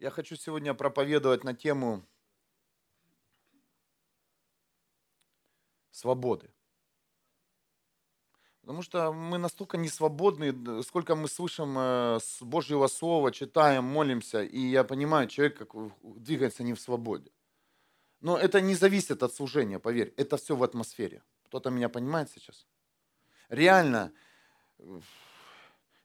Я 0.00 0.10
хочу 0.10 0.34
сегодня 0.34 0.72
проповедовать 0.72 1.44
на 1.44 1.54
тему 1.54 2.02
свободы. 5.90 6.50
Потому 8.62 8.80
что 8.82 9.12
мы 9.12 9.36
настолько 9.36 9.76
не 9.76 9.90
свободны, 9.90 10.82
сколько 10.84 11.14
мы 11.14 11.28
слышим 11.28 11.76
э, 11.78 12.18
с 12.18 12.40
Божьего 12.40 12.86
Слова, 12.86 13.30
читаем, 13.30 13.84
молимся, 13.84 14.42
и 14.42 14.58
я 14.58 14.84
понимаю, 14.84 15.28
человек 15.28 15.58
как 15.58 15.74
двигается 16.02 16.62
не 16.62 16.72
в 16.72 16.80
свободе. 16.80 17.30
Но 18.20 18.38
это 18.38 18.62
не 18.62 18.74
зависит 18.74 19.22
от 19.22 19.34
служения, 19.34 19.78
поверь, 19.78 20.14
это 20.16 20.38
все 20.38 20.56
в 20.56 20.62
атмосфере. 20.62 21.22
Кто-то 21.44 21.68
меня 21.68 21.90
понимает 21.90 22.30
сейчас? 22.30 22.66
Реально, 23.50 24.12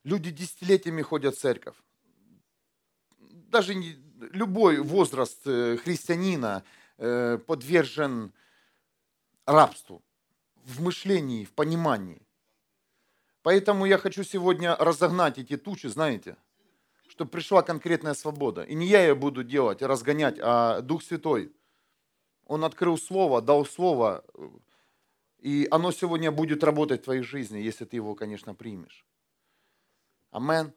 люди 0.04 0.30
десятилетиями 0.30 1.00
ходят 1.00 1.34
в 1.34 1.38
церковь. 1.38 1.76
Даже 3.46 3.74
любой 4.32 4.78
возраст 4.78 5.40
э, 5.46 5.76
христианина 5.76 6.64
э, 6.98 7.38
подвержен 7.38 8.32
рабству 9.44 10.02
в 10.64 10.82
мышлении, 10.82 11.44
в 11.44 11.52
понимании. 11.52 12.20
Поэтому 13.42 13.86
я 13.86 13.98
хочу 13.98 14.24
сегодня 14.24 14.74
разогнать 14.74 15.38
эти 15.38 15.56
тучи, 15.56 15.86
знаете, 15.86 16.36
чтобы 17.08 17.30
пришла 17.30 17.62
конкретная 17.62 18.14
свобода. 18.14 18.62
И 18.62 18.74
не 18.74 18.86
я 18.86 19.02
ее 19.02 19.14
буду 19.14 19.44
делать, 19.44 19.82
разгонять, 19.82 20.38
а 20.40 20.80
Дух 20.80 21.04
Святой. 21.04 21.52
Он 22.46 22.64
открыл 22.64 22.98
Слово, 22.98 23.40
дал 23.40 23.64
Слово, 23.64 24.24
и 25.38 25.68
оно 25.70 25.92
сегодня 25.92 26.32
будет 26.32 26.64
работать 26.64 27.02
в 27.02 27.04
твоей 27.04 27.22
жизни, 27.22 27.58
если 27.58 27.84
ты 27.84 27.96
его, 27.96 28.16
конечно, 28.16 28.54
примешь. 28.54 29.06
Амен. 30.32 30.72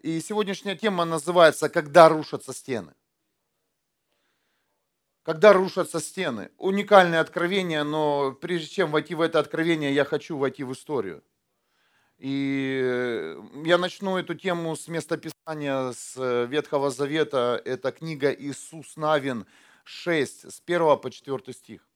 И 0.00 0.18
сегодняшняя 0.20 0.76
тема 0.76 1.04
называется 1.04 1.68
«Когда 1.68 2.08
рушатся 2.08 2.54
стены». 2.54 2.94
Когда 5.22 5.52
рушатся 5.52 6.00
стены. 6.00 6.50
Уникальное 6.56 7.20
откровение, 7.20 7.82
но 7.82 8.32
прежде 8.32 8.68
чем 8.68 8.90
войти 8.90 9.14
в 9.14 9.20
это 9.20 9.38
откровение, 9.38 9.94
я 9.94 10.06
хочу 10.06 10.38
войти 10.38 10.64
в 10.64 10.72
историю. 10.72 11.22
И 12.16 13.36
я 13.64 13.76
начну 13.76 14.16
эту 14.16 14.34
тему 14.34 14.74
с 14.74 14.88
местописания 14.88 15.92
с 15.92 16.14
э, 16.16 16.46
Ветхого 16.46 16.90
Завета. 16.90 17.60
Это 17.64 17.92
книга 17.92 18.32
Иисус 18.32 18.96
Навин 18.96 19.46
6, 19.84 20.50
с 20.50 20.62
1 20.64 20.98
по 20.98 21.10
4 21.10 21.52
стих. 21.52 21.86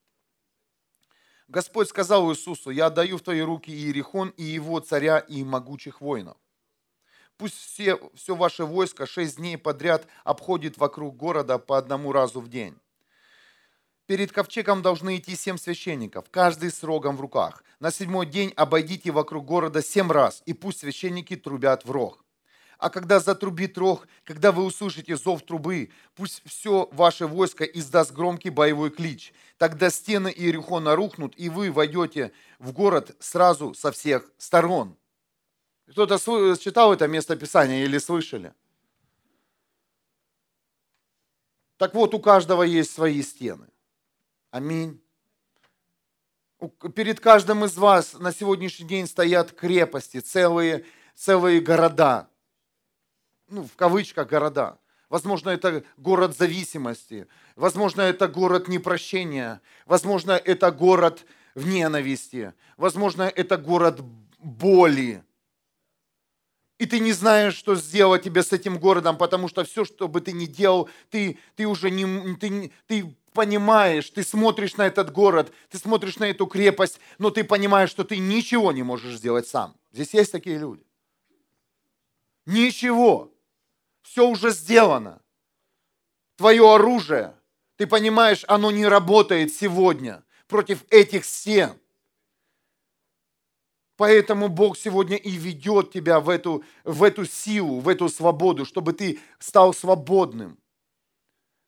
Господь 1.48 1.88
сказал 1.88 2.30
Иисусу, 2.30 2.68
я 2.70 2.86
отдаю 2.86 3.16
в 3.16 3.22
твои 3.22 3.40
руки 3.40 3.70
Иерихон 3.70 4.28
и 4.36 4.42
его 4.42 4.80
царя 4.80 5.18
и 5.18 5.42
могучих 5.42 6.02
воинов. 6.02 6.36
Пусть 7.36 7.56
все, 7.56 7.98
все 8.14 8.36
ваше 8.36 8.64
войско 8.64 9.06
шесть 9.06 9.36
дней 9.36 9.58
подряд 9.58 10.06
обходит 10.22 10.78
вокруг 10.78 11.16
города 11.16 11.58
по 11.58 11.76
одному 11.76 12.12
разу 12.12 12.40
в 12.40 12.48
день. 12.48 12.76
Перед 14.06 14.32
ковчегом 14.32 14.82
должны 14.82 15.16
идти 15.16 15.34
семь 15.34 15.56
священников, 15.56 16.26
каждый 16.30 16.70
с 16.70 16.82
рогом 16.82 17.16
в 17.16 17.20
руках. 17.20 17.64
На 17.80 17.90
седьмой 17.90 18.26
день 18.26 18.52
обойдите 18.54 19.10
вокруг 19.10 19.46
города 19.46 19.82
семь 19.82 20.12
раз, 20.12 20.42
и 20.44 20.52
пусть 20.52 20.80
священники 20.80 21.36
трубят 21.36 21.84
в 21.84 21.90
рог. 21.90 22.24
А 22.78 22.90
когда 22.90 23.18
затрубит 23.18 23.78
рог, 23.78 24.06
когда 24.24 24.52
вы 24.52 24.64
услышите 24.64 25.16
зов 25.16 25.42
трубы, 25.42 25.90
пусть 26.14 26.42
все 26.44 26.88
ваше 26.92 27.26
войско 27.26 27.64
издаст 27.64 28.12
громкий 28.12 28.50
боевой 28.50 28.90
клич. 28.90 29.32
Тогда 29.56 29.90
стены 29.90 30.28
Иерихона 30.28 30.94
рухнут, 30.94 31.34
и 31.38 31.48
вы 31.48 31.72
войдете 31.72 32.32
в 32.58 32.72
город 32.72 33.16
сразу 33.20 33.72
со 33.74 33.90
всех 33.90 34.30
сторон. 34.36 34.96
Кто-то 35.90 36.18
читал 36.58 36.92
это 36.92 37.06
место 37.06 37.36
Писания 37.36 37.84
или 37.84 37.98
слышали? 37.98 38.54
Так 41.76 41.94
вот, 41.94 42.14
у 42.14 42.20
каждого 42.20 42.62
есть 42.62 42.92
свои 42.92 43.22
стены. 43.22 43.68
Аминь. 44.50 45.02
Перед 46.94 47.20
каждым 47.20 47.64
из 47.64 47.76
вас 47.76 48.14
на 48.14 48.32
сегодняшний 48.32 48.86
день 48.86 49.06
стоят 49.06 49.52
крепости, 49.52 50.20
целые, 50.20 50.86
целые 51.14 51.60
города. 51.60 52.28
Ну, 53.48 53.64
в 53.64 53.76
кавычках 53.76 54.28
города. 54.28 54.78
Возможно, 55.10 55.50
это 55.50 55.84
город 55.98 56.36
зависимости. 56.36 57.26
Возможно, 57.56 58.00
это 58.00 58.26
город 58.26 58.68
непрощения. 58.68 59.60
Возможно, 59.84 60.32
это 60.32 60.70
город 60.70 61.26
в 61.54 61.66
ненависти. 61.68 62.54
Возможно, 62.76 63.22
это 63.22 63.58
город 63.58 64.00
боли. 64.38 65.22
И 66.78 66.86
ты 66.86 66.98
не 66.98 67.12
знаешь, 67.12 67.54
что 67.54 67.76
сделать 67.76 68.24
тебе 68.24 68.42
с 68.42 68.52
этим 68.52 68.78
городом, 68.78 69.16
потому 69.16 69.48
что 69.48 69.64
все, 69.64 69.84
что 69.84 70.08
бы 70.08 70.20
ты 70.20 70.32
ни 70.32 70.46
делал, 70.46 70.88
ты, 71.08 71.38
ты 71.54 71.66
уже 71.66 71.90
не, 71.90 72.34
ты, 72.36 72.72
ты 72.88 73.16
понимаешь, 73.32 74.10
ты 74.10 74.24
смотришь 74.24 74.76
на 74.76 74.86
этот 74.86 75.12
город, 75.12 75.52
ты 75.70 75.78
смотришь 75.78 76.18
на 76.18 76.24
эту 76.24 76.46
крепость, 76.46 76.98
но 77.18 77.30
ты 77.30 77.44
понимаешь, 77.44 77.90
что 77.90 78.02
ты 78.02 78.18
ничего 78.18 78.72
не 78.72 78.82
можешь 78.82 79.16
сделать 79.16 79.46
сам. 79.46 79.76
Здесь 79.92 80.14
есть 80.14 80.32
такие 80.32 80.58
люди. 80.58 80.84
Ничего. 82.46 83.32
Все 84.02 84.28
уже 84.28 84.50
сделано. 84.50 85.22
Твое 86.36 86.74
оружие, 86.74 87.34
ты 87.76 87.86
понимаешь, 87.86 88.44
оно 88.48 88.72
не 88.72 88.86
работает 88.86 89.54
сегодня 89.54 90.24
против 90.48 90.84
этих 90.90 91.24
стен. 91.24 91.78
Поэтому 94.04 94.50
Бог 94.50 94.76
сегодня 94.76 95.16
и 95.16 95.30
ведет 95.30 95.90
тебя 95.90 96.20
в 96.20 96.28
эту, 96.28 96.62
в 96.84 97.02
эту 97.02 97.24
силу, 97.24 97.80
в 97.80 97.88
эту 97.88 98.10
свободу, 98.10 98.66
чтобы 98.66 98.92
ты 98.92 99.18
стал 99.38 99.72
свободным. 99.72 100.58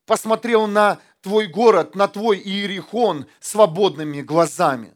Посмотрел 0.05 0.67
на 0.67 1.01
твой 1.23 1.47
город, 1.47 1.95
на 1.95 2.09
твой 2.09 2.37
Иерихон 2.37 3.25
свободными 3.41 4.21
глазами. 4.21 4.93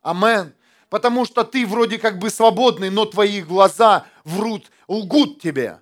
Амен. 0.00 0.54
Потому 0.88 1.24
что 1.24 1.44
ты 1.44 1.64
вроде 1.68 2.00
как 2.00 2.18
бы 2.18 2.30
свободный, 2.30 2.90
но 2.90 3.04
твои 3.04 3.42
глаза 3.42 4.04
врут, 4.24 4.72
лгут 4.88 5.40
тебе. 5.40 5.80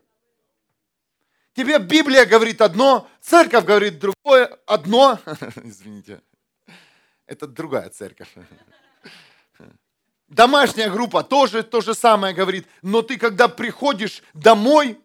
Тебе 1.55 1.79
Библия 1.79 2.27
говорит 2.27 2.61
одно, 2.61 3.09
церковь 3.23 3.65
говорит 3.65 3.99
другое, 3.99 4.55
одно. 4.67 5.19
Извините, 5.65 6.21
это 7.27 7.47
другая 7.47 7.89
церковь. 7.89 8.29
Домашняя 10.31 10.89
группа 10.89 11.25
тоже 11.25 11.65
то 11.65 11.81
же 11.81 11.93
самое 11.93 12.33
говорит, 12.33 12.67
но 12.83 13.03
ты 13.03 13.19
когда 13.19 13.49
приходишь 13.49 14.23
домой, 14.33 14.99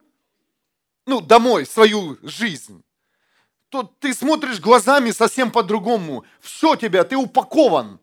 ну, 1.07 1.19
домой, 1.19 1.65
свою 1.65 2.19
жизнь, 2.21 2.83
то 3.69 3.81
ты 3.83 4.13
смотришь 4.13 4.59
глазами 4.59 5.09
совсем 5.09 5.51
по-другому. 5.51 6.23
Все 6.39 6.75
тебя, 6.75 7.03
ты 7.03 7.17
упакован. 7.17 7.99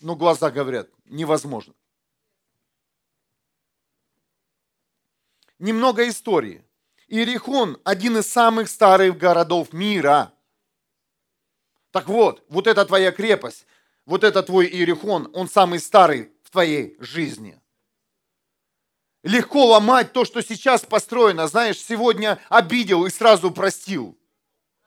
Но 0.00 0.14
глаза 0.14 0.52
говорят, 0.52 0.88
невозможно. 1.04 1.74
Немного 5.58 6.08
истории. 6.08 6.64
Иерихон– 7.08 7.80
один 7.84 8.18
из 8.18 8.30
самых 8.30 8.68
старых 8.68 9.18
городов 9.18 9.72
мира. 9.72 10.32
Так 11.90 12.06
вот, 12.06 12.44
вот 12.48 12.68
эта 12.68 12.84
твоя 12.84 13.10
крепость, 13.10 13.66
вот 14.08 14.24
это 14.24 14.42
твой 14.42 14.66
Иерихон, 14.66 15.30
он 15.34 15.48
самый 15.48 15.78
старый 15.78 16.32
в 16.42 16.50
твоей 16.50 16.96
жизни. 16.98 17.60
Легко 19.22 19.66
ломать 19.66 20.12
то, 20.12 20.24
что 20.24 20.42
сейчас 20.42 20.80
построено. 20.80 21.46
Знаешь, 21.46 21.78
сегодня 21.78 22.40
обидел 22.48 23.04
и 23.04 23.10
сразу 23.10 23.50
простил 23.50 24.18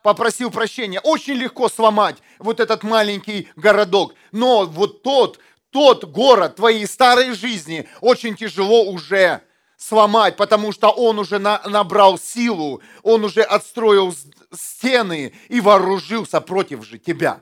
попросил 0.02 0.50
прощения. 0.50 1.00
Очень 1.00 1.36
легко 1.36 1.70
сломать 1.70 2.18
вот 2.40 2.60
этот 2.60 2.82
маленький 2.82 3.48
городок. 3.56 4.16
Но 4.32 4.66
вот 4.66 5.04
тот, 5.04 5.38
тот 5.70 6.06
город 6.06 6.56
твоей 6.56 6.88
старой 6.88 7.36
жизни 7.36 7.88
очень 8.00 8.36
тяжело 8.36 8.86
уже 8.86 9.42
сломать, 9.78 10.36
потому 10.36 10.72
что 10.72 10.90
он 10.90 11.20
уже 11.20 11.38
на, 11.38 11.62
набрал 11.68 12.18
силу, 12.18 12.82
он 13.04 13.24
уже 13.24 13.44
отстроил 13.44 14.16
стены 14.52 15.36
и 15.50 15.62
вооружился 15.62 16.42
против 16.42 16.84
же 16.84 16.98
тебя. 16.98 17.42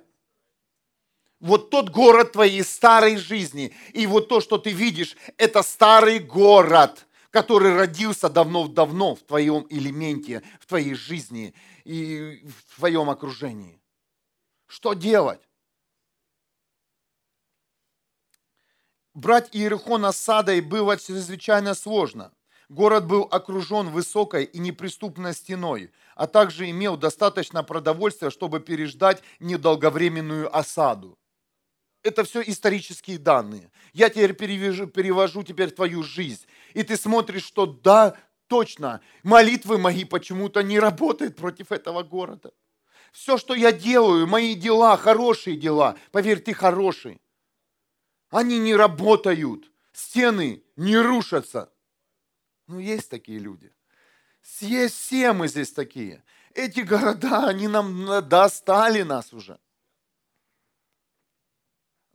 Вот 1.40 1.70
тот 1.70 1.90
город 1.90 2.34
твоей 2.34 2.64
старой 2.64 3.16
жизни, 3.18 3.74
и 3.94 4.06
вот 4.08 4.28
то, 4.28 4.42
что 4.42 4.58
ты 4.58 4.72
видишь, 4.72 5.16
это 5.38 5.64
старый 5.64 6.20
город, 6.20 7.08
который 7.30 7.76
родился 7.76 8.30
давно-давно 8.30 9.16
в 9.16 9.22
твоем 9.22 9.66
элементе, 9.70 10.44
в 10.60 10.66
твоей 10.66 10.96
жизни 10.96 11.54
и 11.86 12.46
в 12.46 12.76
твоем 12.76 13.10
окружении. 13.10 13.80
Что 14.68 14.94
делать? 14.94 15.42
Брать 19.14 19.50
Иерихон 19.54 20.06
осадой 20.06 20.62
было 20.62 20.98
чрезвычайно 20.98 21.74
сложно. 21.74 22.32
Город 22.70 23.08
был 23.08 23.28
окружен 23.32 23.90
высокой 23.90 24.44
и 24.44 24.60
неприступной 24.60 25.34
стеной, 25.34 25.92
а 26.16 26.28
также 26.28 26.70
имел 26.70 26.98
достаточно 26.98 27.64
продовольствия, 27.64 28.30
чтобы 28.30 28.60
переждать 28.60 29.24
недолговременную 29.40 30.56
осаду. 30.56 31.19
Это 32.04 32.24
все 32.24 32.42
исторические 32.42 33.18
данные. 33.18 33.72
Я 33.94 34.10
теперь 34.10 34.34
перевяжу, 34.34 34.88
перевожу 34.88 35.44
теперь 35.44 35.72
твою 35.72 36.04
жизнь. 36.04 36.46
И 36.74 36.84
ты 36.84 36.96
смотришь, 36.96 37.44
что 37.44 37.66
да, 37.66 38.18
точно, 38.48 39.01
молитвы 39.24 39.78
мои 39.78 40.06
почему-то 40.06 40.62
не 40.63 40.80
работают 40.80 41.36
против 41.36 41.72
этого 41.72 42.04
города. 42.04 42.54
Все, 43.12 43.38
что 43.38 43.54
я 43.54 43.72
делаю, 43.72 44.28
мои 44.28 44.56
дела, 44.56 44.96
хорошие 44.96 45.57
дела, 45.57 45.98
поверь, 46.12 46.40
ты 46.40 46.54
хороший. 46.54 47.19
Они 48.30 48.60
не 48.60 48.75
работают, 48.75 49.72
стены 49.92 50.63
не 50.75 50.98
рушатся. 50.98 51.72
Ну, 52.68 52.80
есть 52.80 53.10
такие 53.10 53.40
люди. 53.40 53.74
Есть 54.60 54.95
все 54.95 55.34
мы 55.34 55.48
здесь 55.48 55.72
такие. 55.72 56.24
Эти 56.54 56.81
города, 56.81 57.48
они 57.48 57.68
нам 57.68 58.28
достали 58.28 59.02
нас 59.02 59.34
уже. 59.34 59.60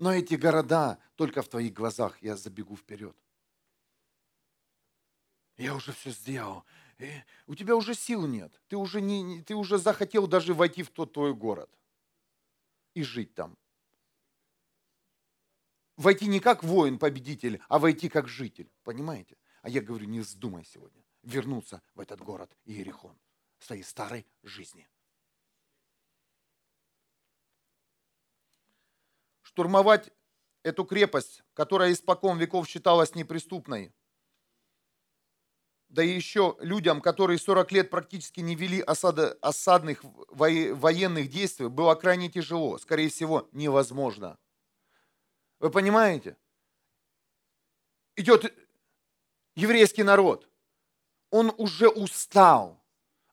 Но 0.04 0.12
эти 0.12 0.34
города 0.34 0.98
только 1.14 1.40
в 1.40 1.48
твоих 1.48 1.72
глазах 1.72 2.20
я 2.20 2.36
забегу 2.36 2.76
вперед. 2.76 3.16
Я 5.56 5.74
уже 5.74 5.92
все 5.92 6.10
сделал. 6.10 6.66
И 6.98 7.10
у 7.46 7.54
тебя 7.54 7.74
уже 7.74 7.94
сил 7.94 8.26
нет. 8.26 8.60
Ты 8.68 8.76
уже, 8.76 9.00
не, 9.00 9.40
ты 9.40 9.54
уже 9.54 9.78
захотел 9.78 10.26
даже 10.26 10.52
войти 10.52 10.82
в 10.82 10.90
тот 10.90 11.14
твой 11.14 11.32
город 11.32 11.70
и 12.92 13.02
жить 13.02 13.34
там. 13.34 13.56
Войти 15.96 16.26
не 16.26 16.38
как 16.38 16.62
воин-победитель, 16.62 17.62
а 17.70 17.78
войти 17.78 18.10
как 18.10 18.28
житель. 18.28 18.70
Понимаете? 18.82 19.38
А 19.62 19.70
я 19.70 19.80
говорю, 19.80 20.04
не 20.04 20.20
вздумай 20.20 20.66
сегодня 20.66 21.02
вернуться 21.22 21.80
в 21.94 22.00
этот 22.00 22.20
город 22.20 22.54
Иерихон, 22.66 23.18
своей 23.58 23.82
старой 23.82 24.26
жизни. 24.42 24.86
Штурмовать 29.54 30.10
эту 30.64 30.84
крепость, 30.84 31.44
которая 31.52 31.92
испокон 31.92 32.38
веков 32.38 32.66
считалась 32.66 33.14
неприступной, 33.14 33.94
да 35.88 36.02
и 36.02 36.08
еще 36.08 36.56
людям, 36.58 37.00
которые 37.00 37.38
40 37.38 37.70
лет 37.70 37.88
практически 37.88 38.40
не 38.40 38.56
вели 38.56 38.80
осада, 38.80 39.38
осадных 39.40 40.02
военных 40.28 41.30
действий, 41.30 41.68
было 41.68 41.94
крайне 41.94 42.28
тяжело, 42.28 42.78
скорее 42.78 43.10
всего, 43.10 43.48
невозможно. 43.52 44.40
Вы 45.60 45.70
понимаете? 45.70 46.36
Идет 48.16 48.52
еврейский 49.54 50.02
народ, 50.02 50.48
он 51.30 51.54
уже 51.58 51.88
устал. 51.88 52.84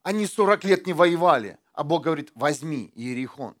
Они 0.04 0.26
40 0.26 0.62
лет 0.62 0.86
не 0.86 0.92
воевали, 0.92 1.58
а 1.72 1.82
Бог 1.82 2.04
говорит, 2.04 2.30
возьми 2.36 2.92
Иерихон. 2.94 3.56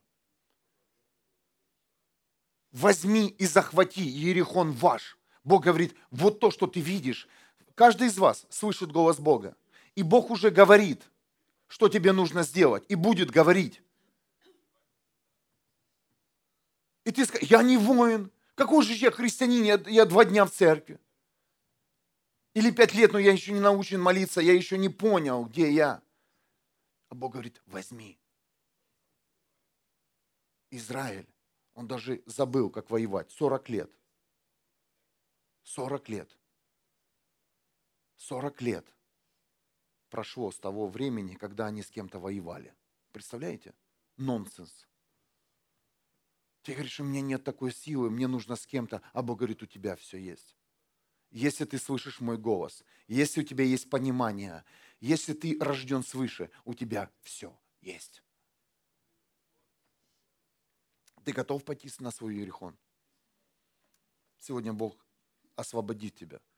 Возьми 2.72 3.28
и 3.28 3.46
захвати, 3.46 4.02
Иерихон 4.02 4.72
ваш. 4.72 5.18
Бог 5.44 5.64
говорит, 5.64 5.94
вот 6.10 6.40
то, 6.40 6.50
что 6.50 6.66
ты 6.66 6.80
видишь, 6.80 7.28
Каждый 7.74 8.08
из 8.08 8.18
вас 8.18 8.46
слышит 8.50 8.92
голос 8.92 9.18
Бога. 9.18 9.56
И 9.94 10.02
Бог 10.02 10.30
уже 10.30 10.50
говорит, 10.50 11.02
что 11.68 11.88
тебе 11.88 12.12
нужно 12.12 12.42
сделать. 12.42 12.84
И 12.88 12.94
будет 12.94 13.30
говорить. 13.30 13.82
И 17.04 17.10
ты 17.10 17.24
скажешь, 17.24 17.48
я 17.48 17.62
не 17.62 17.76
воин. 17.76 18.30
Какой 18.54 18.84
же 18.84 18.92
я 18.92 19.10
христианин? 19.10 19.64
Я, 19.64 19.82
я 19.86 20.04
два 20.04 20.24
дня 20.24 20.44
в 20.44 20.50
церкви. 20.50 21.00
Или 22.54 22.70
пять 22.70 22.92
лет, 22.94 23.12
но 23.12 23.18
я 23.18 23.32
еще 23.32 23.52
не 23.52 23.60
научен 23.60 24.00
молиться, 24.00 24.42
я 24.42 24.52
еще 24.52 24.76
не 24.76 24.90
понял, 24.90 25.46
где 25.46 25.72
я. 25.72 26.02
А 27.08 27.14
Бог 27.14 27.32
говорит, 27.32 27.62
возьми. 27.66 28.18
Израиль, 30.70 31.26
он 31.74 31.86
даже 31.86 32.22
забыл, 32.26 32.70
как 32.70 32.90
воевать. 32.90 33.30
40 33.30 33.68
лет. 33.68 33.90
40 35.64 36.08
лет. 36.08 36.38
40 38.16 38.62
лет 38.62 38.94
прошло 40.08 40.50
с 40.50 40.58
того 40.58 40.86
времени, 40.86 41.34
когда 41.34 41.66
они 41.66 41.82
с 41.82 41.90
кем-то 41.90 42.18
воевали. 42.18 42.74
Представляете? 43.12 43.74
Нонсенс. 44.16 44.86
Ты 46.62 46.74
говоришь, 46.74 47.00
у 47.00 47.04
меня 47.04 47.20
нет 47.20 47.42
такой 47.42 47.72
силы, 47.72 48.10
мне 48.10 48.28
нужно 48.28 48.54
с 48.54 48.66
кем-то, 48.66 49.02
а 49.12 49.22
Бог 49.22 49.38
говорит, 49.38 49.62
у 49.62 49.66
тебя 49.66 49.96
все 49.96 50.18
есть. 50.18 50.54
Если 51.30 51.64
ты 51.64 51.78
слышишь 51.78 52.20
мой 52.20 52.36
голос, 52.36 52.84
если 53.08 53.40
у 53.40 53.44
тебя 53.44 53.64
есть 53.64 53.88
понимание, 53.88 54.64
если 55.00 55.32
ты 55.32 55.56
рожден 55.58 56.04
свыше, 56.04 56.50
у 56.64 56.74
тебя 56.74 57.10
все 57.22 57.58
есть. 57.80 58.22
Ты 61.24 61.32
готов 61.32 61.64
пойти 61.64 61.90
на 61.98 62.10
свой 62.10 62.36
Ерихон? 62.36 62.76
Сегодня 64.38 64.72
Бог 64.72 65.06
освободит 65.56 66.14
тебя– 66.14 66.40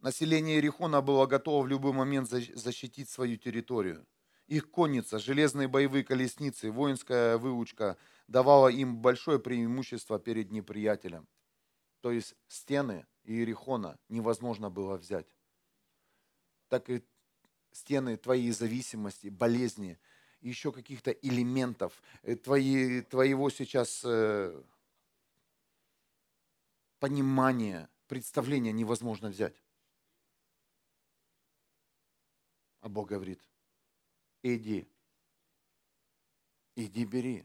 Население 0.00 0.56
Иерихона 0.56 1.00
было 1.00 1.26
готово 1.26 1.64
в 1.64 1.66
любой 1.66 1.92
момент 1.92 2.28
защитить 2.28 3.08
свою 3.08 3.36
территорию. 3.36 4.06
Их 4.46 4.70
конница, 4.70 5.18
железные 5.18 5.66
боевые 5.66 6.04
колесницы, 6.04 6.70
воинская 6.70 7.38
выучка 7.38 7.96
давала 8.28 8.68
им 8.68 8.98
большое 8.98 9.40
преимущество 9.40 10.20
перед 10.20 10.52
неприятелем. 10.52 11.26
То 12.02 12.12
есть 12.12 12.36
стены 12.46 13.06
Иерихона 13.24 13.98
невозможно 14.08 14.70
было 14.70 14.96
взять. 14.96 15.26
Так 16.68 16.88
и 16.88 17.02
стены 17.72 18.16
твоей 18.16 18.52
зависимости, 18.52 19.26
болезни, 19.26 19.98
еще 20.46 20.72
каких-то 20.72 21.10
элементов, 21.10 22.00
э, 22.22 22.36
твои, 22.36 23.02
твоего 23.02 23.50
сейчас 23.50 24.02
э, 24.04 24.62
понимания, 26.98 27.88
представления 28.06 28.72
невозможно 28.72 29.28
взять. 29.28 29.60
А 32.80 32.88
Бог 32.88 33.08
говорит, 33.08 33.40
иди, 34.42 34.86
иди 36.76 37.04
бери. 37.04 37.44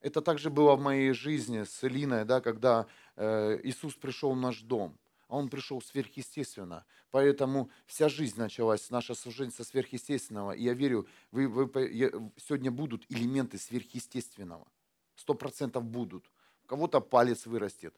Это 0.00 0.20
также 0.20 0.50
было 0.50 0.74
в 0.74 0.80
моей 0.80 1.12
жизни 1.12 1.62
с 1.62 1.84
Элиной, 1.84 2.24
да, 2.24 2.40
когда 2.40 2.88
э, 3.14 3.60
Иисус 3.62 3.94
пришел 3.94 4.32
в 4.32 4.40
наш 4.40 4.62
дом. 4.62 4.98
А 5.32 5.36
Он 5.36 5.48
пришел 5.48 5.80
сверхъестественно. 5.80 6.84
Поэтому 7.10 7.70
вся 7.86 8.10
жизнь 8.10 8.38
началась, 8.38 8.90
наша 8.90 9.14
служение 9.14 9.50
со 9.50 9.64
сверхъестественного. 9.64 10.52
И 10.52 10.62
я 10.62 10.74
верю, 10.74 11.08
вы, 11.30 11.48
вы, 11.48 11.88
я, 11.88 12.10
сегодня 12.36 12.70
будут 12.70 13.10
элементы 13.10 13.56
сверхъестественного. 13.56 14.68
Сто 15.16 15.32
процентов 15.32 15.84
будут. 15.84 16.30
У 16.64 16.66
кого-то 16.66 17.00
палец 17.00 17.46
вырастет. 17.46 17.94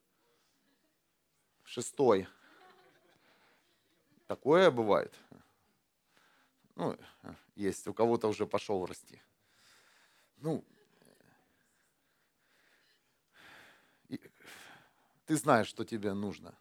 Шестой. 1.64 2.28
Такое 4.28 4.70
бывает. 4.70 5.12
Ну, 6.76 6.96
есть, 7.56 7.84
у 7.88 7.94
кого-то 7.94 8.28
уже 8.28 8.46
пошел 8.46 8.86
расти. 8.86 9.20
Ну, 10.36 10.64
ты 15.26 15.36
знаешь, 15.36 15.66
что 15.66 15.84
тебе 15.84 16.12
нужно. 16.12 16.54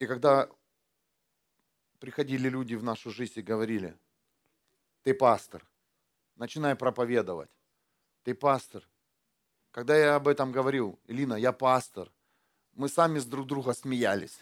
И 0.00 0.06
когда 0.06 0.48
приходили 2.00 2.48
люди 2.48 2.74
в 2.74 2.82
нашу 2.82 3.10
жизнь 3.10 3.38
и 3.38 3.42
говорили, 3.42 3.96
ты 5.02 5.12
пастор, 5.14 5.62
начинай 6.36 6.74
проповедовать, 6.74 7.50
ты 8.24 8.34
пастор. 8.34 8.88
Когда 9.70 9.96
я 9.96 10.16
об 10.16 10.26
этом 10.26 10.52
говорил, 10.52 10.98
Илина, 11.06 11.34
я 11.34 11.52
пастор, 11.52 12.10
мы 12.72 12.88
сами 12.88 13.18
с 13.18 13.26
друг 13.26 13.46
друга 13.46 13.74
смеялись. 13.74 14.40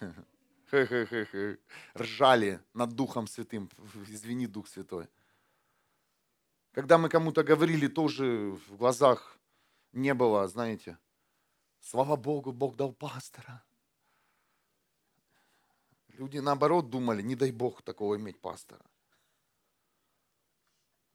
Ржали 1.97 2.61
над 2.73 2.95
Духом 2.95 3.27
Святым. 3.27 3.69
Извини, 4.09 4.47
Дух 4.47 4.69
Святой. 4.69 5.09
Когда 6.73 6.99
мы 6.99 7.09
кому-то 7.09 7.43
говорили, 7.43 7.89
тоже 7.89 8.53
в 8.69 8.77
глазах 8.77 9.37
не 9.93 10.15
было, 10.15 10.47
знаете, 10.47 10.99
слава 11.81 12.15
Богу, 12.15 12.53
Бог 12.53 12.77
дал 12.77 12.93
пастора. 12.93 13.65
Люди 16.19 16.39
наоборот 16.39 16.91
думали, 16.91 17.23
не 17.23 17.37
дай 17.37 17.53
Бог 17.53 17.81
такого 17.83 18.17
иметь 18.17 18.41
пастора. 18.41 18.85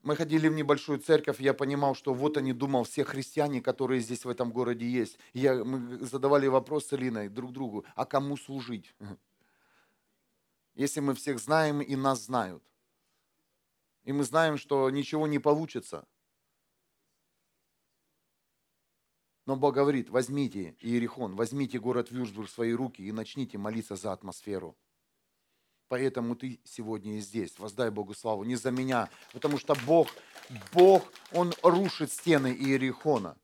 Мы 0.02 0.16
ходили 0.16 0.48
в 0.48 0.54
небольшую 0.54 1.00
церковь, 1.00 1.42
я 1.42 1.54
понимал, 1.54 1.94
что 1.94 2.14
вот 2.14 2.38
они 2.38 2.54
думал, 2.54 2.86
все 2.86 3.04
христиане, 3.04 3.62
которые 3.62 4.00
здесь 4.00 4.24
в 4.24 4.30
этом 4.30 4.52
городе 4.52 4.90
есть. 4.90 5.20
Я, 5.34 5.64
мы 5.66 5.98
задавали 6.06 6.48
вопрос 6.48 6.88
с 6.88 6.94
Элиной 6.94 7.28
друг 7.28 7.52
другу, 7.52 7.86
а 7.96 8.06
кому 8.06 8.38
служить? 8.38 8.96
Если 10.74 11.02
мы 11.02 11.16
всех 11.16 11.40
знаем 11.40 11.82
и 11.82 11.96
нас 11.98 12.22
знают. 12.24 12.64
И 14.06 14.14
мы 14.14 14.24
знаем, 14.24 14.58
что 14.58 14.90
ничего 14.90 15.28
не 15.28 15.40
получится. 15.40 16.08
Но 19.46 19.58
Бог 19.58 19.76
говорит, 19.76 20.10
возьмите 20.10 20.78
Иерихон, 20.80 21.36
возьмите 21.36 21.78
город 21.78 22.10
Вюрсбург 22.10 22.48
в 22.48 22.54
свои 22.54 22.72
руки 22.72 23.02
и 23.02 23.12
начните 23.12 23.58
молиться 23.58 23.98
за 23.98 24.14
атмосферу. 24.14 24.78
Поэтому 25.88 26.36
ты 26.36 26.60
сегодня 26.64 27.18
и 27.18 27.20
здесь. 27.20 27.58
Воздай 27.60 27.90
Богу 27.90 28.14
славу. 28.14 28.44
Не 28.44 28.56
за 28.56 28.72
меня, 28.72 29.10
потому 29.32 29.58
что 29.58 29.76
Бог, 29.86 30.08
Бог, 30.74 31.04
Он 31.32 31.54
рушит 31.62 32.12
стены 32.12 32.48
Иерихона. 32.48 33.38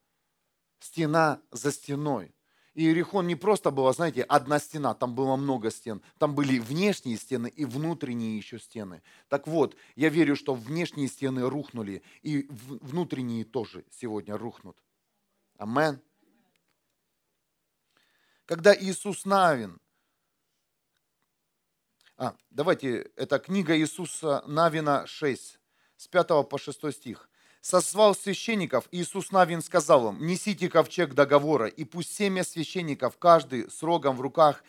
Стена 0.80 1.42
за 1.52 1.72
стеной. 1.72 2.34
Иерихон 2.76 3.28
не 3.28 3.36
просто 3.36 3.72
была, 3.72 3.92
знаете, 3.92 4.24
одна 4.24 4.58
стена, 4.60 4.94
там 4.94 5.14
было 5.14 5.36
много 5.36 5.70
стен. 5.70 6.02
Там 6.18 6.34
были 6.34 6.60
внешние 6.60 7.18
стены 7.18 7.48
и 7.48 7.66
внутренние 7.66 8.38
еще 8.38 8.58
стены. 8.58 9.02
Так 9.28 9.48
вот, 9.48 9.76
я 9.96 10.10
верю, 10.10 10.36
что 10.36 10.54
внешние 10.54 11.10
стены 11.10 11.50
рухнули, 11.50 12.04
и 12.22 12.48
внутренние 12.50 13.44
тоже 13.44 13.84
сегодня 13.92 14.38
рухнут. 14.38 14.82
Амен. 15.58 16.00
Когда 18.46 18.74
Иисус 18.74 19.26
Навин, 19.26 19.80
а, 22.20 22.36
давайте, 22.50 23.10
это 23.16 23.40
книга 23.40 23.78
Иисуса 23.78 24.44
Навина 24.46 25.08
6, 25.08 25.60
с 25.96 26.08
5 26.08 26.28
по 26.50 26.58
6 26.58 26.92
стих 26.94 27.30
созвал 27.62 28.16
священников, 28.16 28.88
Иисус 28.92 29.32
Навин 29.32 29.62
сказал 29.62 30.10
им, 30.10 30.26
несите 30.26 30.70
ковчег 30.70 31.14
договора, 31.14 31.68
и 31.68 31.84
пусть 31.84 32.14
семя 32.14 32.44
священников, 32.44 33.18
каждый 33.18 33.70
с 33.70 33.82
рогом 33.84 34.18
в 34.18 34.22
руках, 34.22 34.64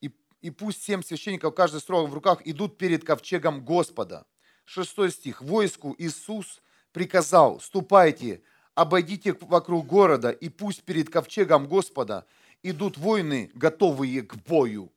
и, 0.00 0.10
и 0.42 0.50
пусть 0.50 0.82
семь 0.82 1.02
священников, 1.02 1.54
каждый 1.54 1.80
с 1.80 1.88
рогом 1.88 2.10
в 2.10 2.14
руках, 2.14 2.40
идут 2.44 2.76
перед 2.76 3.04
ковчегом 3.04 3.64
Господа. 3.64 4.26
Шестой 4.64 5.10
стих. 5.10 5.42
Войску 5.42 5.94
Иисус 5.98 6.62
приказал, 6.92 7.60
ступайте, 7.60 8.42
обойдите 8.74 9.36
вокруг 9.40 9.86
города, 9.86 10.30
и 10.30 10.48
пусть 10.48 10.82
перед 10.84 11.10
ковчегом 11.10 11.68
Господа 11.68 12.26
идут 12.62 12.96
воины, 12.96 13.50
готовые 13.54 14.22
к 14.22 14.36
бою. 14.36 14.90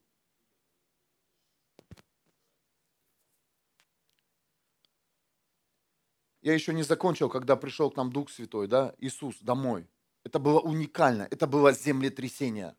Я 6.48 6.54
еще 6.54 6.74
не 6.74 6.84
закончил, 6.84 7.30
когда 7.30 7.58
пришел 7.58 7.92
к 7.92 7.98
нам 7.98 8.10
Дух 8.10 8.30
Святой, 8.30 8.68
да, 8.68 8.96
Иисус 9.00 9.36
домой. 9.42 9.86
Это 10.24 10.40
было 10.40 10.62
уникально, 10.62 11.28
это 11.30 11.46
было 11.46 11.74
землетрясение. 11.74 12.74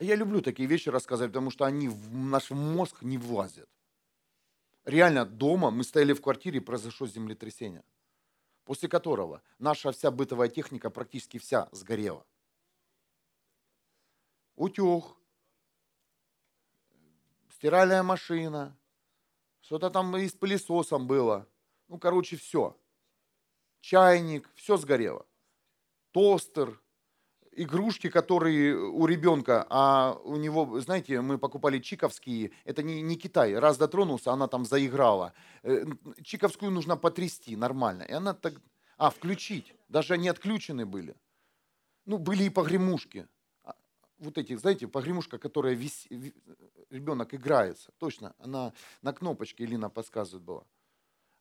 Я 0.00 0.16
люблю 0.16 0.40
такие 0.42 0.68
вещи 0.68 0.88
рассказывать, 0.88 1.30
потому 1.30 1.52
что 1.52 1.66
они 1.66 1.88
в 1.88 2.12
наш 2.12 2.50
мозг 2.50 3.02
не 3.02 3.16
влазят. 3.16 3.68
Реально 4.84 5.24
дома 5.24 5.70
мы 5.70 5.84
стояли 5.84 6.14
в 6.14 6.20
квартире, 6.20 6.56
и 6.56 6.60
произошло 6.60 7.06
землетрясение, 7.06 7.84
после 8.64 8.88
которого 8.88 9.40
наша 9.60 9.92
вся 9.92 10.10
бытовая 10.10 10.48
техника 10.48 10.90
практически 10.90 11.38
вся 11.38 11.68
сгорела. 11.70 12.26
Утюг, 14.56 15.16
стиральная 17.54 18.02
машина, 18.02 18.76
что-то 19.60 19.90
там 19.90 20.16
и 20.16 20.26
с 20.26 20.32
пылесосом 20.32 21.06
было– 21.06 21.46
ну, 21.92 21.98
короче, 21.98 22.36
все. 22.36 22.74
Чайник, 23.82 24.48
все 24.54 24.78
сгорело. 24.78 25.26
Тостер, 26.12 26.80
игрушки, 27.50 28.08
которые 28.08 28.74
у 28.78 29.04
ребенка, 29.04 29.66
а 29.68 30.18
у 30.24 30.36
него, 30.36 30.80
знаете, 30.80 31.20
мы 31.20 31.36
покупали 31.36 31.80
чиковские, 31.80 32.52
это 32.64 32.82
не, 32.82 33.02
не 33.02 33.16
Китай, 33.16 33.54
раз 33.54 33.76
дотронулся, 33.76 34.32
она 34.32 34.48
там 34.48 34.64
заиграла. 34.64 35.34
Э, 35.62 35.84
чиковскую 36.22 36.70
нужно 36.70 36.96
потрясти 36.96 37.56
нормально, 37.56 38.04
и 38.04 38.12
она 38.12 38.32
так, 38.32 38.54
а, 38.96 39.10
включить, 39.10 39.74
даже 39.88 40.14
они 40.14 40.28
отключены 40.28 40.86
были. 40.86 41.14
Ну, 42.06 42.16
были 42.16 42.44
и 42.44 42.50
погремушки, 42.50 43.28
а, 43.64 43.74
вот 44.18 44.38
эти, 44.38 44.56
знаете, 44.56 44.88
погремушка, 44.88 45.38
которая 45.38 45.74
вис... 45.74 46.06
ребенок 46.88 47.34
играется, 47.34 47.92
точно, 47.98 48.34
она 48.38 48.72
на 49.02 49.12
кнопочке 49.12 49.66
Лина 49.66 49.90
подсказывает 49.90 50.42
была 50.42 50.64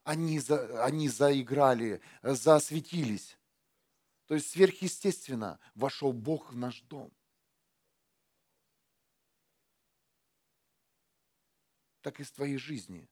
они, 0.03 0.39
за, 0.39 0.83
они 0.83 1.09
заиграли, 1.09 2.01
засветились. 2.21 3.37
То 4.25 4.35
есть 4.35 4.49
сверхъестественно 4.49 5.59
вошел 5.75 6.13
Бог 6.13 6.51
в 6.51 6.55
наш 6.55 6.81
дом. 6.81 7.11
Так 12.01 12.19
и 12.19 12.23
в 12.23 12.31
твоей 12.31 12.57
жизни. 12.57 13.07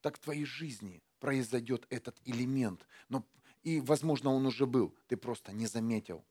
Так 0.00 0.16
в 0.16 0.20
твоей 0.20 0.44
жизни 0.44 1.02
произойдет 1.18 1.86
этот 1.90 2.20
элемент. 2.24 2.86
Но, 3.08 3.26
и, 3.62 3.80
возможно, 3.80 4.30
он 4.30 4.46
уже 4.46 4.66
был, 4.66 4.94
ты 5.06 5.16
просто 5.16 5.52
не 5.52 5.66
заметил. 5.66 6.24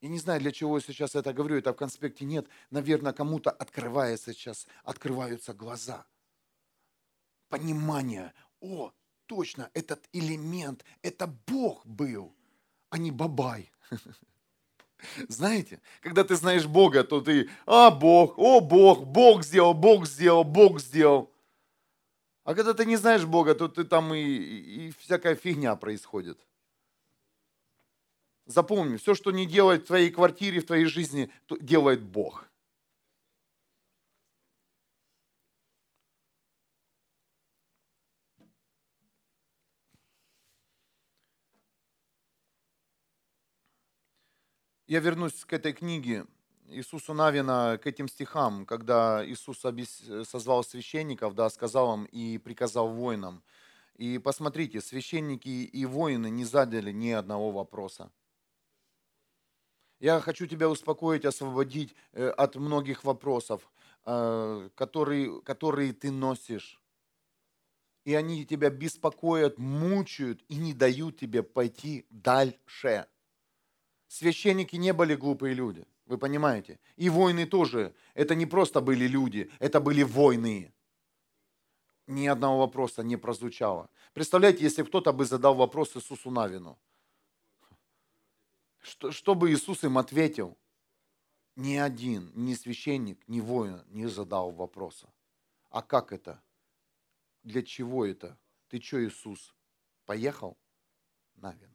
Я 0.00 0.08
не 0.08 0.18
знаю, 0.18 0.40
для 0.40 0.52
чего 0.52 0.76
я 0.76 0.82
сейчас 0.82 1.14
это 1.14 1.32
говорю, 1.32 1.56
это 1.56 1.72
в 1.72 1.76
конспекте 1.76 2.24
нет. 2.24 2.46
Наверное, 2.70 3.12
кому-то 3.12 3.50
открывается 3.50 4.34
сейчас, 4.34 4.66
открываются 4.84 5.54
глаза– 5.54 6.06
понимание, 7.48 8.32
о, 8.60 8.92
точно, 9.26 9.70
этот 9.74 10.08
элемент, 10.12 10.84
это 11.02 11.26
Бог 11.46 11.86
был, 11.86 12.34
а 12.90 12.98
не 12.98 13.10
бабай. 13.10 13.70
Знаете, 15.28 15.80
когда 16.00 16.24
ты 16.24 16.36
знаешь 16.36 16.66
Бога, 16.66 17.04
то 17.04 17.20
ты, 17.20 17.50
а, 17.66 17.90
Бог, 17.90 18.38
о, 18.38 18.60
Бог, 18.60 19.04
Бог 19.04 19.44
сделал, 19.44 19.74
Бог 19.74 20.06
сделал, 20.06 20.44
Бог 20.44 20.80
сделал. 20.80 21.30
А 22.44 22.54
когда 22.54 22.74
ты 22.74 22.84
не 22.84 22.96
знаешь 22.96 23.24
Бога, 23.24 23.54
то 23.54 23.68
ты 23.68 23.84
там 23.84 24.14
и, 24.14 24.20
и, 24.20 24.90
всякая 24.98 25.34
фигня 25.34 25.76
происходит. 25.76 26.38
Запомни, 28.46 28.98
все, 28.98 29.14
что 29.14 29.30
не 29.30 29.46
делает 29.46 29.84
в 29.84 29.86
твоей 29.86 30.10
квартире, 30.10 30.60
в 30.60 30.66
твоей 30.66 30.84
жизни, 30.84 31.30
делает 31.60 32.02
Бог. 32.02 32.46
Я 44.94 45.00
вернусь 45.00 45.44
к 45.44 45.52
этой 45.52 45.72
книге 45.72 46.24
Иисуса 46.68 47.14
Навина, 47.14 47.80
к 47.82 47.86
этим 47.88 48.06
стихам, 48.06 48.64
когда 48.64 49.26
Иисус 49.26 49.58
созвал 49.58 50.62
священников, 50.62 51.34
да, 51.34 51.50
сказал 51.50 51.94
им 51.94 52.04
и 52.04 52.38
приказал 52.38 52.92
воинам. 52.92 53.42
И 53.96 54.18
посмотрите, 54.18 54.80
священники 54.80 55.48
и 55.48 55.84
воины 55.84 56.30
не 56.30 56.44
задали 56.44 56.92
ни 56.92 57.10
одного 57.10 57.50
вопроса. 57.50 58.12
Я 59.98 60.20
хочу 60.20 60.46
тебя 60.46 60.68
успокоить, 60.68 61.24
освободить 61.24 61.96
э, 62.12 62.28
от 62.28 62.54
многих 62.54 63.02
вопросов, 63.02 63.68
э, 64.06 64.70
которые, 64.76 65.42
которые 65.42 65.92
ты 65.92 66.12
носишь. 66.12 66.80
И 68.04 68.14
они 68.14 68.46
тебя 68.46 68.70
беспокоят, 68.70 69.58
мучают 69.58 70.44
и 70.46 70.54
не 70.54 70.72
дают 70.72 71.18
тебе 71.18 71.42
пойти 71.42 72.06
дальше. 72.10 73.08
Священники 74.14 74.76
не 74.76 74.92
были 74.92 75.16
глупые 75.16 75.54
люди, 75.54 75.84
вы 76.06 76.18
понимаете? 76.18 76.78
И 76.94 77.10
войны 77.10 77.46
тоже. 77.46 77.92
Это 78.14 78.36
не 78.36 78.46
просто 78.46 78.80
были 78.80 79.08
люди, 79.08 79.50
это 79.58 79.80
были 79.80 80.04
войны. 80.04 80.72
Ни 82.06 82.28
одного 82.28 82.58
вопроса 82.60 83.02
не 83.02 83.16
прозвучало. 83.16 83.90
Представляете, 84.12 84.62
если 84.62 84.84
кто-то 84.84 85.12
бы 85.12 85.24
задал 85.24 85.56
вопрос 85.56 85.96
Иисусу 85.96 86.30
Навину, 86.30 86.78
что, 88.78 89.10
что 89.10 89.34
бы 89.34 89.50
Иисус 89.50 89.82
им 89.82 89.98
ответил? 89.98 90.56
Ни 91.56 91.74
один, 91.74 92.30
ни 92.36 92.54
священник, 92.54 93.26
ни 93.26 93.40
воин 93.40 93.82
не 93.88 94.06
задал 94.06 94.52
вопроса. 94.52 95.12
А 95.70 95.82
как 95.82 96.12
это? 96.12 96.40
Для 97.42 97.64
чего 97.64 98.06
это? 98.06 98.38
Ты 98.68 98.80
что, 98.80 99.04
Иисус, 99.04 99.52
поехал? 100.06 100.56
Навин. 101.34 101.73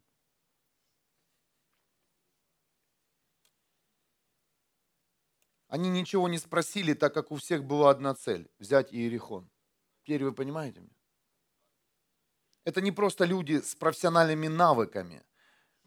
Они 5.70 5.88
ничего 5.88 6.28
не 6.28 6.38
спросили, 6.38 6.94
так 6.94 7.14
как 7.14 7.30
у 7.30 7.36
всех 7.36 7.64
была 7.64 7.90
одна 7.90 8.12
цель– 8.14 8.50
взять 8.58 8.92
Иерихон. 8.92 9.48
Теперь 10.02 10.24
вы 10.24 10.32
понимаете 10.32 10.80
меня? 10.80 10.96
Это 12.64 12.80
не 12.80 12.90
просто 12.90 13.24
люди 13.24 13.60
с 13.60 13.76
профессиональными 13.76 14.48
навыками. 14.48 15.22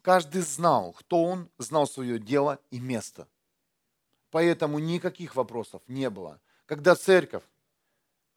Каждый 0.00 0.40
знал, 0.40 0.94
кто 0.94 1.24
он, 1.24 1.50
знал 1.58 1.86
свое 1.86 2.18
дело 2.18 2.58
и 2.70 2.80
место. 2.80 3.28
Поэтому 4.30 4.78
никаких 4.78 5.36
вопросов 5.36 5.82
не 5.86 6.08
было. 6.08 6.40
Когда 6.64 6.94
церковь 6.94 7.44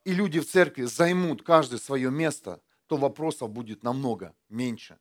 и 0.03 0.13
люди 0.13 0.41
в 0.41 0.49
церкви 0.49 0.83
займут 0.83 1.43
каждое 1.43 1.79
свое 1.79 2.11
место, 2.11 2.61
то 2.87 2.97
вопросов 2.97 3.51
будет 3.51 3.83
намного 3.83 4.35
меньше. 4.49 4.99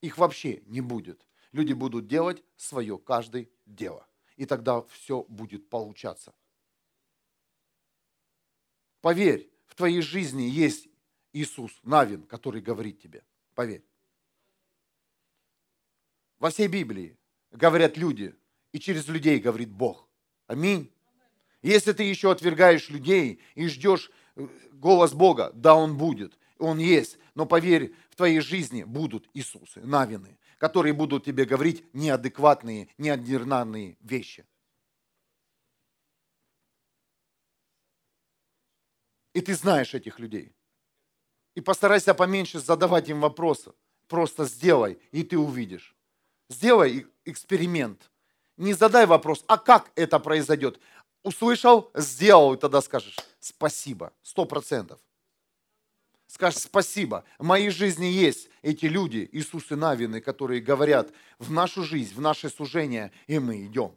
Их 0.00 0.16
вообще 0.16 0.62
не 0.64 0.80
будет. 0.80 1.26
Люди 1.52 1.74
будут 1.74 2.06
делать 2.06 2.42
свое 2.56 2.96
каждое 2.96 3.50
дело 3.66 4.06
и 4.40 4.46
тогда 4.46 4.80
все 4.84 5.22
будет 5.28 5.68
получаться. 5.68 6.32
Поверь, 9.02 9.50
в 9.66 9.74
твоей 9.74 10.00
жизни 10.00 10.44
есть 10.44 10.88
Иисус 11.34 11.78
Навин, 11.82 12.22
который 12.22 12.62
говорит 12.62 13.02
тебе. 13.02 13.22
Поверь. 13.54 13.84
Во 16.38 16.48
всей 16.48 16.68
Библии 16.68 17.18
говорят 17.50 17.98
люди, 17.98 18.34
и 18.72 18.80
через 18.80 19.08
людей 19.08 19.40
говорит 19.40 19.70
Бог. 19.70 20.08
Аминь. 20.46 20.90
Если 21.60 21.92
ты 21.92 22.04
еще 22.04 22.32
отвергаешь 22.32 22.88
людей 22.88 23.42
и 23.54 23.68
ждешь 23.68 24.10
э, 24.36 24.48
голос 24.72 25.12
Бога, 25.12 25.52
да, 25.54 25.74
он 25.74 25.98
будет. 25.98 26.38
Он 26.56 26.78
есть. 26.78 27.18
Но 27.34 27.44
поверь, 27.44 27.94
в 28.08 28.16
твоей 28.16 28.40
жизни 28.40 28.84
будут 28.84 29.28
Иисусы, 29.34 29.80
Навины, 29.80 30.38
которые 30.60 30.92
будут 30.92 31.24
тебе 31.24 31.46
говорить 31.46 31.82
неадекватные, 31.94 32.88
неординарные 32.98 33.96
вещи. 34.00 34.44
И 39.32 39.40
ты 39.40 39.54
знаешь 39.54 39.94
этих 39.94 40.18
людей. 40.18 40.54
И 41.54 41.62
постарайся 41.62 42.12
поменьше 42.12 42.60
задавать 42.60 43.08
им 43.08 43.22
вопросы. 43.22 43.72
Просто 44.06 44.44
сделай, 44.44 44.98
и 45.12 45.22
ты 45.22 45.38
увидишь. 45.38 45.96
Сделай 46.50 47.06
эксперимент. 47.24 48.10
Не 48.58 48.74
задай 48.74 49.06
вопрос, 49.06 49.42
а 49.46 49.56
как 49.56 49.90
это 49.94 50.18
произойдет? 50.18 50.78
Услышал, 51.22 51.90
сделал, 51.94 52.52
и 52.52 52.58
тогда 52.58 52.82
скажешь 52.82 53.16
спасибо, 53.38 54.12
сто 54.20 54.44
процентов. 54.44 55.00
Скажешь 56.30 56.62
спасибо. 56.62 57.24
В 57.40 57.44
моей 57.44 57.70
жизни 57.70 58.04
есть 58.04 58.50
эти 58.62 58.86
люди, 58.86 59.28
Иисусы 59.32 59.74
Навины, 59.74 60.20
которые 60.20 60.60
говорят 60.60 61.12
в 61.40 61.50
нашу 61.50 61.82
жизнь, 61.82 62.14
в 62.14 62.20
наше 62.20 62.48
служение, 62.48 63.10
и 63.26 63.40
мы 63.40 63.66
идем. 63.66 63.96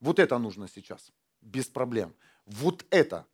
Вот 0.00 0.18
это 0.18 0.38
нужно 0.38 0.66
сейчас, 0.66 1.12
без 1.40 1.66
проблем. 1.66 2.16
Вот 2.46 2.84
это 2.90 3.28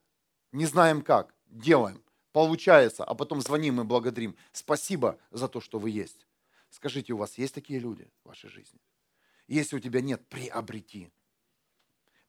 не 0.52 0.66
знаем 0.66 1.00
как, 1.00 1.34
делаем, 1.46 2.02
получается, 2.32 3.02
а 3.02 3.14
потом 3.14 3.40
звоним 3.40 3.80
и 3.80 3.84
благодарим. 3.84 4.36
Спасибо 4.52 5.18
за 5.30 5.48
то, 5.48 5.62
что 5.62 5.78
вы 5.78 5.88
есть. 5.88 6.26
Скажите, 6.68 7.14
у 7.14 7.16
вас 7.16 7.38
есть 7.38 7.54
такие 7.54 7.78
люди 7.78 8.06
в 8.22 8.28
вашей 8.28 8.50
жизни? 8.50 8.78
Если 9.48 9.74
у 9.74 9.80
тебя 9.80 10.02
нет, 10.02 10.28
приобрети. 10.28 11.10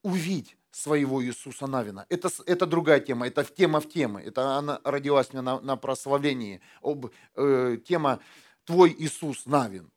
Увидь 0.02 0.56
своего 0.78 1.24
Иисуса 1.24 1.68
Навина. 1.68 2.06
Это, 2.10 2.30
это 2.46 2.66
другая 2.66 3.00
тема, 3.00 3.28
это 3.28 3.44
тема 3.44 3.82
в 3.82 3.90
темы. 3.90 4.22
Это 4.22 4.58
она 4.58 4.80
родилась 4.84 5.34
мне 5.34 5.42
на, 5.42 5.60
на 5.60 5.76
прославлении. 5.76 6.62
Об, 6.82 7.08
э, 7.36 7.78
тема 7.88 8.20
«Твой 8.64 8.96
Иисус 8.98 9.46
Навин». 9.46 9.90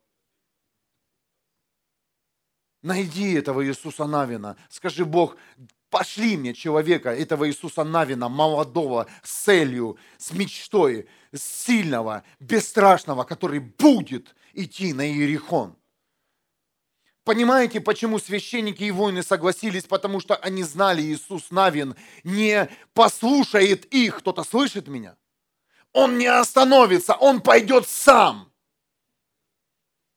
Найди 2.81 3.33
этого 3.33 3.63
Иисуса 3.65 4.07
Навина. 4.07 4.57
Скажи, 4.69 5.05
Бог, 5.05 5.37
Пошли 5.91 6.37
мне 6.37 6.53
человека, 6.53 7.09
этого 7.09 7.49
Иисуса 7.49 7.83
Навина, 7.83 8.29
молодого, 8.29 9.07
с 9.23 9.43
целью, 9.43 9.97
с 10.17 10.31
мечтой, 10.31 11.09
сильного, 11.35 12.23
бесстрашного, 12.39 13.25
который 13.25 13.59
будет 13.59 14.33
идти 14.53 14.93
на 14.93 15.05
Иерихон. 15.05 15.75
Понимаете, 17.31 17.79
почему 17.79 18.19
священники 18.19 18.83
и 18.83 18.91
воины 18.91 19.23
согласились? 19.23 19.85
Потому 19.85 20.19
что 20.19 20.35
они 20.35 20.63
знали, 20.63 21.01
Иисус 21.01 21.49
Навин 21.49 21.95
не 22.25 22.67
послушает 22.93 23.85
их. 23.85 24.17
Кто-то 24.17 24.43
слышит 24.43 24.89
меня? 24.89 25.15
Он 25.93 26.17
не 26.17 26.27
остановится, 26.27 27.13
он 27.13 27.39
пойдет 27.39 27.87
сам. 27.87 28.51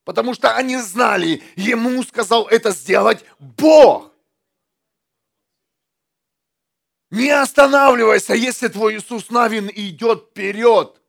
Потому 0.03 0.35
что 0.35 0.57
они 0.57 0.77
знали, 0.79 1.41
ему 1.55 2.03
сказал 2.03 2.49
это 2.49 2.73
сделать 2.73 3.25
Бог. 3.39 4.11
Не 7.11 7.31
останавливайся, 7.31 8.35
если 8.35 8.67
твой 8.67 8.97
Иисус 8.97 9.31
Навин 9.31 9.71
идет 9.73 10.31
вперед. 10.31 11.01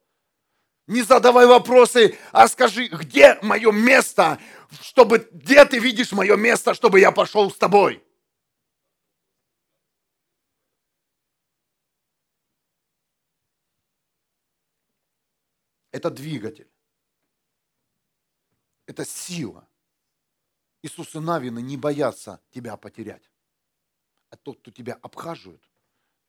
Не 0.88 1.02
задавай 1.02 1.48
вопросы, 1.48 2.16
а 2.32 2.48
скажи, 2.48 2.90
где 2.90 3.40
мое 3.42 3.72
место, 3.72 4.38
чтобы, 4.82 5.27
где 5.32 5.65
ты 5.65 5.79
видишь 5.79 6.12
мое 6.12 6.36
место, 6.36 6.74
чтобы 6.74 7.00
я 7.00 7.12
пошел 7.12 7.51
с 7.51 7.58
тобой. 7.58 8.03
Это 15.91 16.10
двигатель. 16.10 16.70
Это 18.86 19.05
сила. 19.05 19.67
Иисусы 20.82 21.20
Навины 21.20 21.62
не 21.62 21.77
боятся 21.77 22.41
тебя 22.51 22.77
потерять. 22.77 23.32
А 24.29 24.38
тот, 24.38 24.59
кто 24.59 24.72
тебя 24.72 24.96
обхаживает, 25.01 25.64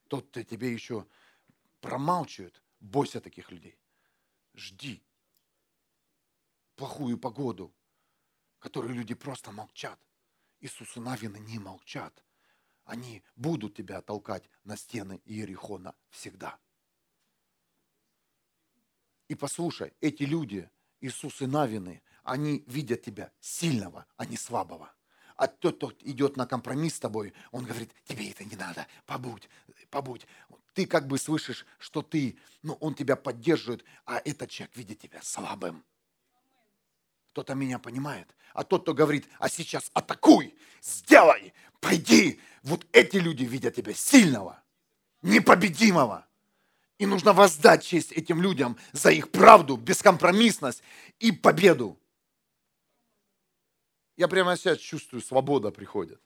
тот-то 0.08 0.44
тебе 0.44 0.72
еще 0.72 1.06
промалчивает. 1.80 2.62
Бойся 2.80 3.20
таких 3.20 3.50
людей. 3.50 3.78
Жди 4.54 5.02
плохую 6.76 7.18
погоду, 7.18 7.74
которые 8.66 8.94
люди 8.94 9.14
просто 9.14 9.52
молчат. 9.52 9.96
Иисусы 10.58 10.98
Навины 10.98 11.36
не 11.36 11.60
молчат. 11.60 12.24
Они 12.84 13.22
будут 13.36 13.76
тебя 13.76 14.02
толкать 14.02 14.50
на 14.64 14.76
стены 14.76 15.22
Иерихона 15.24 15.94
всегда. 16.10 16.58
И 19.28 19.36
послушай, 19.36 19.92
эти 20.00 20.24
люди, 20.24 20.68
Иисусы 21.00 21.46
Навины, 21.46 22.02
они 22.24 22.64
видят 22.66 23.02
тебя 23.02 23.30
сильного, 23.38 24.04
а 24.16 24.26
не 24.26 24.36
слабого. 24.36 24.92
А 25.36 25.46
тот, 25.46 25.76
кто 25.76 25.92
идет 26.00 26.36
на 26.36 26.44
компромисс 26.44 26.96
с 26.96 26.98
тобой, 26.98 27.34
он 27.52 27.66
говорит, 27.66 27.92
тебе 28.02 28.32
это 28.32 28.44
не 28.44 28.56
надо, 28.56 28.88
побудь, 29.04 29.48
побудь. 29.90 30.26
Ты 30.74 30.86
как 30.86 31.06
бы 31.06 31.18
слышишь, 31.18 31.64
что 31.78 32.02
ты, 32.02 32.36
ну, 32.64 32.72
он 32.80 32.96
тебя 32.96 33.14
поддерживает, 33.14 33.84
а 34.06 34.20
этот 34.24 34.50
человек 34.50 34.76
видит 34.76 34.98
тебя 34.98 35.22
слабым. 35.22 35.84
Кто-то 37.36 37.54
меня 37.54 37.78
понимает. 37.78 38.34
А 38.54 38.64
тот, 38.64 38.84
кто 38.84 38.94
говорит, 38.94 39.28
а 39.38 39.50
сейчас 39.50 39.90
атакуй, 39.92 40.56
сделай, 40.80 41.52
пойди. 41.80 42.40
Вот 42.62 42.86
эти 42.92 43.16
люди 43.16 43.44
видят 43.44 43.74
тебя 43.74 43.92
сильного, 43.92 44.62
непобедимого. 45.20 46.26
И 46.96 47.04
нужно 47.04 47.34
воздать 47.34 47.84
честь 47.84 48.10
этим 48.12 48.40
людям 48.40 48.78
за 48.92 49.10
их 49.10 49.30
правду, 49.30 49.76
бескомпромиссность 49.76 50.82
и 51.18 51.30
победу. 51.30 52.00
Я 54.16 54.28
прямо 54.28 54.56
сейчас 54.56 54.78
чувствую, 54.78 55.20
свобода 55.20 55.70
приходит. 55.70 56.22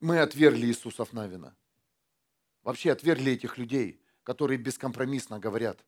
Мы 0.00 0.20
отвергли 0.20 0.66
Иисусов 0.66 1.14
Навина. 1.14 1.56
Вообще 2.64 2.92
отвергли 2.92 3.32
этих 3.32 3.56
людей, 3.56 3.98
которые 4.24 4.58
бескомпромиссно 4.58 5.38
говорят. 5.38 5.82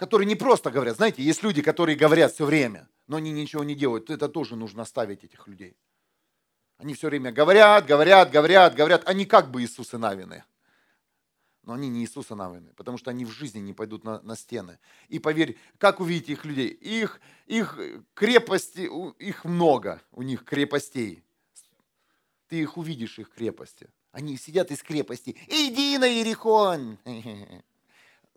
Которые 0.00 0.26
не 0.26 0.34
просто 0.34 0.70
говорят. 0.70 0.96
Знаете, 0.96 1.22
есть 1.22 1.42
люди, 1.42 1.60
которые 1.60 1.94
говорят 1.94 2.32
все 2.32 2.46
время, 2.46 2.88
но 3.06 3.18
они 3.18 3.32
ничего 3.32 3.62
не 3.64 3.74
делают. 3.74 4.08
Это 4.08 4.30
тоже 4.30 4.56
нужно 4.56 4.80
оставить 4.80 5.24
этих 5.24 5.46
людей. 5.46 5.76
Они 6.78 6.94
все 6.94 7.08
время 7.08 7.32
говорят, 7.32 7.84
говорят, 7.84 8.30
говорят, 8.30 8.74
говорят. 8.74 9.06
Они 9.06 9.26
как 9.26 9.50
бы 9.50 9.60
Иисусы 9.60 9.98
Навины 9.98 10.42
но 11.64 11.74
они 11.74 11.90
не 11.90 12.00
Иисуса 12.00 12.34
Навины, 12.34 12.72
потому 12.76 12.96
что 12.96 13.10
они 13.10 13.26
в 13.26 13.30
жизни 13.30 13.58
не 13.58 13.74
пойдут 13.74 14.02
на, 14.02 14.22
на 14.22 14.34
стены. 14.36 14.78
И 15.08 15.18
поверь, 15.18 15.58
как 15.76 16.00
увидеть 16.00 16.30
их 16.30 16.44
людей? 16.46 16.68
Их, 16.68 17.20
их 17.46 17.78
крепости, 18.14 18.88
их 19.22 19.44
много, 19.44 20.00
у 20.12 20.22
них 20.22 20.44
крепостей. 20.44 21.22
Ты 22.48 22.60
их 22.62 22.78
увидишь, 22.78 23.18
их 23.18 23.30
крепости. 23.30 23.88
Они 24.10 24.38
сидят 24.38 24.70
из 24.70 24.82
крепости. 24.82 25.36
Иди 25.46 25.98
на 25.98 26.08
Иерихон! 26.08 26.98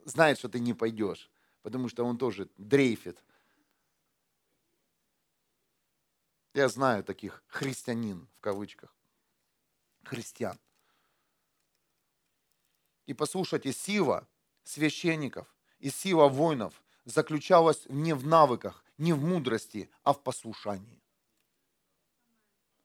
Знает, 0.05 0.37
что 0.37 0.49
ты 0.49 0.59
не 0.59 0.73
пойдешь, 0.73 1.31
потому 1.63 1.89
что 1.89 2.05
он 2.05 2.17
тоже 2.17 2.49
дрейфит. 2.57 3.17
Я 6.53 6.69
знаю 6.69 7.03
таких 7.03 7.43
христианин, 7.47 8.27
в 8.37 8.41
кавычках, 8.41 8.93
христиан. 10.03 10.59
И 13.07 13.13
послушайте, 13.13 13.73
сила 13.73 14.27
священников 14.63 15.47
и 15.79 15.89
сила 15.89 16.27
воинов 16.27 16.83
заключалась 17.05 17.85
не 17.89 18.13
в 18.13 18.27
навыках, 18.27 18.83
не 18.97 19.13
в 19.13 19.23
мудрости, 19.23 19.89
а 20.03 20.13
в 20.13 20.21
послушании. 20.21 21.01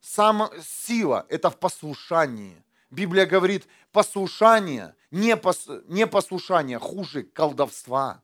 Сама 0.00 0.50
сила– 0.62 1.26
это 1.28 1.50
в 1.50 1.58
послушании. 1.58 2.64
Библия 2.90 3.26
говорит, 3.26 3.68
послушание, 3.92 4.94
не, 5.10 5.36
пос, 5.36 5.68
не 5.88 6.06
послушание 6.06 6.78
хуже 6.78 7.22
колдовства. 7.22 8.22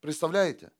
Представляете? 0.00 0.72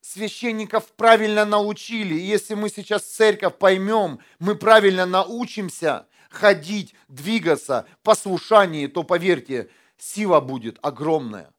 Священников 0.00 0.92
правильно 0.92 1.44
научили. 1.44 2.14
И 2.14 2.26
если 2.26 2.54
мы 2.54 2.68
сейчас 2.68 3.04
церковь 3.04 3.56
поймем, 3.56 4.20
мы 4.38 4.54
правильно 4.54 5.06
научимся, 5.06 6.06
ходить, 6.30 6.94
двигаться, 7.08 7.88
послушании, 8.02 8.86
то 8.86 9.02
поверьте, 9.02 9.70
сила 9.98 10.40
будет 10.40 10.78
огромная. 10.82 11.52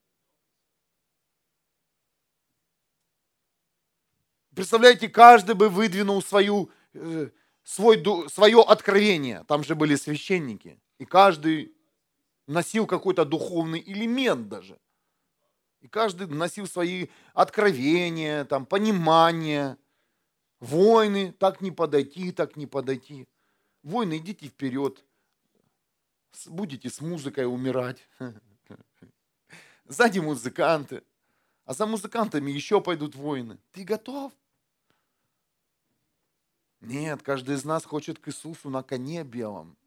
Представляете, 4.56 5.08
каждый 5.08 5.56
бы 5.56 5.70
выдвинул 5.70 6.22
свою, 6.24 6.72
э, 6.94 7.30
свой, 7.64 8.04
свое 8.30 8.62
откровение. 8.62 9.44
Там 9.48 9.64
же 9.64 9.76
были 9.76 9.96
священники. 9.96 10.82
И 10.98 11.06
каждый 11.06 11.76
носил 12.48 12.88
какой-то 12.88 13.24
духовный 13.24 13.84
элемент 13.86 14.48
даже. 14.48 14.80
И 15.82 15.88
каждый 15.88 16.28
носил 16.28 16.68
свои 16.68 17.08
откровения, 17.34 18.46
там, 18.46 18.66
понимания. 18.66 19.78
Войны, 20.60 21.32
так 21.32 21.62
не 21.62 21.72
подойти, 21.72 22.32
так 22.32 22.56
не 22.56 22.66
подойти. 22.66 23.28
Войны, 23.84 24.18
идите 24.18 24.48
вперед. 24.48 25.06
будете 26.48 26.90
с 26.90 27.00
музыкой 27.00 27.46
умирать. 27.46 28.08
Сзади 29.86 30.20
музыканты. 30.20 31.04
А 31.66 31.74
за 31.74 31.86
музыкантами 31.86 32.50
еще 32.50 32.82
пойдут 32.82 33.16
войны. 33.16 33.60
Ты 33.72 33.84
готов? 33.84 34.34
Нет, 36.80 37.22
каждый 37.24 37.56
из 37.56 37.66
нас 37.66 37.86
хочет 37.86 38.20
к 38.20 38.30
Иисусу 38.30 38.70
на 38.70 38.84
коне 38.84 39.24
белом, 39.24 39.78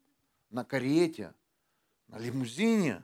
на 0.49 0.63
карете, 0.63 1.33
на 2.07 2.19
лимузине. 2.19 3.03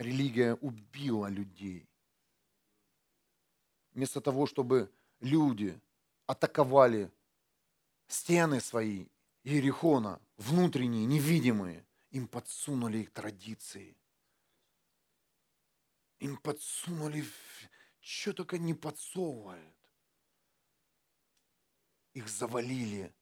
Религия 0.00 0.54
убила 0.54 1.26
людей. 1.26 1.86
Вместо 3.92 4.22
того, 4.22 4.46
чтобы 4.46 4.90
люди 5.20 5.78
атаковали 6.24 7.12
стены 8.08 8.60
свои 8.60 9.08
Иерихона, 9.44 10.18
внутренние, 10.38 11.04
невидимые, 11.04 11.86
им 12.12 12.28
подсунули 12.28 13.00
их 13.00 13.10
традиции. 13.12 13.94
Им 16.18 16.38
подсунули, 16.38 17.22
что 18.00 18.32
только 18.32 18.56
не 18.56 18.72
подсовывают. 18.72 19.76
Их 22.14 22.26
завалили 22.26 23.14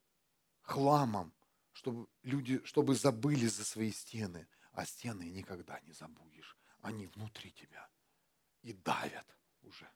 хламом, 0.63 1.35
чтобы 1.73 2.07
люди, 2.23 2.65
чтобы 2.65 2.95
забыли 2.95 3.49
за 3.49 3.65
свои 3.65 3.91
стены. 3.91 4.47
А 4.71 4.87
стены 4.87 5.25
никогда 5.25 5.81
не 5.81 5.93
забудешь. 5.93 6.57
Они 6.83 7.07
внутри 7.07 7.51
тебя 7.51 7.89
и 8.63 8.73
давят 8.73 9.27
уже. 9.63 9.89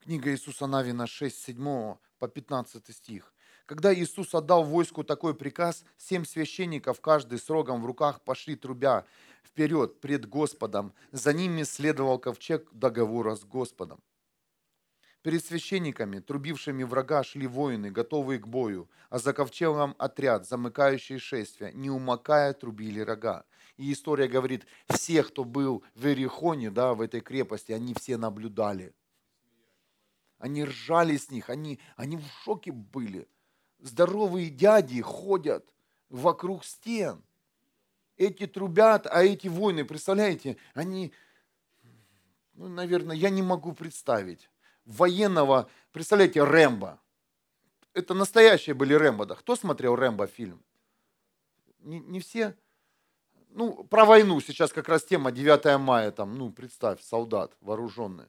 Книга 0.00 0.30
Иисуса 0.30 0.66
Навина 0.66 1.06
6, 1.06 1.36
7 1.36 1.96
по 2.18 2.28
15 2.28 2.94
стих. 2.94 3.34
Когда 3.66 3.92
Иисус 3.92 4.32
отдал 4.34 4.62
войску 4.62 5.02
такой 5.02 5.34
приказ, 5.34 5.84
семь 5.96 6.24
священников, 6.24 7.00
каждый 7.00 7.40
с 7.40 7.50
рогом 7.50 7.82
в 7.82 7.86
руках, 7.86 8.22
пошли 8.22 8.54
трубя 8.54 9.04
вперед 9.44 10.00
пред 10.00 10.28
Господом. 10.28 10.94
За 11.10 11.32
ними 11.32 11.64
следовал 11.64 12.20
ковчег 12.20 12.68
договора 12.72 13.34
с 13.34 13.44
Господом. 13.44 14.00
Перед 15.26 15.44
священниками, 15.44 16.20
трубившими 16.20 16.84
врага, 16.84 17.24
шли 17.24 17.48
воины, 17.48 17.90
готовые 17.90 18.38
к 18.38 18.46
бою, 18.46 18.88
а 19.10 19.18
за 19.18 19.32
ковчегом 19.32 19.96
отряд, 19.98 20.46
замыкающий 20.46 21.18
шествие, 21.18 21.72
не 21.72 21.90
умокая, 21.90 22.52
трубили 22.52 23.00
рога. 23.00 23.44
И 23.76 23.92
история 23.92 24.28
говорит, 24.28 24.68
все, 24.88 25.24
кто 25.24 25.42
был 25.42 25.82
в 25.96 26.06
Эрихоне, 26.06 26.70
да, 26.70 26.94
в 26.94 27.00
этой 27.00 27.20
крепости, 27.22 27.72
они 27.72 27.92
все 27.94 28.16
наблюдали. 28.16 28.94
Они 30.38 30.64
ржали 30.64 31.16
с 31.16 31.28
них, 31.28 31.50
они, 31.50 31.80
они 31.96 32.18
в 32.18 32.26
шоке 32.44 32.70
были. 32.70 33.26
Здоровые 33.80 34.48
дяди 34.48 35.02
ходят 35.02 35.74
вокруг 36.08 36.64
стен. 36.64 37.20
Эти 38.16 38.46
трубят, 38.46 39.08
а 39.08 39.24
эти 39.24 39.48
воины, 39.48 39.84
представляете, 39.84 40.56
они, 40.72 41.12
ну, 42.54 42.68
наверное, 42.68 43.16
я 43.16 43.30
не 43.30 43.42
могу 43.42 43.72
представить. 43.72 44.48
Военного, 44.86 45.68
представляете, 45.92 46.44
Рэмбо. 46.44 47.00
Это 47.92 48.14
настоящие 48.14 48.74
были 48.74 48.94
Рэмбо. 48.94 49.26
Да. 49.26 49.34
Кто 49.34 49.56
смотрел 49.56 49.96
Рэмбо 49.96 50.26
фильм? 50.26 50.62
Не, 51.80 52.00
не 52.00 52.20
все. 52.20 52.56
Ну, 53.50 53.84
про 53.84 54.04
войну 54.04 54.40
сейчас 54.40 54.72
как 54.72 54.88
раз 54.88 55.04
тема 55.04 55.32
9 55.32 55.78
мая, 55.80 56.12
там, 56.12 56.36
ну, 56.36 56.52
представь, 56.52 57.02
солдат 57.02 57.56
вооруженный. 57.60 58.26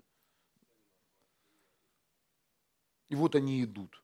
И 3.10 3.16
вот 3.16 3.36
они 3.36 3.64
идут. 3.64 4.02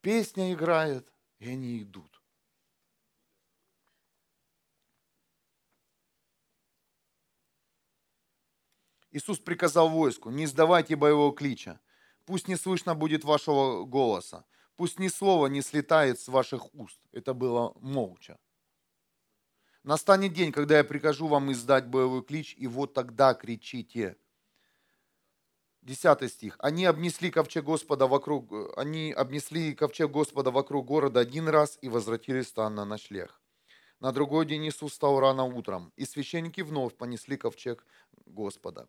Песня 0.00 0.52
играет, 0.52 1.12
и 1.38 1.48
они 1.48 1.82
идут. 1.82 2.11
Иисус 9.12 9.38
приказал 9.38 9.90
войску, 9.90 10.30
не 10.30 10.44
издавайте 10.44 10.96
боевого 10.96 11.34
клича. 11.34 11.80
Пусть 12.24 12.48
не 12.48 12.56
слышно 12.56 12.94
будет 12.94 13.24
вашего 13.24 13.84
голоса. 13.84 14.44
Пусть 14.76 14.98
ни 14.98 15.08
слова 15.08 15.48
не 15.48 15.60
слетает 15.60 16.18
с 16.18 16.28
ваших 16.28 16.74
уст. 16.74 16.98
Это 17.12 17.34
было 17.34 17.74
молча. 17.80 18.38
Настанет 19.82 20.32
день, 20.32 20.50
когда 20.50 20.78
я 20.78 20.84
прикажу 20.84 21.26
вам 21.26 21.52
издать 21.52 21.88
боевой 21.88 22.24
клич, 22.24 22.54
и 22.56 22.66
вот 22.66 22.94
тогда 22.94 23.34
кричите. 23.34 24.16
10 25.82 26.30
стих. 26.30 26.56
Они 26.60 26.86
обнесли 26.86 27.30
ковчег 27.30 27.64
Господа 27.64 28.06
вокруг, 28.06 28.52
они 28.76 29.12
обнесли 29.12 29.74
ковчег 29.74 30.10
Господа 30.10 30.52
вокруг 30.52 30.86
города 30.86 31.20
один 31.20 31.48
раз 31.48 31.78
и 31.82 31.88
возвратились 31.88 32.48
стан 32.48 32.76
на 32.76 32.84
ночлег. 32.84 33.40
На 33.98 34.12
другой 34.12 34.46
день 34.46 34.66
Иисус 34.66 34.92
встал 34.92 35.20
рано 35.20 35.44
утром, 35.44 35.92
и 35.96 36.06
священники 36.06 36.60
вновь 36.60 36.96
понесли 36.96 37.36
ковчег 37.36 37.84
Господа. 38.26 38.88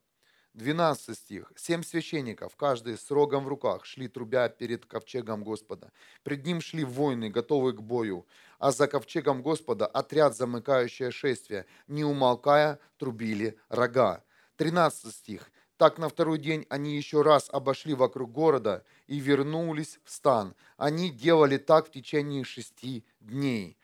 12 0.53 1.17
стих. 1.17 1.51
Семь 1.55 1.83
священников, 1.83 2.55
каждый 2.55 2.97
с 2.97 3.09
рогом 3.09 3.45
в 3.45 3.47
руках, 3.47 3.85
шли 3.85 4.07
трубя 4.07 4.49
перед 4.49 4.85
ковчегом 4.85 5.43
Господа. 5.43 5.91
Пред 6.23 6.45
ним 6.45 6.61
шли 6.61 6.83
воины, 6.83 7.29
готовые 7.29 7.75
к 7.75 7.81
бою, 7.81 8.27
а 8.59 8.71
за 8.71 8.87
ковчегом 8.87 9.41
Господа 9.41 9.87
отряд, 9.87 10.35
замыкающее 10.37 11.09
шествие, 11.09 11.65
не 11.87 12.03
умолкая, 12.03 12.79
трубили 12.97 13.57
рога. 13.69 14.23
13 14.57 15.13
стих. 15.13 15.51
Так 15.77 15.97
на 15.97 16.07
второй 16.07 16.37
день 16.37 16.67
они 16.69 16.95
еще 16.95 17.23
раз 17.23 17.49
обошли 17.51 17.95
вокруг 17.95 18.31
города 18.31 18.85
и 19.07 19.19
вернулись 19.19 19.99
в 20.03 20.11
стан. 20.11 20.53
Они 20.77 21.09
делали 21.09 21.57
так 21.57 21.87
в 21.87 21.91
течение 21.91 22.43
шести 22.43 23.05
дней. 23.19 23.77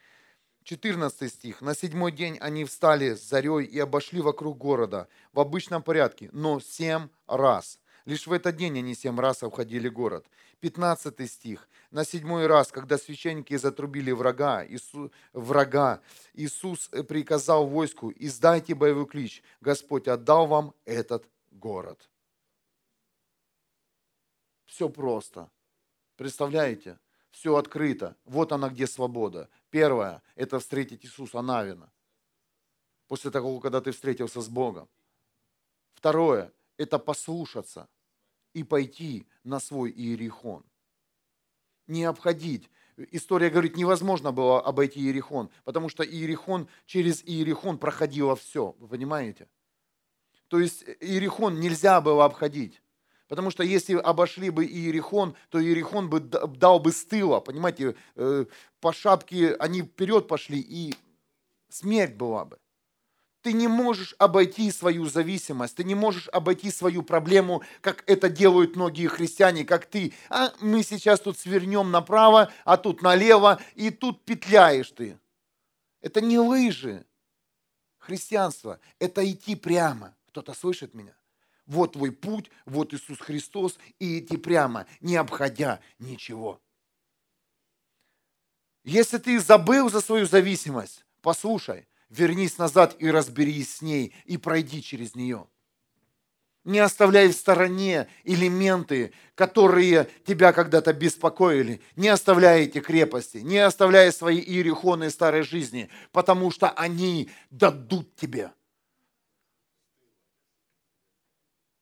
14 0.70 1.34
стих. 1.34 1.62
На 1.62 1.74
седьмой 1.74 2.12
день 2.12 2.38
они 2.38 2.64
встали 2.64 3.16
с 3.16 3.28
зарей 3.28 3.66
и 3.66 3.80
обошли 3.80 4.22
вокруг 4.22 4.60
города 4.60 5.08
в 5.34 5.40
обычном 5.40 5.82
порядке, 5.82 6.30
но 6.32 6.60
семь 6.60 7.10
раз. 7.26 7.80
Лишь 8.06 8.28
в 8.28 8.32
этот 8.32 8.56
день 8.56 8.78
они 8.78 8.94
семь 8.94 9.20
раз 9.20 9.42
обходили 9.42 9.90
город. 9.90 10.28
15 10.60 11.28
стих. 11.28 11.68
На 11.90 12.06
седьмой 12.06 12.46
раз, 12.46 12.72
когда 12.72 13.00
священники 13.00 13.58
затрубили 13.58 14.12
врага, 14.12 14.64
Иисус, 14.64 15.10
врага, 15.34 16.02
Иисус 16.36 16.90
приказал 17.08 17.66
войску, 17.66 18.14
издайте 18.16 18.76
боевой 18.76 19.08
клич, 19.08 19.42
Господь 19.62 20.08
отдал 20.08 20.46
вам 20.46 20.76
этот 20.86 21.28
город. 21.50 22.08
Все 24.68 24.88
просто. 24.88 25.50
Представляете? 26.16 27.00
Все 27.40 27.56
открыто. 27.56 28.18
Вот 28.26 28.52
она 28.52 28.68
где 28.68 28.86
свобода. 28.86 29.48
Первое– 29.70 30.22
это 30.36 30.60
встретить 30.60 31.06
Иисуса 31.06 31.42
Навина. 31.42 31.90
После 33.08 33.32
того, 33.32 33.62
когда 33.62 33.80
ты 33.80 33.94
встретился 33.94 34.42
с 34.42 34.50
Богом. 34.50 34.90
Второе– 35.94 36.52
это 36.78 37.00
послушаться 37.00 37.88
и 38.52 38.66
пойти 38.66 39.26
на 39.46 39.62
свой 39.62 39.90
Иерихон. 39.90 40.66
Не 41.88 42.04
обходить. 42.04 42.70
История 42.98 43.50
говорит, 43.50 43.78
невозможно 43.78 44.34
было 44.34 44.60
обойти 44.62 45.00
Иерихон, 45.00 45.50
потому 45.64 45.88
что 45.88 46.04
Иерихон, 46.04 46.68
через 46.86 47.24
Иерихон 47.24 47.78
проходило 47.78 48.36
все. 48.36 48.76
Вы 48.80 48.90
понимаете? 48.90 49.48
То 50.50 50.60
есть 50.60 50.84
Иерихон 51.00 51.62
нельзя 51.62 52.02
было 52.02 52.26
обходить. 52.26 52.82
Потому 53.30 53.52
что 53.52 53.62
если 53.62 53.94
обошли 53.94 54.50
бы 54.50 54.66
Иерихон, 54.66 55.36
то 55.50 55.62
Иерихон 55.62 56.10
бы 56.10 56.20
дал 56.20 56.80
бы 56.80 56.92
с 56.92 57.06
тыла, 57.06 57.40
понимаете, 57.40 57.96
э, 58.16 58.46
по 58.82 58.92
шапке 58.92 59.54
они 59.54 59.84
вперед 59.84 60.28
пошли, 60.28 60.60
и 60.60 60.96
смерть 61.70 62.16
была 62.16 62.46
бы. 62.46 62.58
Ты 63.44 63.54
не 63.54 63.68
можешь 63.68 64.16
обойти 64.18 64.72
свою 64.72 65.06
зависимость, 65.06 65.76
ты 65.76 65.84
не 65.84 65.94
можешь 65.94 66.28
обойти 66.30 66.72
свою 66.72 67.04
проблему, 67.04 67.62
как 67.82 68.04
это 68.08 68.30
делают 68.30 68.76
многие 68.76 69.08
христиане, 69.08 69.64
как 69.64 69.86
ты. 69.86 70.12
А 70.30 70.52
мы 70.60 70.82
сейчас 70.82 71.20
тут 71.20 71.38
свернем 71.38 71.92
направо, 71.92 72.52
а 72.66 72.78
тут 72.78 73.04
налево, 73.04 73.62
и 73.76 73.92
тут 73.92 74.26
петляешь 74.26 74.90
ты. 74.90 75.20
Это 76.02 76.20
не 76.20 76.40
лыжи. 76.40 77.06
Христианство– 78.00 78.80
это 79.00 79.24
идти 79.30 79.56
прямо. 79.56 80.16
Кто-то 80.30 80.56
слышит 80.56 80.96
меня? 80.96 81.14
Вот 81.70 81.94
твой 81.94 82.12
путь, 82.12 82.50
вот 82.66 82.96
Иисус 82.96 83.20
Христос, 83.20 83.78
и 84.00 84.20
идти 84.20 84.38
прямо, 84.38 84.88
не 85.02 85.16
обходя 85.16 85.80
ничего. 86.00 86.60
Если 88.84 89.20
ты 89.20 89.40
забыл 89.40 89.88
за 89.92 90.02
свою 90.02 90.26
зависимость, 90.26 91.06
послушай, 91.22 91.88
вернись 92.10 92.58
назад 92.58 92.96
и 92.98 93.12
разберись 93.12 93.76
с 93.76 93.82
ней, 93.84 94.16
и 94.26 94.38
пройди 94.38 94.82
через 94.82 95.14
нее. 95.14 95.46
Не 96.64 96.80
оставляй 96.80 97.28
в 97.28 97.34
стороне 97.34 98.08
элементы, 98.24 99.14
которые 99.36 100.10
тебя 100.26 100.54
когда-то 100.54 100.92
беспокоили. 100.92 101.82
Не 101.96 102.08
оставляй 102.08 102.64
эти 102.64 102.80
крепости, 102.80 103.38
не 103.38 103.60
оставляй 103.60 104.12
свои 104.12 104.40
иерихоны 104.40 105.12
старой 105.12 105.44
жизни, 105.44 105.88
потому 106.12 106.50
что 106.50 106.72
они 106.72 107.30
дадут 107.52 108.16
тебе– 108.16 108.54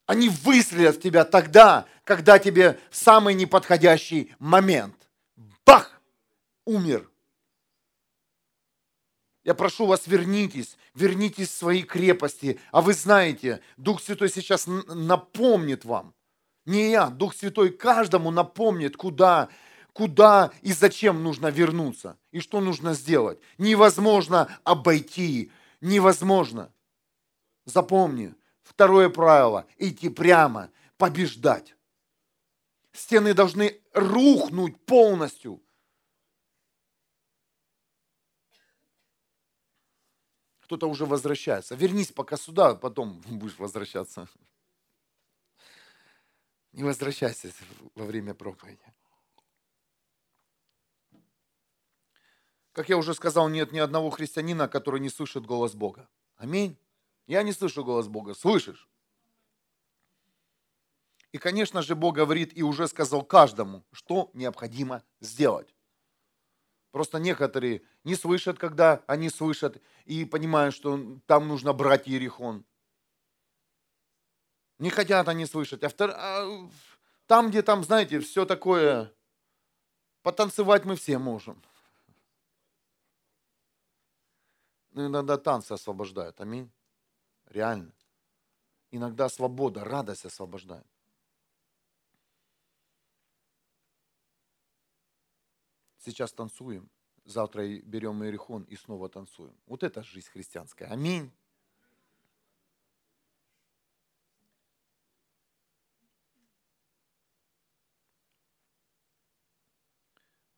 Они 0.08 0.30
выстрелят 0.30 0.96
в 0.96 1.02
тебя 1.02 1.26
тогда, 1.26 1.86
когда 2.06 2.39
тебе 2.39 2.80
самый 2.89 3.36
неподходящий 3.36 4.34
момент. 4.39 4.96
Бах! 5.65 6.02
Умер. 6.65 7.10
Я 9.43 9.54
прошу 9.54 9.86
вас, 9.86 10.08
вернитесь, 10.08 10.78
вернитесь 10.96 11.50
в 11.50 11.58
свои 11.58 11.84
крепости. 11.84 12.60
А 12.72 12.82
вы 12.82 12.93
знаете, 12.93 13.62
Дух 13.76 14.02
Святой 14.02 14.30
сейчас 14.30 14.65
напомнит 14.65 15.86
вам. 15.86 16.13
Не 16.65 16.89
я, 16.91 17.08
Дух 17.08 17.36
Святой 17.36 17.70
каждому 17.70 18.32
напомнит, 18.32 18.96
куда, 18.96 19.50
куда 19.91 20.52
и 20.62 20.72
зачем 20.72 21.22
нужно 21.22 21.48
вернуться. 21.48 22.17
И 22.32 22.39
что 22.39 22.62
нужно 22.62 22.93
сделать. 22.93 23.39
Невозможно 23.58 24.58
обойти. 24.63 25.52
Невозможно. 25.82 26.72
Запомни, 27.65 28.34
Второе 28.67 29.10
правило– 29.10 29.65
идти 29.77 30.10
прямо, 30.10 30.69
побеждать. 30.97 31.75
Стены 32.91 33.34
должны 33.34 33.82
рухнуть 33.93 34.77
полностью. 34.86 35.63
Кто-то 40.60 40.89
уже 40.89 41.06
возвращается. 41.06 41.75
Вернись 41.75 42.12
пока 42.12 42.36
сюда, 42.36 42.75
потом 42.75 43.21
будешь 43.27 43.58
возвращаться. 43.58 44.27
Не 46.73 46.84
возвращайся 46.84 47.53
во 47.95 48.06
время 48.06 48.34
проповеди. 48.34 48.84
Как 52.73 52.89
я 52.89 52.97
уже 52.97 53.13
сказал, 53.13 53.47
нет 53.47 53.71
ни 53.71 53.80
одного 53.80 54.10
христианина, 54.10 54.67
который 54.67 54.99
не 54.99 55.10
слышит 55.10 55.45
голос 55.45 55.73
Бога. 55.73 56.10
Аминь. 56.36 56.77
Я 57.28 57.44
не 57.44 57.52
слышу 57.52 57.84
голос 57.84 58.08
Бога. 58.08 58.34
Слышишь? 58.34 58.90
И, 61.34 61.38
конечно 61.38 61.82
же, 61.82 61.94
Бог 61.94 62.16
говорит 62.16 62.58
и 62.58 62.63
уже 62.63 62.88
сказал 62.88 63.22
каждому, 63.22 63.86
что 63.92 64.32
необходимо 64.34 65.04
сделать. 65.20 65.76
Просто 66.92 67.20
некоторые 67.20 67.84
не 68.06 68.16
слышат, 68.16 68.58
когда 68.58 69.04
они 69.08 69.30
слышат, 69.30 69.82
и 70.06 70.24
понимают, 70.24 70.74
что 70.74 71.20
там 71.26 71.48
нужно 71.48 71.74
брать 71.74 72.08
Ерихон. 72.08 72.66
Не 74.80 74.90
хотят 74.90 75.28
они 75.28 75.46
слышать. 75.46 75.84
А, 75.84 75.90
втор... 75.90 76.12
а 76.16 76.70
там, 77.26 77.50
где 77.50 77.62
там, 77.62 77.84
знаете, 77.84 78.20
все 78.22 78.46
такое, 78.46 79.13
потанцевать 80.24 80.86
мы 80.86 80.96
все 80.96 81.18
можем. 81.18 81.62
Но 84.92 85.02
ну, 85.04 85.08
иногда 85.10 85.38
танцы 85.38 85.74
освобождают. 85.74 86.40
Аминь. 86.40 86.72
Реально. 87.48 87.94
Иногда 88.92 89.30
свобода, 89.30 89.84
радость 89.84 90.26
освобождает. 90.26 90.86
Сейчас 95.98 96.32
танцуем, 96.32 96.90
завтра 97.26 97.68
берем 97.80 98.24
Иерихон 98.24 98.64
и 98.64 98.76
снова 98.78 99.10
танцуем. 99.10 99.56
Вот 99.66 99.84
это 99.84 100.04
жизнь 100.04 100.30
христианская. 100.30 100.86
Аминь. 100.86 101.32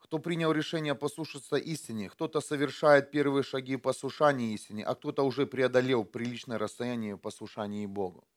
Кто 0.10 0.18
принял 0.18 0.52
решение 0.52 0.96
послушаться 0.96 1.56
истине, 1.58 2.10
кто-то 2.10 2.42
совершает 2.42 3.12
первые 3.12 3.44
шаги 3.44 3.76
в 3.76 3.82
послушании 3.82 4.56
истине, 4.56 4.84
а 4.84 4.96
кто-то 4.96 5.22
уже 5.22 5.46
преодолел 5.46 6.04
приличное 6.04 6.58
расстояние 6.58 7.14
в 7.14 7.20
послушании 7.20 7.86
Богу. 7.86 8.28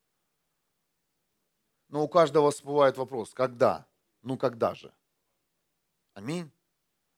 Но 1.89 2.05
у 2.05 2.09
каждого 2.09 2.51
всплывает 2.51 2.99
вопрос, 2.99 3.33
когда? 3.33 3.87
Ну 4.21 4.37
когда 4.37 4.75
же? 4.75 4.93
Аминь. 6.13 6.51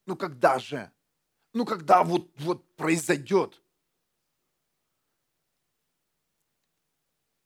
Ну 0.06 0.14
когда 0.16 0.60
же? 0.60 0.92
Ну 1.52 1.66
когда 1.66 2.04
вот, 2.04 2.30
вот 2.36 2.64
произойдет? 2.76 3.60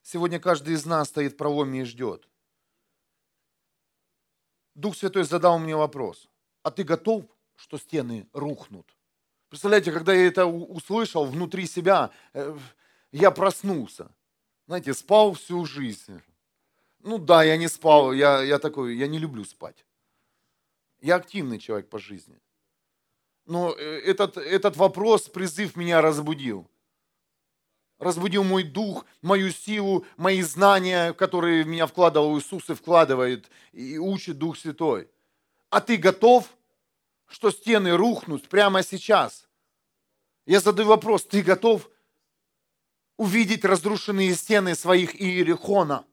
Сегодня 0.02 0.38
каждый 0.38 0.74
из 0.74 0.84
нас 0.84 1.08
стоит 1.08 1.32
в 1.32 1.36
проломе 1.38 1.80
и 1.80 1.84
ждет. 1.84 2.28
Дух 4.74 4.94
Святой 4.94 5.24
задал 5.24 5.58
мне 5.58 5.74
вопрос 5.74 6.28
а 6.68 6.70
ты 6.70 6.84
готов, 6.84 7.24
что 7.56 7.78
стены 7.78 8.28
рухнут? 8.34 8.86
Представляете, 9.48 9.90
когда 9.90 10.12
я 10.12 10.26
это 10.26 10.44
услышал 10.44 11.24
внутри 11.24 11.66
себя, 11.66 12.10
э, 12.34 12.58
я 13.10 13.30
проснулся. 13.30 14.10
Знаете, 14.66 14.92
спал 14.92 15.32
всю 15.32 15.64
жизнь. 15.64 16.20
Ну 16.98 17.16
да, 17.16 17.42
я 17.42 17.56
не 17.56 17.68
спал, 17.68 18.12
я, 18.12 18.42
я 18.42 18.58
такой, 18.58 18.96
я 18.96 19.06
не 19.06 19.18
люблю 19.18 19.46
спать. 19.46 19.86
Я 21.00 21.16
активный 21.16 21.58
человек 21.58 21.88
по 21.88 21.98
жизни. 21.98 22.38
Но 23.46 23.74
э, 23.74 24.00
этот, 24.00 24.36
этот 24.36 24.76
вопрос, 24.76 25.22
призыв 25.22 25.74
меня 25.74 26.02
разбудил. 26.02 26.68
Разбудил 27.98 28.44
мой 28.44 28.62
дух, 28.62 29.06
мою 29.22 29.52
силу, 29.52 30.04
мои 30.18 30.42
знания, 30.42 31.14
которые 31.14 31.64
в 31.64 31.66
меня 31.66 31.86
вкладывал 31.86 32.38
Иисус 32.38 32.68
и 32.68 32.74
вкладывает, 32.74 33.50
и 33.72 33.96
учит 33.96 34.36
Дух 34.36 34.58
Святой. 34.58 35.08
А 35.70 35.80
ты 35.80 35.96
готов, 35.96 36.48
что 37.28 37.50
стены 37.50 37.96
рухнут 37.96 38.48
прямо 38.48 38.82
сейчас? 38.82 39.48
Я 40.46 40.60
задаю 40.60 40.88
вопрос, 40.88 41.24
ты 41.24 41.42
готов 41.42 41.88
увидеть 43.16 43.64
разрушенные 43.64 44.34
стены 44.34 44.74
своих 44.74 45.14
Иерихона? 45.20 46.06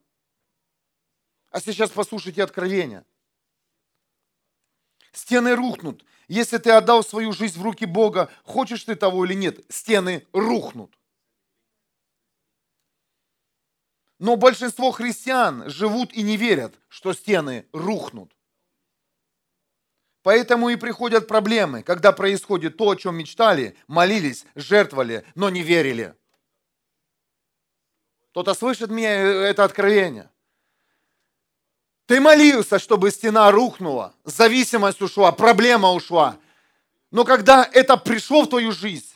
А 1.51 1.61
сейчас 1.61 1.89
послушайте 1.89 2.43
откровение. 2.43 3.05
Стены 5.13 5.55
рухнут. 5.55 6.03
Если 6.27 6.57
ты 6.57 6.71
отдал 6.71 7.01
свою 7.03 7.31
жизнь 7.31 7.57
в 7.57 7.63
руки 7.63 7.85
Бога, 7.85 8.29
хочешь 8.43 8.83
ты 8.83 8.95
того 8.95 9.25
или 9.25 9.33
нет, 9.33 9.63
стены 9.71 10.27
рухнут. 10.33 10.93
Но 14.19 14.35
большинство 14.35 14.91
христиан 14.91 15.69
живут 15.69 16.11
и 16.13 16.23
не 16.23 16.35
верят, 16.35 16.77
что 16.89 17.13
стены 17.13 17.67
рухнут. 17.71 18.34
Поэтому 20.25 20.69
и 20.69 20.75
приходят 20.75 21.27
проблемы, 21.27 21.83
когда 21.83 22.11
происходит 22.11 22.77
то, 22.77 22.89
о 22.89 22.95
чем 22.95 23.15
мечтали, 23.15 23.77
молились, 23.85 24.43
жертвовали, 24.55 25.23
но 25.35 25.51
не 25.51 25.61
верили. 25.61 26.15
Кто-то 28.31 28.55
слышит 28.55 28.89
меня 28.89 29.21
э, 29.21 29.27
это 29.43 29.63
откровение? 29.63 30.31
Ты 32.07 32.19
молился, 32.19 32.79
чтобы 32.79 33.11
стена 33.11 33.51
рухнула, 33.51 34.15
зависимость 34.23 34.99
ушла, 35.03 35.31
проблема 35.31 35.91
ушла. 35.91 36.37
Но 37.11 37.23
когда 37.23 37.63
это 37.71 37.95
пришло 37.95 38.41
в 38.41 38.49
твою 38.49 38.71
жизнь, 38.71 39.13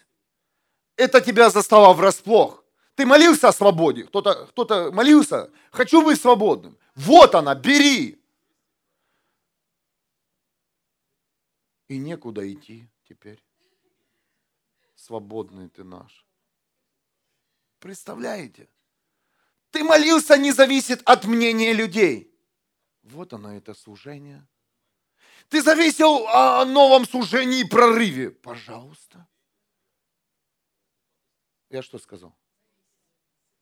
это 0.96 1.22
тебя 1.22 1.50
застало 1.50 1.92
врасплох. 1.94 2.64
Ты 2.94 3.08
молился 3.08 3.48
о 3.48 3.54
свободе, 3.54 4.04
кто-то 4.04 4.48
кто 4.52 4.92
молился, 4.92 5.50
хочу 5.72 6.04
быть 6.04 6.22
свободным. 6.22 6.78
Вот 6.94 7.34
она, 7.34 7.56
бери. 7.56 8.19
И 11.90 11.98
некуда 11.98 12.42
идти 12.52 12.88
теперь. 13.04 13.44
Свободный 14.96 15.70
ты 15.70 15.84
наш. 15.84 16.26
Представляете? 17.80 18.70
Ты 19.72 19.84
молился 19.84 20.38
не 20.38 20.52
зависит 20.52 21.02
от 21.06 21.26
мнения 21.26 21.74
людей. 21.74 22.32
Вот 23.02 23.34
оно, 23.34 23.56
это 23.56 23.74
служение. 23.74 24.48
Ты 25.48 25.64
зависел 25.64 26.28
о 26.28 26.64
новом 26.66 27.06
служении 27.06 27.62
и 27.62 27.68
прорыве. 27.68 28.30
Пожалуйста. 28.30 29.28
Я 31.70 31.82
что 31.82 31.98
сказал? 31.98 32.36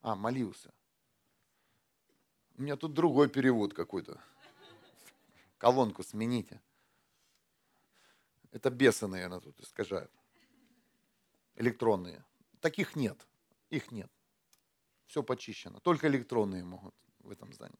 А, 0.01 0.15
молился. 0.15 0.73
У 2.57 2.63
меня 2.63 2.75
тут 2.75 2.93
другой 2.93 3.29
перевод 3.29 3.73
какой-то. 3.73 4.21
Колонку 5.57 6.03
смените. 6.03 6.61
Это 8.57 8.71
бесы, 8.71 9.05
наверное, 9.05 9.39
тут 9.39 9.59
искажают. 9.59 10.11
Электронные. 11.57 12.25
Таких 12.59 12.95
нет. 12.95 13.27
Их 13.69 13.91
нет. 13.91 14.11
Все 15.05 15.21
почищено. 15.21 15.79
Только 15.79 16.07
электронные 16.07 16.63
могут 16.63 16.95
в 17.19 17.29
этом 17.29 17.53
здании. 17.53 17.77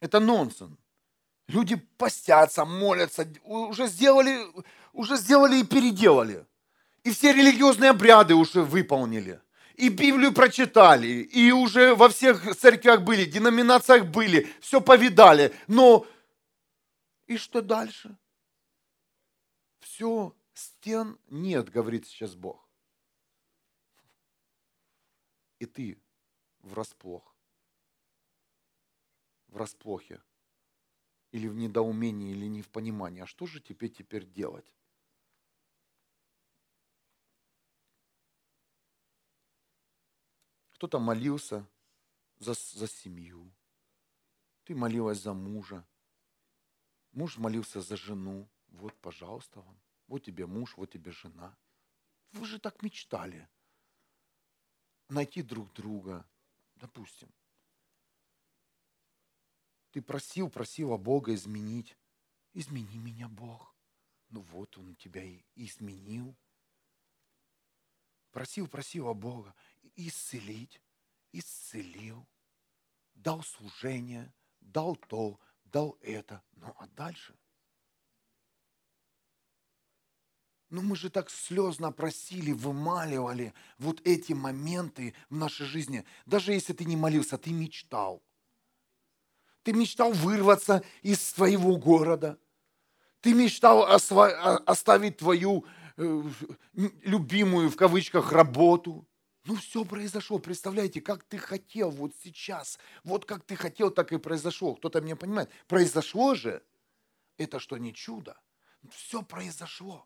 Это 0.00 0.20
нонсенс. 0.20 0.78
Люди 1.48 1.76
постятся, 1.96 2.66
молятся, 2.66 3.26
уже 3.44 3.86
сделали, 3.86 4.46
уже 4.92 5.16
сделали 5.16 5.60
и 5.60 5.64
переделали. 5.64 6.44
И 7.02 7.12
все 7.12 7.32
религиозные 7.32 7.92
обряды 7.92 8.34
уже 8.34 8.62
выполнили 8.62 9.40
и 9.76 9.90
Библию 9.90 10.32
прочитали, 10.32 11.22
и 11.22 11.52
уже 11.52 11.94
во 11.94 12.08
всех 12.08 12.56
церквях 12.56 13.02
были, 13.02 13.24
деноминациях 13.24 14.06
были, 14.06 14.48
все 14.60 14.80
повидали. 14.80 15.54
Но 15.68 16.06
и 17.26 17.36
что 17.36 17.60
дальше? 17.60 18.16
Все, 19.80 20.34
стен 20.54 21.18
нет, 21.28 21.68
говорит 21.68 22.06
сейчас 22.06 22.34
Бог. 22.34 22.66
И 25.58 25.66
ты 25.66 25.98
врасплох. 26.60 27.34
В 29.48 29.56
расплохе. 29.56 30.22
Или 31.32 31.48
в 31.48 31.54
недоумении, 31.54 32.32
или 32.32 32.46
не 32.46 32.62
в 32.62 32.68
понимании. 32.68 33.22
А 33.22 33.26
что 33.26 33.46
же 33.46 33.60
тебе 33.60 33.88
теперь 33.88 34.24
делать? 34.24 34.72
Кто-то 40.76 40.98
молился 40.98 41.66
за, 42.38 42.52
за 42.52 42.86
семью. 42.86 43.50
Ты 44.64 44.74
молилась 44.74 45.22
за 45.22 45.32
мужа. 45.32 45.82
Муж 47.12 47.38
молился 47.38 47.80
за 47.80 47.96
жену. 47.96 48.46
Вот, 48.68 48.94
пожалуйста, 49.00 49.62
вам. 49.62 49.80
Вот 50.06 50.24
тебе 50.24 50.44
муж, 50.46 50.76
вот 50.76 50.90
тебе 50.90 51.12
жена. 51.12 51.56
Вы 52.32 52.44
же 52.44 52.58
так 52.58 52.82
мечтали. 52.82 53.48
Найти 55.08 55.40
друг 55.40 55.72
друга, 55.72 56.28
допустим. 56.74 57.32
Ты 59.92 60.02
просил, 60.02 60.50
просил 60.50 60.92
о 60.92 60.98
Бога 60.98 61.32
изменить. 61.32 61.96
Измени 62.52 62.98
меня, 62.98 63.28
Бог. 63.28 63.74
Ну 64.28 64.42
вот 64.42 64.76
он 64.76 64.94
тебя 64.96 65.24
и 65.24 65.42
изменил. 65.54 66.36
Просил, 68.30 68.68
просил 68.68 69.08
о 69.08 69.14
Бога 69.14 69.54
исцелить, 69.94 70.80
исцелил, 71.32 72.26
дал 73.14 73.42
служение, 73.42 74.32
дал 74.60 74.96
то, 74.96 75.38
дал 75.64 75.98
это. 76.00 76.42
Ну 76.52 76.74
а 76.78 76.86
дальше? 76.88 77.34
Ну 80.68 80.82
мы 80.82 80.96
же 80.96 81.10
так 81.10 81.30
слезно 81.30 81.92
просили, 81.92 82.52
вымаливали 82.52 83.54
вот 83.78 84.00
эти 84.04 84.32
моменты 84.32 85.14
в 85.30 85.36
нашей 85.36 85.66
жизни. 85.66 86.04
Даже 86.26 86.52
если 86.52 86.72
ты 86.72 86.84
не 86.84 86.96
молился, 86.96 87.38
ты 87.38 87.52
мечтал. 87.52 88.22
Ты 89.62 89.72
мечтал 89.72 90.12
вырваться 90.12 90.82
из 91.02 91.20
своего 91.20 91.76
города. 91.76 92.38
Ты 93.20 93.32
мечтал 93.34 93.84
оставить 93.84 95.16
твою 95.18 95.64
э, 95.96 96.22
любимую 96.74 97.70
в 97.70 97.76
кавычках 97.76 98.32
работу. 98.32 99.06
Ну, 99.46 99.54
все 99.54 99.84
произошло. 99.84 100.40
Представляете, 100.40 101.00
как 101.00 101.22
ты 101.22 101.38
хотел 101.38 101.90
вот 101.90 102.12
сейчас. 102.16 102.80
Вот 103.04 103.24
как 103.24 103.44
ты 103.44 103.54
хотел, 103.54 103.92
так 103.92 104.12
и 104.12 104.18
произошло. 104.18 104.74
Кто-то 104.74 105.00
меня 105.00 105.14
понимает. 105.14 105.48
Произошло 105.68 106.34
же. 106.34 106.64
Это 107.36 107.60
что, 107.60 107.76
не 107.76 107.94
чудо? 107.94 108.36
Все 108.90 109.22
произошло. 109.22 110.04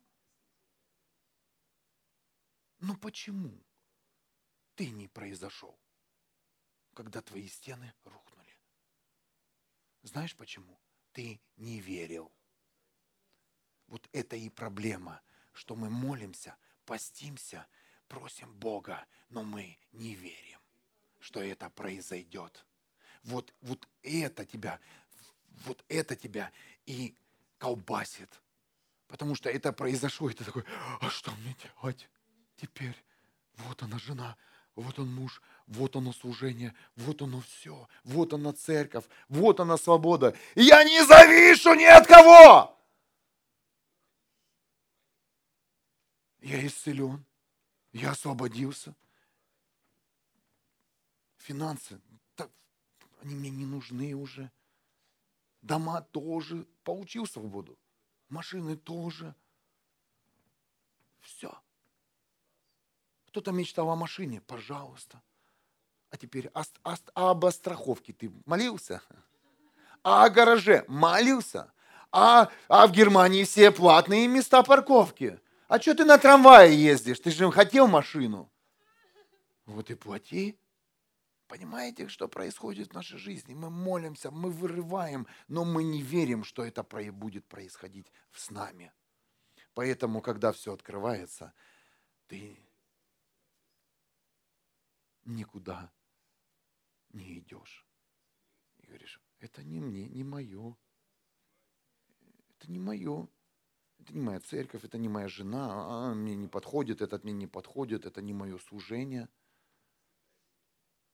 Но 2.80 2.94
почему 2.96 3.58
ты 4.74 4.90
не 4.90 5.08
произошел, 5.08 5.78
когда 6.92 7.22
твои 7.22 7.48
стены 7.48 7.94
рухнули? 8.04 8.58
Знаешь 10.02 10.36
почему? 10.36 10.78
Ты 11.12 11.40
не 11.56 11.80
верил. 11.80 12.30
Вот 13.86 14.06
это 14.12 14.36
и 14.36 14.50
проблема, 14.50 15.22
что 15.54 15.76
мы 15.76 15.88
молимся, 15.88 16.58
постимся– 16.84 17.66
просим 18.10 18.52
Бога, 18.54 19.06
но 19.30 19.44
мы 19.44 19.78
не 19.92 20.14
верим, 20.14 20.58
что 21.20 21.40
это 21.40 21.70
произойдет. 21.70 22.66
Вот, 23.22 23.54
вот 23.62 23.88
это 24.02 24.44
тебя, 24.44 24.80
вот 25.64 25.82
это 25.88 26.16
тебя 26.16 26.50
и 26.86 27.14
колбасит. 27.58 28.28
Потому 29.06 29.34
что 29.34 29.48
это 29.48 29.72
произошло, 29.72 30.28
и 30.28 30.34
ты 30.34 30.44
такой, 30.44 30.64
а 31.00 31.08
что 31.08 31.30
мне 31.32 31.56
делать 31.62 32.08
теперь? 32.56 32.96
Вот 33.58 33.82
она 33.82 33.98
жена, 33.98 34.36
вот 34.74 34.98
он 34.98 35.14
муж, 35.14 35.40
вот 35.66 35.94
оно 35.94 36.12
служение, 36.12 36.74
вот 36.96 37.22
оно 37.22 37.40
все, 37.40 37.88
вот 38.02 38.32
она 38.32 38.52
церковь, 38.52 39.04
вот 39.28 39.60
она 39.60 39.76
свобода. 39.76 40.36
Я 40.56 40.82
не 40.82 41.04
завишу 41.04 41.74
ни 41.74 41.84
от 41.84 42.06
кого! 42.06 42.76
Я 46.40 46.66
исцелен. 46.66 47.24
Я 47.92 48.12
освободился. 48.12 48.94
Финансы, 51.38 52.00
так, 52.36 52.50
они 53.22 53.34
мне 53.34 53.50
не 53.50 53.66
нужны 53.66 54.14
уже. 54.14 54.50
Дома 55.62 56.00
тоже. 56.00 56.66
Получил 56.84 57.26
свободу. 57.26 57.78
Машины 58.28 58.76
тоже. 58.76 59.34
Все. 61.20 61.52
Кто-то 63.26 63.52
мечтал 63.52 63.90
о 63.90 63.96
машине, 63.96 64.40
пожалуйста. 64.40 65.22
А 66.10 66.16
теперь 66.16 66.50
а, 66.54 66.64
а 66.82 67.30
об 67.30 67.48
страховке 67.50 68.12
ты 68.12 68.32
молился? 68.46 69.02
А 70.02 70.24
о 70.24 70.30
гараже 70.30 70.84
молился? 70.88 71.72
А, 72.10 72.50
а 72.68 72.86
в 72.86 72.92
Германии 72.92 73.44
все 73.44 73.70
платные 73.70 74.26
места 74.26 74.62
парковки. 74.62 75.40
А 75.70 75.80
что 75.80 75.94
ты 75.94 76.04
на 76.04 76.18
трамвае 76.18 76.74
ездишь? 76.74 77.20
Ты 77.20 77.30
же 77.30 77.48
хотел 77.52 77.86
машину. 77.86 78.50
Вот 79.66 79.88
и 79.88 79.94
плати. 79.94 80.58
Понимаете, 81.46 82.08
что 82.08 82.26
происходит 82.26 82.90
в 82.90 82.92
нашей 82.92 83.18
жизни? 83.18 83.54
Мы 83.54 83.70
молимся, 83.70 84.32
мы 84.32 84.50
вырываем, 84.50 85.28
но 85.46 85.64
мы 85.64 85.84
не 85.84 86.02
верим, 86.02 86.42
что 86.42 86.64
это 86.64 86.82
будет 87.12 87.46
происходить 87.46 88.10
с 88.32 88.50
нами. 88.50 88.92
Поэтому, 89.74 90.20
когда 90.22 90.50
все 90.50 90.72
открывается, 90.72 91.52
ты 92.26 92.58
никуда 95.24 95.92
не 97.12 97.38
идешь. 97.38 97.86
И 98.78 98.86
говоришь, 98.88 99.20
это 99.38 99.62
не 99.62 99.78
мне, 99.78 100.08
не 100.08 100.24
мое. 100.24 100.76
Это 102.56 102.72
не 102.72 102.80
мое 102.80 103.28
это 104.00 104.14
не 104.14 104.20
моя 104.20 104.40
церковь, 104.40 104.84
это 104.84 104.98
не 104.98 105.08
моя 105.08 105.28
жена, 105.28 106.10
а, 106.10 106.14
мне 106.14 106.34
не 106.34 106.48
подходит, 106.48 107.02
этот 107.02 107.24
мне 107.24 107.32
не 107.32 107.46
подходит, 107.46 108.06
это 108.06 108.22
не 108.22 108.32
мое 108.32 108.58
служение. 108.58 109.28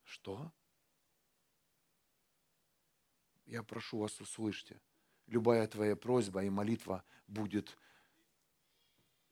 Что? 0.04 0.52
Я 3.44 3.62
прошу 3.62 3.98
вас, 3.98 4.20
услышьте. 4.20 4.80
Любая 5.26 5.66
твоя 5.66 5.96
просьба 5.96 6.44
и 6.44 6.50
молитва 6.50 7.04
будет 7.26 7.76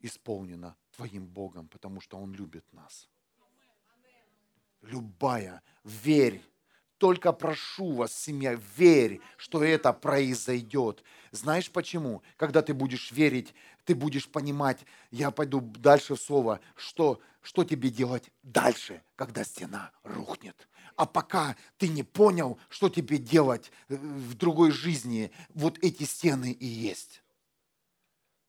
исполнена 0.01 0.77
Твоим 0.93 1.27
Богом, 1.27 1.69
потому 1.69 2.01
что 2.01 2.19
Он 2.19 2.33
любит 2.35 2.71
нас. 2.73 3.09
Любая, 4.83 5.63
верь, 5.83 6.43
только 7.05 7.35
прошу 7.35 7.93
вас, 7.93 8.17
семья, 8.17 8.59
верь, 8.79 9.21
что 9.37 9.63
это 9.63 9.93
произойдет. 9.93 11.05
Знаешь 11.33 11.71
почему? 11.71 12.23
Когда 12.39 12.63
ты 12.63 12.73
будешь 12.73 13.13
верить, 13.13 13.53
ты 13.85 13.95
будешь 13.95 14.27
понимать, 14.27 14.87
я 15.11 15.31
пойду 15.31 15.61
дальше 15.61 16.15
в 16.15 16.19
слово, 16.19 16.61
что, 16.77 17.21
что 17.43 17.63
тебе 17.63 17.91
делать 17.91 18.31
дальше, 18.43 19.03
когда 19.17 19.45
стена 19.45 19.93
рухнет. 20.03 20.67
А 20.97 21.05
пока 21.05 21.57
ты 21.77 21.89
не 21.89 22.05
понял, 22.05 22.59
что 22.71 22.89
тебе 22.89 23.19
делать 23.19 23.71
э, 23.91 23.97
в 23.97 24.33
другой 24.33 24.71
жизни, 24.71 25.31
вот 25.51 25.79
эти 25.83 26.05
стены 26.05 26.53
и 26.53 26.65
есть. 26.65 27.23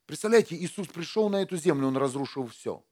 Представляете, 0.06 0.56
Иисус 0.56 0.88
пришел 0.88 1.28
на 1.28 1.42
эту 1.42 1.58
землю, 1.58 1.88
Он 1.88 1.98
разрушил 1.98 2.48
все 2.48 2.86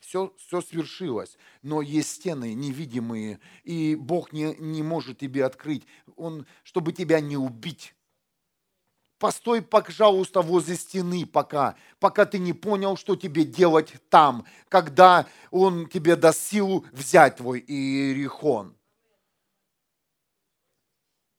все, 0.00 0.32
все 0.38 0.60
свершилось, 0.60 1.36
но 1.62 1.82
есть 1.82 2.10
стены 2.10 2.54
невидимые, 2.54 3.40
и 3.64 3.94
Бог 3.94 4.32
не, 4.32 4.54
не 4.56 4.82
может 4.82 5.18
тебе 5.18 5.44
открыть, 5.44 5.84
Он, 6.16 6.46
чтобы 6.62 6.92
тебя 6.92 7.20
не 7.20 7.36
убить. 7.36 7.94
Постой, 9.18 9.62
пожалуйста, 9.62 10.42
возле 10.42 10.76
стены 10.76 11.24
пока, 11.24 11.76
пока 11.98 12.26
ты 12.26 12.38
не 12.38 12.52
понял, 12.52 12.96
что 12.96 13.16
тебе 13.16 13.44
делать 13.44 13.94
там, 14.10 14.46
когда 14.68 15.26
Он 15.50 15.88
тебе 15.88 16.16
даст 16.16 16.40
силу 16.40 16.84
взять 16.92 17.36
твой 17.36 17.60
Иерихон. 17.66 18.76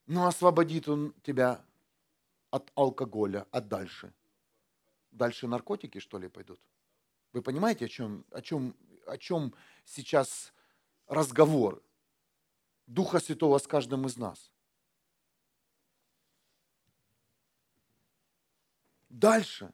Ну, 0.07 0.25
освободит 0.25 0.89
Он 0.89 1.13
тебя 1.21 1.61
от 2.49 2.71
алкоголя, 2.75 3.45
а 3.51 3.61
дальше? 3.61 4.11
Дальше 5.11 5.47
наркотики, 5.47 5.99
что 5.99 6.17
ли, 6.17 6.27
пойдут? 6.27 6.59
Вы 7.33 7.41
понимаете, 7.41 7.85
о 7.85 7.87
чем, 7.87 8.25
о 8.31 8.41
чем, 8.41 8.75
о 9.05 9.17
чем 9.17 9.53
сейчас 9.85 10.53
разговор 11.07 11.83
Духа 12.85 13.19
Святого 13.19 13.57
с 13.57 13.67
каждым 13.67 14.05
из 14.05 14.17
нас? 14.17 14.51
Дальше. 19.09 19.73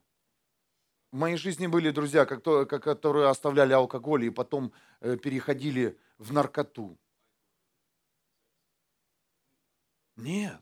В 1.11 1.15
моей 1.15 1.37
жизни 1.37 1.67
были 1.67 1.91
друзья, 1.91 2.25
которые 2.25 3.29
оставляли 3.29 3.73
алкоголь 3.73 4.25
и 4.25 4.29
потом 4.31 4.73
э, 4.99 5.15
переходили 5.17 5.99
в 6.17 6.33
наркоту. 6.33 6.97
Нет. 10.15 10.61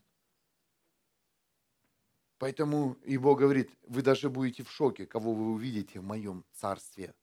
Поэтому 2.42 2.96
Бог 3.20 3.38
говорит, 3.38 3.70
вы 3.86 4.02
даже 4.02 4.28
будете 4.28 4.64
в 4.64 4.70
шоке, 4.72 5.06
кого 5.06 5.32
вы 5.32 5.52
увидите 5.52 6.00
в 6.00 6.02
моем 6.02 6.44
царстве. 6.52 7.14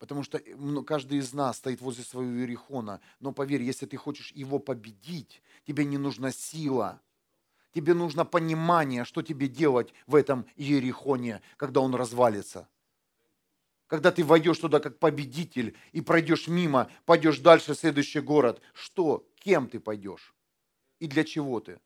Потому 0.00 0.24
что 0.24 0.42
ну, 0.56 0.82
каждый 0.82 1.18
из 1.18 1.32
нас 1.32 1.58
стоит 1.58 1.80
возле 1.80 2.02
своего 2.02 2.40
Иерихона. 2.40 3.00
Но 3.20 3.30
поверь, 3.30 3.62
если 3.62 3.86
ты 3.86 3.96
хочешь 3.96 4.32
его 4.32 4.58
победить, 4.58 5.40
тебе 5.64 5.84
не 5.84 5.96
нужна 5.96 6.32
сила. 6.32 7.00
Тебе 7.72 7.94
нужно 7.94 8.24
понимание, 8.24 9.04
что 9.04 9.22
тебе 9.22 9.46
делать 9.46 9.94
в 10.08 10.16
этом 10.16 10.44
Иерихоне, 10.56 11.40
когда 11.56 11.80
он 11.80 11.94
развалится. 11.94 12.68
Когда 13.86 14.10
ты 14.10 14.24
войдешь 14.24 14.58
туда 14.58 14.80
как 14.80 14.98
победитель 14.98 15.76
и 15.92 16.00
пройдешь 16.00 16.48
мимо, 16.48 16.90
пойдешь 17.06 17.38
дальше 17.38 17.74
в 17.74 17.78
следующий 17.78 18.18
город. 18.18 18.60
Что? 18.74 19.24
Кем 19.36 19.68
ты 19.68 19.78
пойдешь? 19.78 20.34
И 20.98 21.06
для 21.06 21.22
чего 21.22 21.60
ты? 21.60 21.78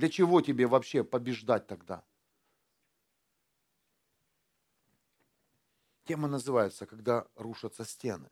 Для 0.00 0.08
чего 0.08 0.40
тебе 0.40 0.66
вообще 0.66 1.04
побеждать 1.04 1.66
тогда? 1.66 2.02
Тема 6.04 6.26
называется 6.26 6.86
«Когда 6.86 7.26
рушатся 7.34 7.84
стены». 7.84 8.30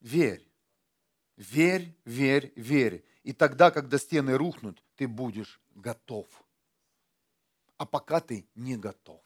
Верь. 0.00 0.44
Верь, 1.36 1.96
верь, 2.04 2.52
верь. 2.56 3.04
И 3.22 3.32
тогда, 3.32 3.70
когда 3.70 3.96
стены 3.96 4.36
рухнут, 4.36 4.82
ты 4.96 5.06
будешь 5.06 5.60
готов. 5.70 6.26
А 7.76 7.86
пока 7.86 8.20
ты 8.20 8.48
не 8.56 8.76
готов. 8.76 9.22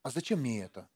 А 0.00 0.08
зачем 0.08 0.40
мне 0.40 0.64
это? 0.64 0.88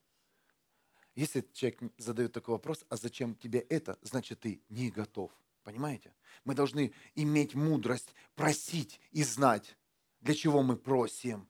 Если 1.15 1.47
человек 1.53 1.83
задает 1.99 2.33
такой 2.33 2.53
вопрос, 2.53 2.87
а 2.89 2.97
зачем 2.97 3.35
тебе 3.35 3.59
это, 3.59 3.99
значит 4.01 4.41
ты 4.41 4.63
не 4.71 4.91
готов. 4.91 5.31
Понимаете? 5.69 6.15
Мы 6.45 6.55
должны 6.55 6.95
иметь 7.15 7.55
мудрость 7.55 8.15
просить 8.35 9.03
и 9.11 9.23
знать, 9.23 9.77
для 10.21 10.35
чего 10.35 10.63
мы 10.63 10.79
просим. 10.79 11.47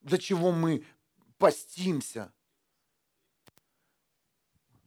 Для 0.00 0.16
чего 0.16 0.50
мы 0.50 0.82
постимся. 1.36 2.32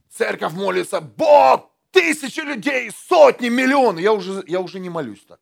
Церковь 0.09 0.53
молится, 0.53 1.01
Бог, 1.01 1.71
тысячи 1.91 2.39
людей, 2.39 2.89
сотни, 2.89 3.49
миллионы. 3.49 3.99
Я 3.99 4.13
уже, 4.13 4.43
я 4.47 4.59
уже 4.59 4.79
не 4.79 4.89
молюсь 4.89 5.23
так. 5.23 5.39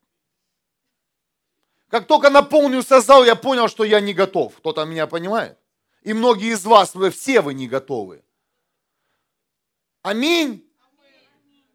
Как 1.87 2.05
только 2.05 2.29
наполнился 2.29 2.99
зал, 2.99 3.23
я 3.23 3.37
понял, 3.37 3.69
что 3.69 3.85
я 3.85 4.01
не 4.01 4.13
готов. 4.13 4.57
Кто-то 4.57 4.83
меня 4.83 5.07
понимает? 5.07 5.57
И 6.01 6.11
многие 6.11 6.51
из 6.51 6.65
вас, 6.65 6.95
вы 6.95 7.11
все 7.11 7.39
вы 7.39 7.53
не 7.53 7.69
готовы. 7.69 8.25
Аминь. 10.01 10.68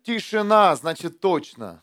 Тишина, 0.05 0.77
значит 0.77 1.19
точно. 1.21 1.83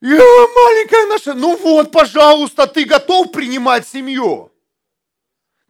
Я 0.00 0.18
маленькая 0.18 1.06
наша, 1.06 1.34
ну 1.34 1.56
вот, 1.56 1.90
пожалуйста, 1.90 2.66
ты 2.66 2.84
готов 2.84 3.32
принимать 3.32 3.88
семью? 3.88 4.52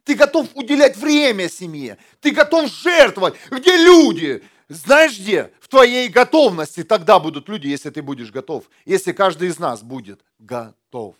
Ты 0.03 0.13
готов 0.13 0.47
уделять 0.53 0.97
время 0.97 1.49
семье? 1.49 1.97
Ты 2.19 2.29
готов 2.29 2.71
жертвовать? 2.71 3.35
Где 3.49 3.75
люди? 3.75 4.43
Знаешь 4.67 5.17
где? 5.17 5.51
В 5.59 5.67
твоей 5.67 6.09
готовности 6.09 6.83
тогда 6.83 7.19
будут 7.19 7.49
люди, 7.49 7.67
если 7.67 7.89
ты 7.89 8.03
будешь 8.03 8.31
готов. 8.31 8.69
Если 8.85 9.13
каждый 9.13 9.47
из 9.47 9.57
нас 9.57 9.81
будет 9.81 10.23
готов. 10.37 11.15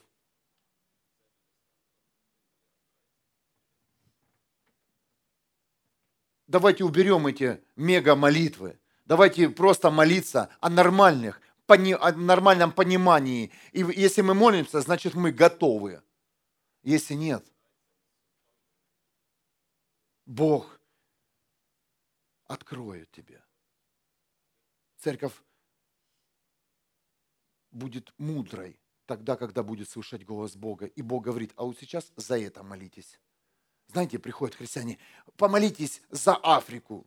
Давайте 6.48 6.84
уберем 6.84 7.26
эти 7.26 7.60
мега-молитвы. 7.76 8.78
Давайте 9.06 9.50
просто 9.50 9.92
молиться 9.92 10.50
о 10.60 10.70
нормальных, 10.70 11.40
о 11.68 12.12
нормальном 12.12 12.72
понимании. 12.72 13.52
И 13.72 13.80
если 13.80 14.22
мы 14.22 14.34
молимся, 14.34 14.82
значит 14.82 15.14
мы 15.14 15.32
готовы. 15.32 16.02
Если 16.84 17.14
нет, 17.14 17.46
Бог 20.26 20.80
откроет 22.46 23.12
тебе. 23.12 23.44
Церковь 24.98 25.34
будет 27.72 28.14
мудрой 28.18 28.80
тогда, 29.06 29.36
когда 29.36 29.62
будет 29.62 29.90
слышать 29.90 30.26
голос 30.26 30.56
Бога. 30.56 30.88
И 30.88 31.02
Бог 31.04 31.26
говорит, 31.26 31.54
а 31.56 31.64
вот 31.64 31.78
сейчас 31.78 32.12
за 32.16 32.40
это 32.40 32.64
молитесь. 32.64 33.20
Знаете, 33.88 34.18
приходят 34.18 34.56
христиане, 34.56 34.98
помолитесь 35.38 36.02
за 36.10 36.36
Африку, 36.36 37.06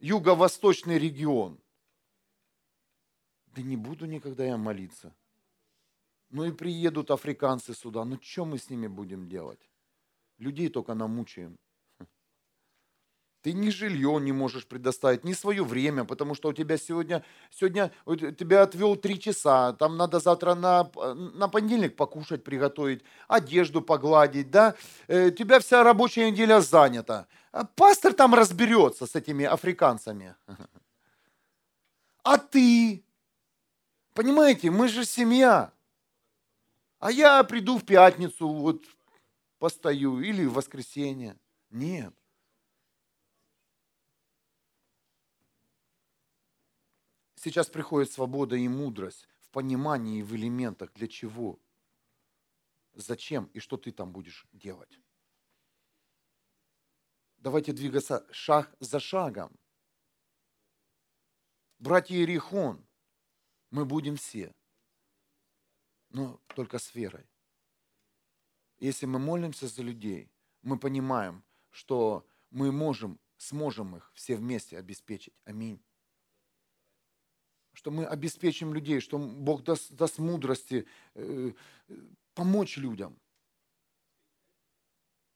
юго-восточный 0.00 0.98
регион. 0.98 1.60
Да 3.46 3.62
не 3.62 3.76
буду 3.76 4.06
никогда 4.06 4.44
я 4.44 4.56
молиться. 4.56 5.14
Ну 6.30 6.44
и 6.44 6.52
приедут 6.52 7.10
африканцы 7.10 7.74
сюда, 7.74 8.04
ну 8.04 8.18
что 8.20 8.44
мы 8.44 8.58
с 8.58 8.70
ними 8.70 8.86
будем 8.86 9.28
делать? 9.28 9.70
Людей 10.36 10.68
только 10.68 10.94
намучаем. 10.94 11.58
Ты 13.42 13.52
ни 13.52 13.70
жилье 13.70 14.18
не 14.20 14.32
можешь 14.32 14.66
предоставить, 14.66 15.24
ни 15.24 15.32
свое 15.32 15.62
время, 15.62 16.04
потому 16.04 16.34
что 16.34 16.48
у 16.48 16.52
тебя 16.52 16.76
сегодня, 16.76 17.24
сегодня 17.50 17.92
тебя 18.32 18.62
отвел 18.62 18.96
три 18.96 19.20
часа, 19.20 19.72
там 19.74 19.96
надо 19.96 20.18
завтра 20.18 20.54
на, 20.54 20.90
на 21.14 21.48
понедельник 21.48 21.94
покушать, 21.94 22.42
приготовить, 22.42 23.04
одежду 23.28 23.80
погладить, 23.80 24.50
да? 24.50 24.74
Э, 25.06 25.30
тебя 25.30 25.60
вся 25.60 25.84
рабочая 25.84 26.30
неделя 26.30 26.60
занята. 26.60 27.28
А 27.52 27.64
пастор 27.64 28.12
там 28.12 28.34
разберется 28.34 29.06
с 29.06 29.14
этими 29.14 29.44
африканцами. 29.44 30.34
А 32.24 32.38
ты? 32.38 33.04
Понимаете, 34.14 34.70
мы 34.70 34.88
же 34.88 35.04
семья. 35.04 35.72
А 36.98 37.12
я 37.12 37.44
приду 37.44 37.78
в 37.78 37.84
пятницу, 37.84 38.48
вот 38.48 38.82
постою, 39.60 40.20
или 40.20 40.44
в 40.44 40.54
воскресенье. 40.54 41.36
Нет. 41.70 42.17
Сейчас 47.40 47.68
приходит 47.68 48.10
свобода 48.10 48.56
и 48.56 48.66
мудрость 48.66 49.28
в 49.38 49.50
понимании 49.50 50.18
и 50.18 50.22
в 50.24 50.34
элементах. 50.34 50.92
Для 50.94 51.06
чего? 51.06 51.60
Зачем 52.94 53.44
и 53.54 53.60
что 53.60 53.76
ты 53.76 53.92
там 53.92 54.12
будешь 54.12 54.48
делать? 54.50 54.98
Давайте 57.36 57.72
двигаться 57.72 58.26
шаг 58.32 58.74
за 58.80 58.98
шагом. 58.98 59.56
Братья 61.78 62.16
Иерихон, 62.16 62.84
мы 63.70 63.84
будем 63.84 64.16
все, 64.16 64.52
но 66.08 66.40
только 66.56 66.80
с 66.80 66.92
верой. 66.92 67.30
Если 68.78 69.06
мы 69.06 69.20
молимся 69.20 69.68
за 69.68 69.82
людей, 69.82 70.28
мы 70.62 70.76
понимаем, 70.76 71.44
что 71.70 72.26
мы 72.50 72.72
можем, 72.72 73.20
сможем 73.36 73.96
их 73.96 74.10
все 74.14 74.34
вместе 74.34 74.76
обеспечить. 74.76 75.34
Аминь 75.44 75.80
что 77.78 77.92
мы 77.92 78.04
обеспечим 78.04 78.74
людей, 78.74 78.98
что 78.98 79.18
Бог 79.18 79.62
даст, 79.62 79.92
даст 79.92 80.18
мудрости 80.18 80.84
э, 81.14 81.52
помочь 82.34 82.76
людям. 82.76 83.16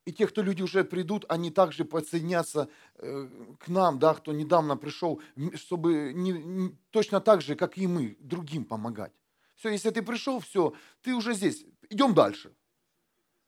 И 0.07 0.13
те, 0.13 0.27
кто 0.27 0.43
люди 0.43 0.61
уже 0.61 0.83
придут, 0.83 1.25
они 1.29 1.53
также 1.53 1.85
подсоединятся 1.85 2.69
э, 2.97 3.29
к 3.61 3.69
нам, 3.69 4.01
да, 4.01 4.15
кто 4.15 4.33
недавно 4.33 4.77
пришел, 4.77 5.23
чтобы 5.55 6.13
не, 6.13 6.33
не, 6.33 6.77
точно 6.91 7.21
так 7.21 7.43
же, 7.43 7.55
как 7.55 7.79
и 7.79 7.87
мы, 7.87 8.17
другим 8.19 8.65
помогать. 8.65 9.13
Все, 9.55 9.69
если 9.69 9.91
ты 9.91 10.03
пришел, 10.03 10.41
все, 10.41 10.75
ты 11.01 11.15
уже 11.15 11.35
здесь, 11.35 11.65
идем 11.91 12.13
дальше. 12.13 12.53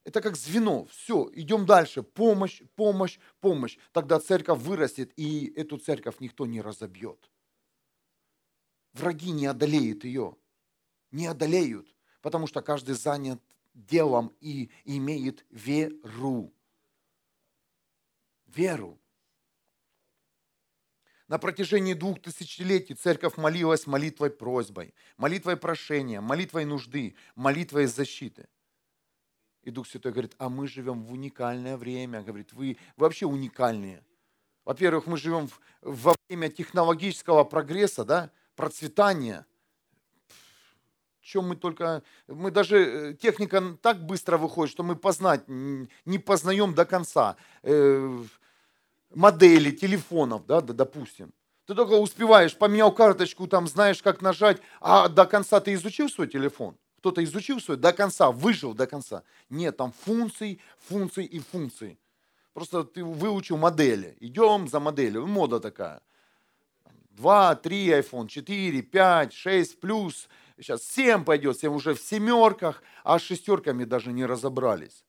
Это 0.05 0.20
как 0.20 0.36
звено, 0.36 0.84
все, 0.84 1.28
идем 1.32 1.66
дальше, 1.66 2.05
помощь, 2.05 2.62
помощь, 2.76 3.18
помощь. 3.40 3.76
Тогда 3.90 4.20
церковь 4.20 4.61
вырастет, 4.61 5.12
и 5.16 5.53
эту 5.57 5.78
церковь 5.78 6.20
никто 6.20 6.47
не 6.47 6.61
разобьет 6.61 7.28
враги 8.95 9.30
не 9.30 9.47
одолеют 9.47 10.05
ее. 10.05 10.36
Не 11.11 11.26
одолеют, 11.26 11.95
потому 12.22 12.47
что 12.47 12.62
каждый 12.62 12.95
занят 12.95 13.40
делом 13.74 14.32
и 14.40 14.70
имеет 14.84 15.45
веру. 15.51 16.53
Веру. 18.47 18.99
На 21.26 21.38
протяжении 21.38 21.95
двух 21.95 22.20
тысячелетий 22.20 22.95
церковь 22.95 23.36
молилась 23.36 23.86
молитвой 23.86 24.30
просьбой, 24.30 24.95
молитвой 25.16 25.57
прошения, 25.57 26.20
молитвой 26.20 26.64
нужды, 26.64 27.16
молитвой 27.34 27.86
защиты. 27.86 28.49
И 29.62 29.70
Дух 29.70 29.88
Святой 29.88 30.12
говорит, 30.12 30.34
а 30.38 30.51
мы 30.51 30.68
живем 30.68 31.03
в 31.05 31.12
уникальное 31.12 31.78
время. 31.78 32.22
Говорит, 32.22 32.53
вы 32.53 32.76
вообще 32.97 33.24
уникальные. 33.24 34.05
Во-первых, 34.64 35.07
мы 35.07 35.16
живем 35.16 35.49
во 35.80 36.14
время 36.28 36.51
технологического 36.51 37.45
прогресса, 37.45 38.05
да, 38.05 38.30
процветания. 38.57 39.46
Чем 41.20 41.48
мы 41.48 41.57
только... 41.57 42.02
Мы 42.26 42.50
даже... 42.50 42.76
Э, 42.76 43.14
техника 43.14 43.62
так 43.80 44.05
быстро 44.05 44.36
выходит, 44.36 44.72
что 44.72 44.82
мы 44.82 44.96
познать 44.96 45.44
не 45.48 46.18
познаем 46.18 46.74
до 46.74 46.84
конца. 46.84 47.36
Э, 47.62 48.24
модели 49.14 49.70
телефонов, 49.70 50.46
да, 50.46 50.61
допустим. 50.61 51.32
Ты 51.66 51.74
только 51.74 51.92
успеваешь, 51.92 52.57
поменял 52.57 52.92
карточку, 52.92 53.46
там 53.46 53.66
знаешь, 53.66 54.02
как 54.02 54.20
нажать, 54.20 54.61
а 54.80 55.09
до 55.09 55.24
конца 55.24 55.61
ты 55.61 55.72
изучил 55.72 56.11
свой 56.11 56.28
телефон? 56.28 56.76
Кто-то 56.98 57.24
изучил 57.24 57.61
свое 57.61 57.80
до 57.80 57.92
конца, 57.92 58.30
выжил 58.30 58.74
до 58.74 58.86
конца. 58.86 59.22
Нет, 59.48 59.76
там 59.76 59.92
функции, 60.05 60.61
функции 60.78 61.24
и 61.24 61.38
функции. 61.38 61.98
Просто 62.52 62.84
ты 62.84 63.05
выучил 63.05 63.57
модели. 63.57 64.16
Идем 64.20 64.68
за 64.68 64.78
моделью. 64.78 65.26
Мода 65.26 65.59
такая. 65.59 66.00
2, 67.15 67.57
3 67.57 67.89
iPhone, 68.01 68.29
4, 68.29 68.83
5, 68.83 69.33
6 69.33 69.81
плюс. 69.81 70.29
Сейчас 70.57 70.83
7 70.85 71.25
пойдет, 71.25 71.59
7 71.59 71.73
уже 71.73 71.95
в 71.95 72.01
семерках, 72.01 72.83
а 73.05 73.19
с 73.19 73.23
шестерками 73.23 73.85
даже 73.85 74.12
не 74.12 74.27
разобрались. 74.27 75.05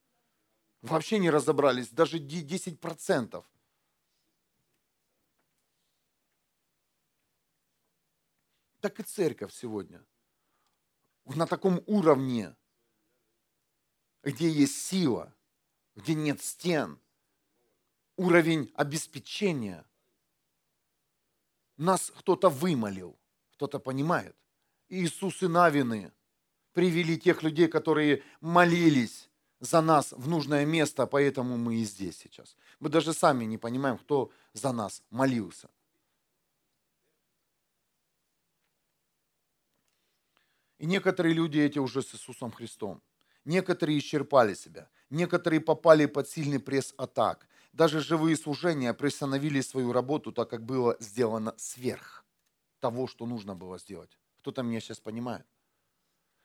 Вообще 0.82 1.18
не 1.18 1.32
разобрались, 1.32 1.90
даже 1.90 2.20
10%. 2.20 3.44
Так 8.82 9.00
и 9.00 9.04
церковь 9.04 9.52
сегодня. 9.52 10.06
На 11.26 11.48
таком 11.48 11.82
уровне, 11.88 12.56
где 14.22 14.48
есть 14.48 14.80
сила, 14.80 15.34
где 15.96 16.14
нет 16.14 16.40
стен, 16.40 17.00
уровень 18.16 18.72
обеспечения. 18.76 19.86
Нас 21.78 22.12
кто-то 22.18 22.50
вымолил, 22.50 23.18
кто-то 23.54 23.80
понимает. 23.80 24.36
Иисус 24.90 25.44
и 25.44 25.48
Навины 25.48 26.12
привели 26.74 27.18
тех 27.18 27.44
людей, 27.44 27.68
которые 27.68 28.24
молились 28.42 29.30
за 29.60 29.82
нас 29.82 30.12
в 30.12 30.28
нужное 30.28 30.66
место, 30.66 31.08
поэтому 31.08 31.58
мы 31.58 31.76
и 31.76 31.86
здесь 31.86 32.18
сейчас. 32.18 32.56
Мы 32.80 32.90
даже 32.90 33.14
сами 33.14 33.46
не 33.46 33.58
понимаем, 33.58 33.98
кто 33.98 34.32
за 34.54 34.72
нас 34.72 35.02
молился. 35.10 35.70
И 40.78 40.86
некоторые 40.86 41.34
люди 41.34 41.60
эти 41.60 41.80
уже 41.80 42.02
с 42.02 42.14
Иисусом 42.14 42.52
Христом. 42.52 43.02
Некоторые 43.46 43.98
исчерпали 44.00 44.54
себя. 44.54 44.90
Некоторые 45.10 45.62
попали 45.62 46.06
под 46.06 46.28
сильный 46.28 46.60
пресс 46.60 46.94
атак. 46.98 47.48
Даже 47.76 48.00
живые 48.00 48.38
служения 48.38 48.94
приостановили 48.94 49.60
свою 49.60 49.92
работу, 49.92 50.32
так 50.32 50.50
как 50.50 50.64
было 50.64 50.96
сделано 51.02 51.54
сверх 51.58 52.24
того, 52.80 53.06
что 53.06 53.26
нужно 53.26 53.54
было 53.54 53.78
сделать. 53.78 54.18
Кто-то 54.40 54.64
меня 54.64 54.80
сейчас 54.80 55.02
понимает? 55.02 55.46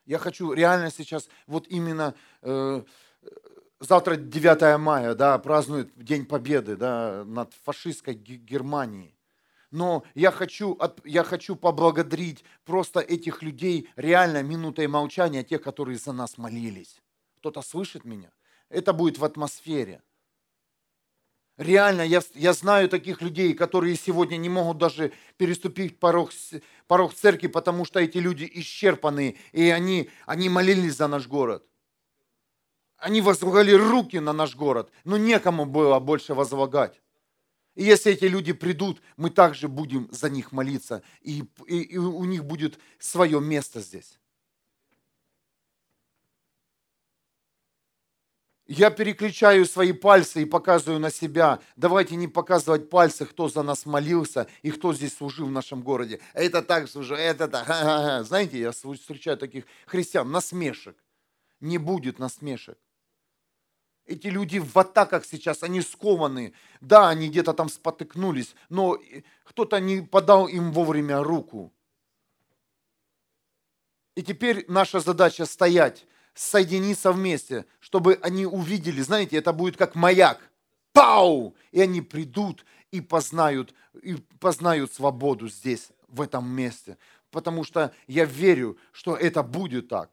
Я 0.07 0.19
хочу 0.19 0.53
реально 0.53 0.91
сейчас, 0.91 1.29
вот 1.47 1.69
именно 1.69 2.17
э, 2.43 2.83
завтра 3.79 4.17
9 4.17 4.81
мая, 4.81 5.15
да, 5.15 5.39
празднуют 5.39 5.93
День 5.95 6.27
Победы 6.27 6.75
да, 6.75 7.23
над 7.25 7.55
фашистской 7.63 8.15
Германией. 8.15 9.17
Но 9.71 10.03
я 10.17 10.33
хочу, 10.33 10.77
я 11.05 11.23
хочу 11.23 11.55
поблагодарить 11.55 12.45
просто 12.65 12.99
этих 12.99 13.41
людей, 13.43 13.89
реально 13.95 14.43
минутой 14.43 14.89
молчания, 14.89 15.45
тех, 15.45 15.63
которые 15.63 15.97
за 15.97 16.11
нас 16.11 16.39
молились. 16.39 17.01
Кто-то 17.37 17.63
слышит 17.63 18.05
меня? 18.05 18.33
Это 18.69 18.93
будет 18.93 19.19
в 19.19 19.25
атмосфере. 19.25 20.03
Реально, 21.61 22.01
я, 22.01 22.23
я 22.37 22.55
знаю 22.55 22.89
таких 22.89 23.21
людей, 23.21 23.53
которые 23.53 23.95
сегодня 23.95 24.39
не 24.39 24.49
могут 24.49 24.79
даже 24.79 25.13
переступить 25.37 25.99
порог, 25.99 26.31
порог 26.87 27.13
церкви, 27.13 27.49
потому 27.49 27.85
что 27.85 28.01
эти 28.01 28.17
люди 28.17 28.51
исчерпаны, 28.51 29.37
и 29.53 29.69
они, 29.69 30.09
они 30.25 30.49
молились 30.49 30.97
за 30.97 31.07
наш 31.07 31.29
город. 31.29 31.63
Они 32.97 33.21
возлагали 33.21 33.73
руки 33.73 34.19
на 34.21 34.33
наш 34.33 34.57
город, 34.57 34.91
но 35.05 35.19
некому 35.19 35.67
было 35.67 36.01
больше 36.01 36.33
возлагать. 36.33 36.99
И 37.75 37.85
если 37.85 38.13
эти 38.13 38.25
люди 38.25 38.55
придут, 38.55 39.03
мы 39.19 39.29
также 39.29 39.69
будем 39.69 40.09
за 40.11 40.31
них 40.31 40.53
молиться, 40.53 41.03
и, 41.21 41.45
и, 41.67 41.81
и 41.83 41.99
у 41.99 42.25
них 42.25 42.47
будет 42.47 42.79
свое 42.99 43.39
место 43.39 43.83
здесь. 43.83 44.20
Я 48.73 48.91
переключаю 48.93 49.67
свои 49.67 49.91
пальцы 49.91 50.43
и 50.43 50.45
показываю 50.45 51.01
на 51.01 51.11
себя. 51.11 51.59
Давайте 51.75 52.15
не 52.15 52.29
показывать 52.29 52.89
пальцы, 52.89 53.27
кто 53.27 53.49
за 53.49 53.65
нас 53.65 53.85
молился 53.85 54.47
и 54.63 54.71
кто 54.71 54.95
здесь 54.95 55.17
служил 55.17 55.49
в 55.49 55.51
нашем 55.51 55.83
городе. 55.83 56.21
Это 56.35 56.63
так 56.63 56.89
служил, 56.89 57.17
это 57.17 57.49
так. 57.49 58.25
Знаете, 58.25 58.61
я 58.61 58.71
встречаю 58.71 59.37
таких 59.37 59.65
христиан, 59.87 60.31
насмешек. 60.31 60.97
Не 61.59 61.79
будет 61.79 62.21
насмешек. 62.21 62.79
Эти 64.07 64.29
люди 64.29 64.61
в 64.61 64.77
атаках 64.79 65.25
сейчас, 65.25 65.65
они 65.65 65.81
скованы. 65.81 66.55
Да, 66.81 67.09
они 67.09 67.29
где-то 67.29 67.55
там 67.55 67.69
спотыкнулись, 67.69 68.55
но 68.69 69.01
кто-то 69.43 69.81
не 69.81 70.01
подал 70.01 70.47
им 70.47 70.71
вовремя 70.71 71.25
руку. 71.25 71.73
И 74.15 74.23
теперь 74.23 74.65
наша 74.69 75.01
задача 75.01 75.45
стоять 75.45 76.07
соединиться 76.35 77.13
вместе, 77.13 77.67
чтобы 77.81 78.19
они 78.23 78.47
увидели, 78.47 79.01
знаете, 79.01 79.37
это 79.37 79.53
будет 79.53 79.77
как 79.77 79.95
маяк. 79.95 80.41
Пау! 80.93 81.55
И 81.73 81.81
они 81.81 82.03
придут 82.03 82.65
и 82.91 83.01
познают, 83.01 83.75
и 84.03 84.15
познают 84.39 84.93
свободу 84.93 85.49
здесь, 85.49 85.89
в 86.09 86.21
этом 86.21 86.49
месте. 86.49 86.99
Потому 87.31 87.65
что 87.65 87.93
я 88.07 88.25
верю, 88.25 88.77
что 88.93 89.17
это 89.17 89.43
будет 89.43 89.89
так 89.89 90.11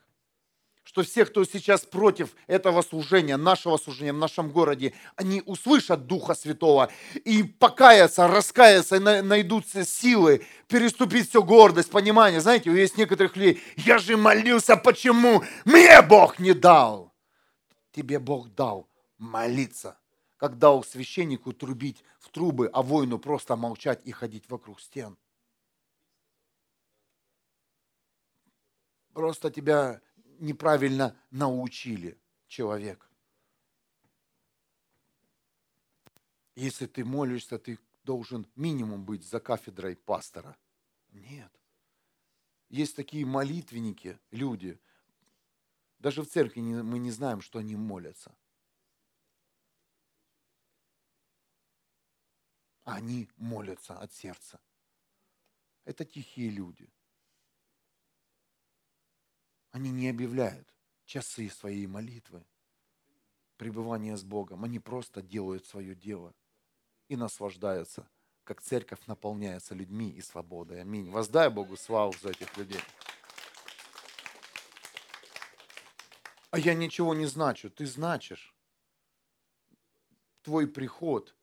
что 0.88 1.04
все, 1.04 1.26
кто 1.26 1.44
сейчас 1.44 1.86
против 1.86 2.34
этого 2.48 2.82
служения, 2.82 3.36
нашего 3.36 3.76
служения 3.76 4.14
в 4.14 4.18
нашем 4.18 4.52
городе, 4.52 4.94
они 5.18 5.44
услышат 5.46 6.08
Духа 6.08 6.34
Святого 6.34 6.90
и 7.26 7.44
покаятся, 7.44 8.26
раскаятся, 8.30 8.98
найдут 9.02 9.68
силы 9.68 10.46
переступить 10.70 11.28
всю 11.28 11.44
гордость, 11.44 11.92
понимание. 11.92 12.40
Знаете, 12.40 12.72
есть 12.72 12.98
некоторых 12.98 13.36
людей, 13.36 13.62
я 13.76 13.98
же 13.98 14.16
молился, 14.16 14.78
почему 14.78 15.44
мне 15.66 16.02
Бог 16.04 16.40
не 16.40 16.54
дал? 16.54 17.14
Тебе 17.92 18.18
Бог 18.18 18.56
дал 18.56 18.88
молиться. 19.18 20.00
Как 20.38 20.58
дал 20.58 20.86
священнику 20.86 21.52
трубить 21.52 22.02
в 22.18 22.30
трубы, 22.30 22.70
а 22.72 22.82
воину 22.82 23.20
просто 23.20 23.58
молчать 23.58 24.00
и 24.06 24.14
ходить 24.14 24.50
вокруг 24.50 24.80
стен. 24.80 25.18
Просто 29.12 29.52
тебя 29.52 30.00
неправильно 30.40 31.16
научили 31.32 32.18
человек. 32.48 33.10
Если 36.56 36.88
ты 36.88 37.06
молишься, 37.06 37.60
ты 37.60 37.80
должен 38.04 38.48
минимум 38.56 39.06
быть 39.06 39.24
за 39.24 39.40
кафедрой 39.40 39.96
пастора. 39.96 40.58
Нет. 41.12 41.52
Есть 42.70 42.96
такие 42.96 43.26
молитвенники, 43.26 44.20
люди. 44.32 44.80
Даже 46.00 46.24
в 46.24 46.28
церкви 46.28 46.62
мы 46.62 47.00
не 47.00 47.12
знаем, 47.12 47.42
что 47.42 47.60
они 47.60 47.76
молятся. 47.76 48.36
Они 52.84 53.30
молятся 53.36 54.00
от 54.00 54.14
сердца. 54.14 54.60
Это 55.86 56.06
тихие 56.06 56.50
люди. 56.50 56.90
Они 59.72 59.92
не 59.92 60.10
объявляют 60.10 60.74
часы 61.06 61.50
своей 61.50 61.88
молитвы, 61.88 62.46
пребывания 63.58 64.16
с 64.16 64.24
Богом. 64.24 64.64
Они 64.64 64.80
просто 64.80 65.22
делают 65.22 65.66
свое 65.66 65.96
дело 65.96 66.34
и 67.08 67.16
наслаждаются, 67.16 68.08
как 68.44 68.62
церковь 68.62 69.06
наполняется 69.08 69.76
людьми 69.76 70.12
и 70.12 70.22
свободой. 70.22 70.82
Аминь. 70.82 71.10
Воздай 71.10 71.50
Богу 71.50 71.76
славу 71.78 72.14
за 72.22 72.30
этих 72.30 72.56
людей. 72.58 72.82
А 76.52 76.60
я 76.60 76.74
ничего 76.74 77.14
не 77.14 77.26
значу. 77.26 77.70
Ты 77.70 77.86
значишь. 77.86 78.56
Твой 80.44 80.68
приход, 80.68 81.36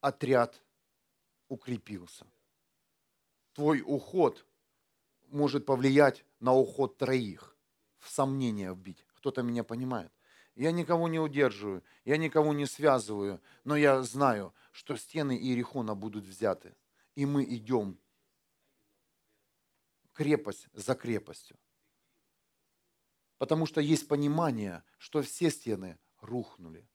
отряд 0.00 0.62
укрепился. 1.48 2.26
Твой 3.54 3.82
уход 3.84 4.44
может 5.28 5.66
повлиять 5.66 6.24
на 6.40 6.54
уход 6.54 6.98
троих, 6.98 7.56
в 7.98 8.08
сомнения 8.10 8.72
вбить. 8.72 9.04
Кто-то 9.14 9.42
меня 9.42 9.64
понимает. 9.64 10.12
Я 10.54 10.72
никого 10.72 11.08
не 11.08 11.18
удерживаю, 11.18 11.82
я 12.04 12.16
никого 12.16 12.54
не 12.54 12.66
связываю, 12.66 13.42
но 13.64 13.76
я 13.76 14.02
знаю, 14.02 14.54
что 14.72 14.96
стены 14.96 15.36
Иерихона 15.36 15.94
будут 15.94 16.24
взяты. 16.24 16.74
И 17.14 17.26
мы 17.26 17.44
идем 17.44 17.98
крепость 20.14 20.68
за 20.72 20.94
крепостью. 20.94 21.58
Потому 23.38 23.66
что 23.66 23.82
есть 23.82 24.08
понимание, 24.08 24.82
что 24.96 25.20
все 25.20 25.50
стены 25.50 25.98
рухнули. 26.20 26.88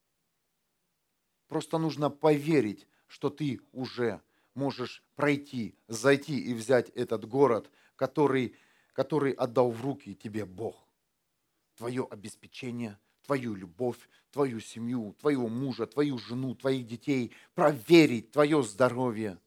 Просто 1.47 1.77
нужно 1.77 2.09
поверить, 2.09 2.87
что 3.07 3.29
ты 3.29 3.59
уже 3.71 4.21
можешь 4.53 5.03
пройти, 5.15 5.77
зайти 5.87 6.39
и 6.39 6.53
взять 6.53 6.89
этот 6.89 7.25
город, 7.25 7.69
который, 8.01 8.55
который 8.93 9.31
отдал 9.33 9.69
в 9.69 9.79
руки 9.83 10.15
тебе 10.15 10.43
Бог. 10.43 10.75
Твое 11.75 12.07
обеспечение, 12.09 12.97
твою 13.21 13.53
любовь, 13.53 14.09
твою 14.31 14.59
семью, 14.59 15.15
твоего 15.19 15.47
мужа, 15.47 15.85
твою 15.85 16.17
жену, 16.17 16.55
твоих 16.55 16.87
детей, 16.87 17.31
проверить 17.53 18.31
твое 18.31 18.63
здоровье. 18.63 19.37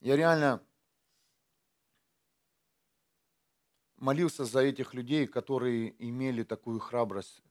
Я 0.00 0.16
реально 0.16 0.60
молился 4.04 4.44
за 4.44 4.60
этих 4.60 4.92
людей, 4.92 5.26
которые 5.26 5.94
имели 5.98 6.42
такую 6.42 6.78
храбрость 6.78 7.42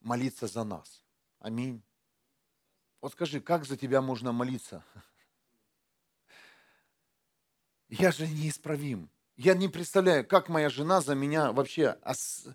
молиться 0.00 0.46
за 0.46 0.62
нас. 0.62 1.02
Аминь. 1.40 1.82
Вот 3.00 3.12
скажи, 3.12 3.40
как 3.40 3.64
за 3.64 3.76
тебя 3.76 4.00
можно 4.00 4.30
молиться? 4.30 4.84
Я 7.88 8.12
же 8.12 8.28
неисправим. 8.28 9.10
Я 9.36 9.54
не 9.54 9.68
представляю, 9.68 10.24
как 10.24 10.48
моя 10.48 10.70
жена 10.70 11.00
за 11.00 11.16
меня 11.16 11.50
вообще... 11.50 11.98
Ос... 12.02 12.46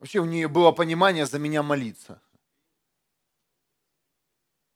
Вообще 0.00 0.18
у 0.18 0.24
нее 0.24 0.48
было 0.48 0.72
понимание 0.72 1.26
за 1.26 1.38
меня 1.38 1.62
молиться. 1.62 2.20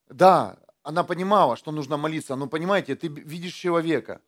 Да, 0.06 0.58
она 0.84 1.02
понимала, 1.02 1.56
что 1.56 1.72
нужно 1.72 1.96
молиться, 1.96 2.36
но 2.36 2.46
понимаете, 2.46 2.94
ты 2.94 3.08
видишь 3.08 3.54
человека. 3.54 4.22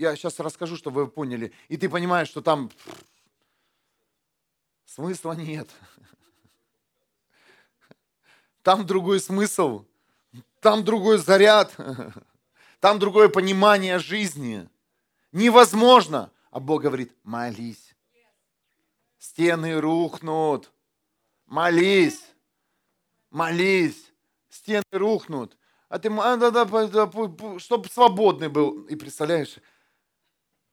Я 0.00 0.16
сейчас 0.16 0.40
расскажу, 0.40 0.78
чтобы 0.78 1.04
вы 1.04 1.10
поняли. 1.10 1.52
И 1.68 1.76
ты 1.76 1.86
понимаешь, 1.90 2.28
что 2.28 2.40
там 2.40 2.70
смысла 4.86 5.32
нет. 5.32 5.68
Там 8.62 8.86
другой 8.86 9.20
смысл, 9.20 9.84
там 10.60 10.84
другой 10.84 11.18
заряд, 11.18 11.76
там 12.80 12.98
другое 12.98 13.28
понимание 13.28 13.98
жизни. 13.98 14.70
Невозможно. 15.32 16.32
А 16.50 16.60
Бог 16.60 16.80
говорит, 16.80 17.14
молись. 17.22 17.94
Стены 19.18 19.78
рухнут. 19.82 20.72
Молись. 21.44 22.24
Молись. 23.28 24.10
Стены 24.48 24.84
рухнут. 24.92 25.58
А 25.90 25.98
ты, 25.98 26.08
а, 26.10 27.58
чтобы 27.58 27.88
свободный 27.90 28.48
был. 28.48 28.84
И 28.84 28.96
представляешь, 28.96 29.58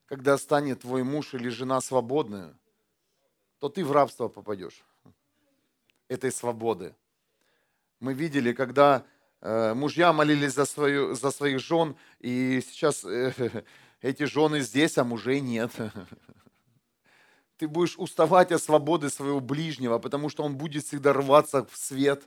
когда 0.08 0.38
станет 0.38 0.82
твой 0.82 1.04
муж 1.04 1.34
или 1.34 1.50
жена 1.50 1.82
свободная, 1.82 2.58
то 3.60 3.70
ты 3.70 3.86
в 3.86 3.92
рабство 3.92 4.30
попадешь 4.30 4.84
этой 6.08 6.32
свободы. 6.32 6.96
Мы 8.00 8.14
видели, 8.14 8.54
когда 8.54 9.06
э, 9.42 9.74
мужья 9.74 10.14
молились 10.14 10.54
за, 10.54 10.66
свою, 10.66 11.14
за 11.14 11.32
своих 11.32 11.60
жен, 11.60 11.96
и 12.20 12.62
сейчас 12.66 13.04
э, 13.04 13.34
эти 14.02 14.24
жены 14.24 14.62
здесь, 14.62 14.98
а 14.98 15.04
мужей 15.04 15.42
нет. 15.42 15.72
Ты 17.58 17.68
будешь 17.68 17.98
уставать 17.98 18.52
от 18.52 18.62
свободы 18.62 19.10
своего 19.10 19.40
ближнего, 19.40 19.98
потому 19.98 20.30
что 20.30 20.44
он 20.44 20.56
будет 20.56 20.86
всегда 20.86 21.12
рваться 21.12 21.66
в 21.66 21.76
свет. 21.76 22.24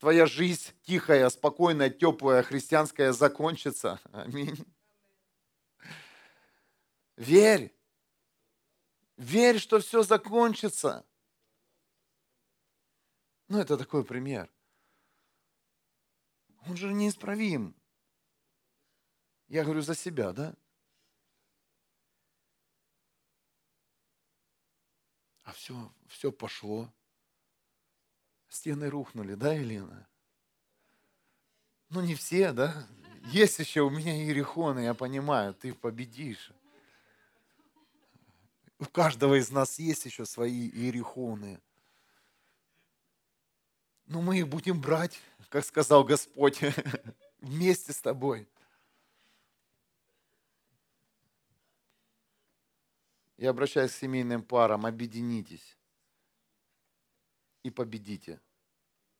Твоя 0.00 0.24
жизнь 0.26 0.72
тихая, 0.82 1.28
спокойная, 1.28 1.90
теплая, 1.90 2.42
христианская 2.42 3.12
закончится. 3.12 4.00
Аминь. 4.12 4.56
Верь. 7.16 7.74
Верь, 9.16 9.58
что 9.58 9.78
все 9.80 10.02
закончится. 10.02 11.06
Ну, 13.48 13.58
это 13.58 13.76
такой 13.76 14.04
пример. 14.04 14.50
Он 16.66 16.76
же 16.76 16.92
неисправим. 16.92 17.76
Я 19.48 19.64
говорю 19.64 19.82
за 19.82 19.94
себя, 19.94 20.32
да? 20.32 20.54
А 25.42 25.52
все, 25.52 25.92
все 26.08 26.32
пошло. 26.32 26.92
Стены 28.48 28.88
рухнули, 28.88 29.34
да, 29.34 29.52
Елена? 29.52 30.08
Ну, 31.90 32.00
не 32.00 32.14
все, 32.14 32.52
да? 32.52 32.88
Есть 33.26 33.58
еще 33.58 33.82
у 33.82 33.90
меня 33.90 34.24
ерехоны, 34.24 34.80
я 34.80 34.94
понимаю, 34.94 35.54
ты 35.54 35.74
победишь. 35.74 36.50
У 38.78 38.86
каждого 38.86 39.38
из 39.38 39.50
нас 39.50 39.78
есть 39.78 40.04
еще 40.04 40.26
свои 40.26 40.68
ерехоны. 40.68 41.60
Но 44.06 44.20
мы 44.20 44.38
их 44.38 44.48
будем 44.48 44.80
брать, 44.80 45.18
как 45.48 45.64
сказал 45.64 46.04
Господь, 46.04 46.60
вместе 47.40 47.92
с 47.92 48.00
тобой. 48.00 48.48
Я 53.36 53.50
обращаюсь 53.50 53.92
к 53.92 53.96
семейным 53.96 54.42
парам, 54.42 54.86
объединитесь 54.86 55.76
и 57.62 57.70
победите. 57.70 58.40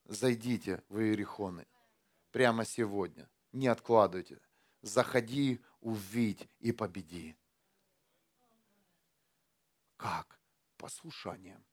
Зайдите 0.05 0.83
в 0.89 0.99
Иерихоны 0.99 1.67
прямо 2.31 2.65
сегодня. 2.65 3.29
Не 3.53 3.69
откладывайте. 3.69 4.41
Заходи, 4.83 5.61
увидь 5.81 6.47
и 6.61 6.73
победи. 6.73 7.37
Как? 9.97 10.39
Послушанием. 10.77 11.65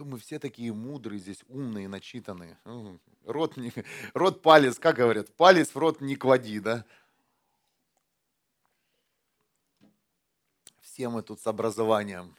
то 0.00 0.06
мы 0.06 0.16
все 0.18 0.38
такие 0.38 0.72
мудрые 0.72 1.18
здесь, 1.18 1.44
умные, 1.46 1.86
начитанные. 1.86 2.58
Рот, 3.26 3.58
не, 3.58 3.70
рот 4.14 4.40
палец, 4.40 4.78
как 4.78 4.96
говорят, 4.96 5.30
палец 5.36 5.74
в 5.74 5.76
рот 5.76 6.00
не 6.00 6.16
клади, 6.16 6.58
да? 6.58 6.86
Все 10.80 11.10
мы 11.10 11.20
тут 11.20 11.38
с 11.38 11.46
образованием. 11.46 12.34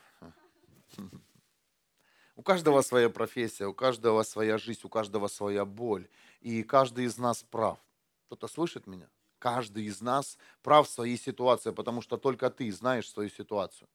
У 2.35 2.41
каждого 2.41 2.81
своя 2.81 3.11
профессия, 3.11 3.67
у 3.67 3.75
каждого 3.75 4.23
своя 4.23 4.57
жизнь, 4.57 4.81
у 4.83 4.89
каждого 4.89 5.27
своя 5.27 5.63
боль. 5.63 6.07
И 6.39 6.63
каждый 6.63 7.05
из 7.05 7.19
нас 7.19 7.43
прав. 7.43 7.77
Кто-то 8.25 8.47
слышит 8.47 8.87
меня? 8.87 9.07
Каждый 9.41 9.85
из 9.85 10.01
нас 10.01 10.37
прав 10.61 10.87
в 10.87 10.91
своей 10.91 11.17
ситуации, 11.17 11.71
потому 11.71 12.01
что 12.03 12.17
только 12.17 12.51
ты 12.51 12.71
знаешь 12.71 13.09
свою 13.09 13.27
ситуацию. 13.27 13.89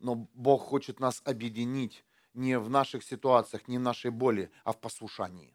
Но 0.00 0.16
Бог 0.34 0.62
хочет 0.62 0.98
нас 0.98 1.22
объединить 1.24 2.04
не 2.34 2.58
в 2.58 2.68
наших 2.68 3.04
ситуациях, 3.04 3.68
не 3.68 3.78
в 3.78 3.80
нашей 3.80 4.10
боли, 4.10 4.50
а 4.64 4.72
в 4.72 4.80
послушании. 4.80 5.54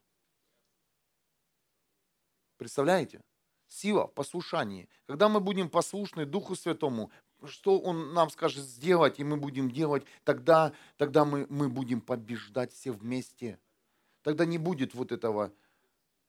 Представляете? 2.55 3.21
Сила 3.67 4.07
в 4.07 4.13
послушании. 4.13 4.87
Когда 5.07 5.27
мы 5.27 5.41
будем 5.41 5.69
послушны 5.69 6.25
Духу 6.25 6.55
Святому, 6.55 7.11
что 7.43 7.81
Он 7.81 8.13
нам 8.13 8.29
скажет 8.29 8.63
сделать, 8.63 9.19
и 9.19 9.25
мы 9.25 9.35
будем 9.35 9.69
делать, 9.69 10.05
тогда, 10.23 10.71
тогда 10.95 11.25
мы, 11.25 11.47
мы 11.49 11.67
будем 11.67 11.99
побеждать 11.99 12.71
все 12.71 12.93
вместе. 12.93 13.59
Тогда 14.21 14.45
не 14.45 14.57
будет 14.57 14.93
вот 14.93 15.11
этого 15.11 15.51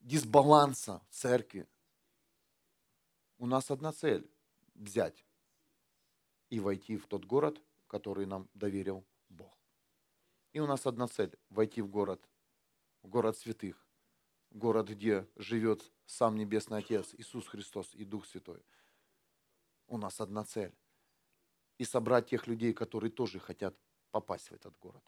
дисбаланса 0.00 1.00
в 1.10 1.14
церкви. 1.14 1.68
У 3.38 3.46
нас 3.46 3.70
одна 3.70 3.92
цель– 3.92 4.30
взять 4.74 5.24
и 6.48 6.58
войти 6.58 6.96
в 6.96 7.06
тот 7.06 7.24
город, 7.24 7.62
который 7.86 8.24
нам 8.24 8.48
доверил 8.54 9.04
Бог. 9.28 9.58
И 10.52 10.60
у 10.60 10.66
нас 10.66 10.86
одна 10.86 11.06
цель– 11.06 11.36
войти 11.50 11.82
в 11.82 11.88
город, 11.88 12.26
в 13.02 13.08
город 13.08 13.36
святых, 13.36 13.86
город, 14.50 14.88
где 14.88 15.28
живет 15.36 15.92
сам 16.06 16.36
Небесный 16.36 16.78
Отец, 16.78 17.14
Иисус 17.14 17.46
Христос 17.46 17.94
и 17.94 18.04
Дух 18.04 18.26
Святой. 18.26 18.64
У 19.86 19.98
нас 19.98 20.20
одна 20.20 20.44
цель– 20.44 20.74
и 21.78 21.84
собрать 21.84 22.30
тех 22.30 22.46
людей, 22.46 22.72
которые 22.72 23.10
тоже 23.10 23.38
хотят 23.38 23.76
попасть 24.10 24.50
в 24.50 24.54
этот 24.54 24.78
город. 24.78 25.04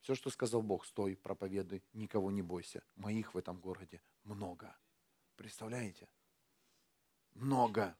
Все, 0.00 0.14
что 0.14 0.30
сказал 0.30 0.62
Бог, 0.62 0.84
стой, 0.84 1.16
проповедуй, 1.16 1.82
никого 1.94 2.30
не 2.30 2.42
бойся. 2.42 2.84
Моих 2.94 3.34
в 3.34 3.38
этом 3.38 3.58
городе 3.58 4.02
много. 4.22 4.76
Представляете? 5.34 6.08
Много. 7.34 7.96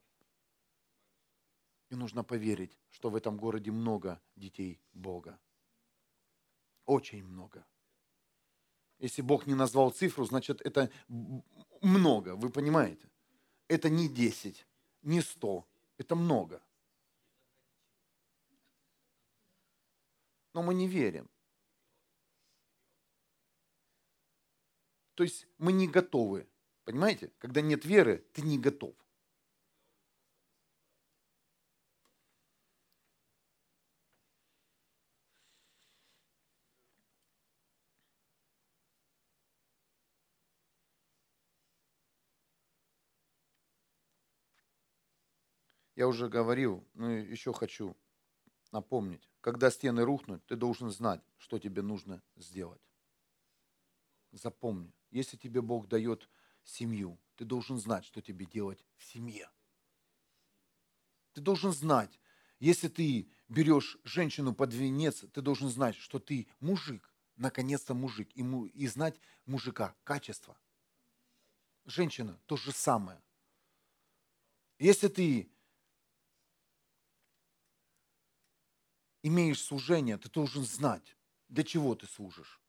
И 1.90 1.94
нужно 1.94 2.24
поверить, 2.24 2.78
что 2.90 3.10
в 3.10 3.16
этом 3.16 3.36
городе 3.36 3.70
много 3.70 4.20
детей 4.36 4.80
Бога. 4.92 5.38
Очень 6.86 7.24
много. 7.24 7.64
Если 8.98 9.22
Бог 9.22 9.46
не 9.46 9.54
назвал 9.54 9.90
цифру, 9.90 10.24
значит 10.24 10.60
это 10.62 10.90
много, 11.80 12.36
вы 12.36 12.50
понимаете? 12.50 13.10
Это 13.68 13.88
не 13.88 14.08
10, 14.08 14.66
не 15.02 15.20
100, 15.20 15.66
это 15.98 16.14
много. 16.14 16.62
Но 20.52 20.62
мы 20.62 20.74
не 20.74 20.86
верим. 20.86 21.28
То 25.14 25.24
есть 25.24 25.46
мы 25.58 25.72
не 25.72 25.88
готовы. 25.88 26.46
Понимаете? 26.84 27.32
Когда 27.38 27.60
нет 27.60 27.84
веры, 27.84 28.24
ты 28.32 28.42
не 28.42 28.58
готов. 28.58 28.94
Я 46.04 46.08
уже 46.08 46.28
говорил, 46.28 46.86
но 46.92 47.10
еще 47.12 47.54
хочу 47.54 47.96
напомнить. 48.72 49.26
Когда 49.40 49.70
стены 49.70 50.04
рухнут, 50.04 50.44
ты 50.44 50.54
должен 50.54 50.90
знать, 50.90 51.22
что 51.38 51.58
тебе 51.58 51.80
нужно 51.80 52.22
сделать. 52.36 52.82
Запомни, 54.30 54.92
если 55.10 55.38
тебе 55.38 55.62
Бог 55.62 55.88
дает 55.88 56.28
семью, 56.62 57.18
ты 57.36 57.46
должен 57.46 57.78
знать, 57.78 58.04
что 58.04 58.20
тебе 58.20 58.44
делать 58.44 58.84
в 58.98 59.04
семье. 59.04 59.50
Ты 61.32 61.40
должен 61.40 61.72
знать, 61.72 62.20
если 62.60 62.88
ты 62.88 63.30
берешь 63.48 63.96
женщину 64.04 64.54
под 64.54 64.74
венец, 64.74 65.24
ты 65.32 65.40
должен 65.40 65.70
знать, 65.70 65.96
что 65.96 66.18
ты 66.18 66.46
мужик, 66.60 67.14
наконец-то 67.36 67.94
мужик, 67.94 68.28
и, 68.34 68.42
му, 68.42 68.66
и 68.66 68.86
знать 68.88 69.18
мужика, 69.46 69.96
качество. 70.04 70.54
Женщина 71.86 72.38
то 72.44 72.58
же 72.58 72.72
самое. 72.72 73.22
Если 74.78 75.08
ты 75.08 75.50
имеешь 79.24 79.62
служение, 79.62 80.18
ты 80.18 80.28
должен 80.28 80.64
знать, 80.64 81.16
для 81.48 81.64
чего 81.64 81.94
ты 81.94 82.06
служишь 82.06 82.60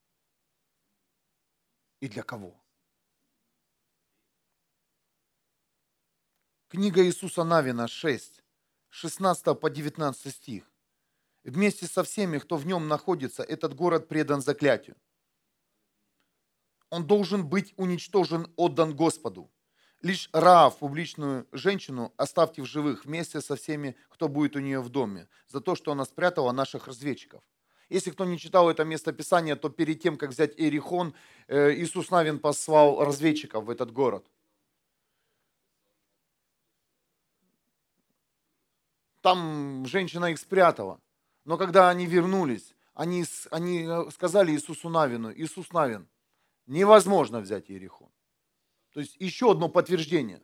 и 1.99 2.07
для 2.07 2.23
кого. 2.23 2.63
Книга 6.69 7.05
Иисуса 7.05 7.43
Навина 7.43 7.87
6, 7.87 8.41
16 8.89 9.59
по 9.59 9.69
19 9.69 10.33
стих. 10.33 10.71
Вместе 11.43 11.87
со 11.87 12.03
всеми, 12.03 12.39
кто 12.39 12.55
в 12.55 12.65
нем 12.65 12.87
находится, 12.87 13.43
этот 13.43 13.75
город 13.75 14.07
предан 14.07 14.41
заклятию. 14.41 14.95
Он 16.89 17.05
должен 17.05 17.47
быть 17.47 17.73
уничтожен, 17.77 18.51
отдан 18.55 18.95
Господу. 18.95 19.51
Лишь 20.05 20.29
Раав, 20.33 20.77
публичную 20.77 21.47
женщину, 21.51 22.13
оставьте 22.15 22.61
в 22.61 22.67
живых 22.67 23.05
вместе 23.05 23.41
со 23.41 23.55
всеми, 23.55 23.95
кто 24.09 24.27
будет 24.27 24.55
у 24.55 24.59
нее 24.59 24.79
в 24.79 24.89
доме, 24.89 25.27
за 25.47 25.61
то, 25.61 25.73
что 25.73 25.91
она 25.91 26.05
спрятала 26.05 26.51
наших 26.51 26.85
разведчиков. 26.85 27.41
Если 27.89 28.11
кто 28.11 28.23
не 28.23 28.37
читал 28.37 28.69
это 28.69 28.83
местописание, 28.83 29.55
то 29.55 29.69
перед 29.69 29.99
тем, 30.03 30.17
как 30.17 30.29
взять 30.29 30.53
Иерихон, 30.59 31.15
э, 31.47 31.73
Иисус 31.73 32.11
Навин 32.11 32.37
послал 32.37 33.03
разведчиков 33.03 33.63
в 33.63 33.69
этот 33.71 33.91
город. 33.91 34.27
Там 39.21 39.87
женщина 39.87 40.25
их 40.25 40.37
спрятала. 40.37 41.01
Но 41.45 41.57
когда 41.57 41.89
они 41.89 42.05
вернулись, 42.05 42.75
они, 42.93 43.25
они 43.49 43.89
сказали 44.11 44.51
Иисусу 44.51 44.87
Навину, 44.89 45.33
Иисус 45.33 45.71
Навин, 45.71 46.07
невозможно 46.67 47.39
взять 47.39 47.71
Иерихон. 47.71 48.11
То 48.95 49.01
есть 49.01 49.17
еще 49.19 49.51
одно 49.51 49.67
подтверждение. 49.67 50.41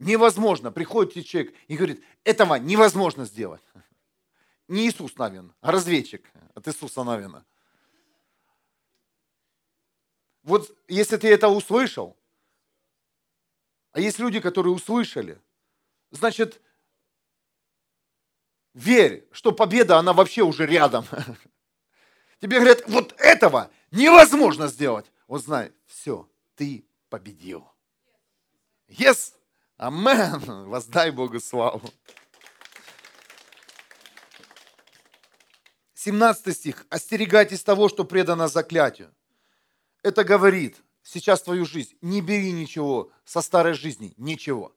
Невозможно. 0.00 0.72
Приходит 0.72 1.24
человек 1.24 1.54
и 1.68 1.76
говорит, 1.76 2.02
этого 2.24 2.56
невозможно 2.56 3.24
сделать. 3.24 3.62
Не 4.66 4.88
Иисус 4.88 5.14
Навин, 5.14 5.54
а 5.60 5.70
разведчик 5.70 6.28
от 6.54 6.66
Иисуса 6.66 7.04
Навина. 7.04 7.46
Вот 10.42 10.76
если 10.88 11.16
ты 11.16 11.28
это 11.28 11.46
услышал, 11.46 12.16
а 13.92 14.00
есть 14.00 14.18
люди, 14.18 14.40
которые 14.40 14.74
услышали, 14.74 15.40
значит, 16.10 16.60
верь, 18.74 19.28
что 19.30 19.52
победа, 19.52 19.96
она 19.98 20.12
вообще 20.12 20.42
уже 20.42 20.66
рядом. 20.66 21.06
Тебе 22.40 22.56
говорят, 22.56 22.82
вот 22.88 23.14
этого 23.20 23.70
невозможно 23.92 24.66
сделать. 24.66 25.12
Вот 25.28 25.44
знай, 25.44 25.72
все, 25.86 26.28
ты 26.56 26.84
победил. 27.10 27.68
Yes! 28.88 29.34
Амен! 29.76 30.68
Воздай 30.68 31.10
Богу 31.10 31.40
славу. 31.40 31.90
17 35.94 36.56
стих. 36.56 36.86
Остерегайтесь 36.88 37.62
того, 37.62 37.90
что 37.90 38.04
предано 38.04 38.48
заклятию. 38.48 39.14
Это 40.02 40.24
говорит 40.24 40.80
сейчас 41.02 41.42
твою 41.42 41.66
жизнь. 41.66 41.96
Не 42.00 42.22
бери 42.22 42.52
ничего 42.52 43.12
со 43.24 43.42
старой 43.42 43.74
жизни. 43.74 44.14
Ничего. 44.16 44.74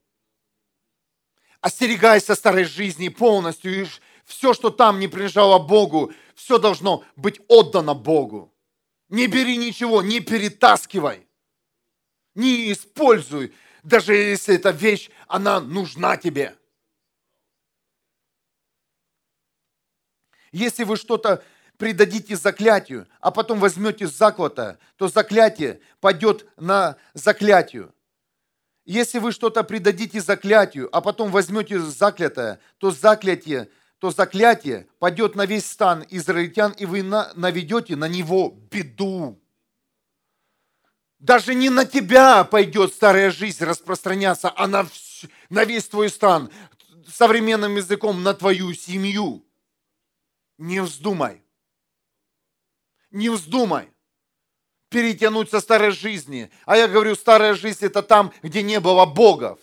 Остерегайся 1.62 2.36
старой 2.36 2.66
жизни 2.66 3.08
полностью. 3.08 3.84
И 3.84 3.88
все, 4.26 4.54
что 4.54 4.70
там 4.70 5.00
не 5.00 5.08
принадлежало 5.08 5.60
Богу, 5.60 6.12
все 6.36 6.58
должно 6.58 7.06
быть 7.16 7.40
отдано 7.48 7.94
Богу. 7.94 8.54
Не 9.08 9.28
бери 9.28 9.58
ничего, 9.58 10.02
не 10.02 10.20
перетаскивай. 10.20 11.28
Не 12.36 12.72
используй, 12.72 13.54
даже 13.84 14.16
если 14.16 14.56
эта 14.56 14.72
вещь, 14.72 15.10
она 15.28 15.60
нужна 15.60 16.18
тебе. 16.18 16.56
Если 20.52 20.84
вы 20.84 20.98
что-то 20.98 21.44
придадите 21.78 22.36
заклятию, 22.36 23.08
а 23.20 23.32
потом 23.32 23.60
возьмете 23.60 24.08
заклято, 24.08 24.80
то 24.98 25.08
заклятие 25.08 25.82
пойдет 26.00 26.48
на 26.58 26.98
заклятию. 27.14 27.94
Если 28.86 29.20
вы 29.20 29.32
что-то 29.32 29.64
придадите 29.64 30.22
заклятию, 30.22 30.90
а 30.96 31.02
потом 31.02 31.32
возьмете 31.32 31.80
заклятое, 31.80 32.60
то 32.78 32.92
заклятие, 32.92 33.70
то 33.98 34.12
заклятие 34.12 34.88
пойдет 35.00 35.36
на 35.36 35.46
весь 35.46 35.66
стан 35.66 36.06
израильтян, 36.10 36.74
и 36.74 36.86
вы 36.86 37.02
наведете 37.02 37.96
на 37.96 38.08
него 38.08 38.50
беду. 38.70 39.43
Даже 41.24 41.56
не 41.56 41.70
на 41.70 41.86
тебя 41.86 42.44
пойдет 42.44 42.94
старая 42.94 43.32
жизнь 43.32 43.64
распространяться, 43.64 44.52
а 44.58 44.68
на, 44.68 44.86
на 45.50 45.64
весь 45.64 45.88
твой 45.88 46.10
стан, 46.10 46.52
современным 47.08 47.78
языком, 47.78 48.24
на 48.24 48.34
твою 48.34 48.74
семью. 48.74 49.46
Не 50.58 50.82
вздумай. 50.82 51.42
Не 53.10 53.30
вздумай 53.30 53.90
перетянуть 54.90 55.50
со 55.50 55.62
старой 55.62 55.92
жизни. 55.92 56.52
А 56.66 56.76
я 56.76 56.90
говорю, 56.90 57.16
старая 57.16 57.54
жизнь 57.54 57.86
это 57.86 58.04
там, 58.04 58.34
где 58.42 58.62
не 58.62 58.82
было 58.82 59.06
Богов, 59.06 59.62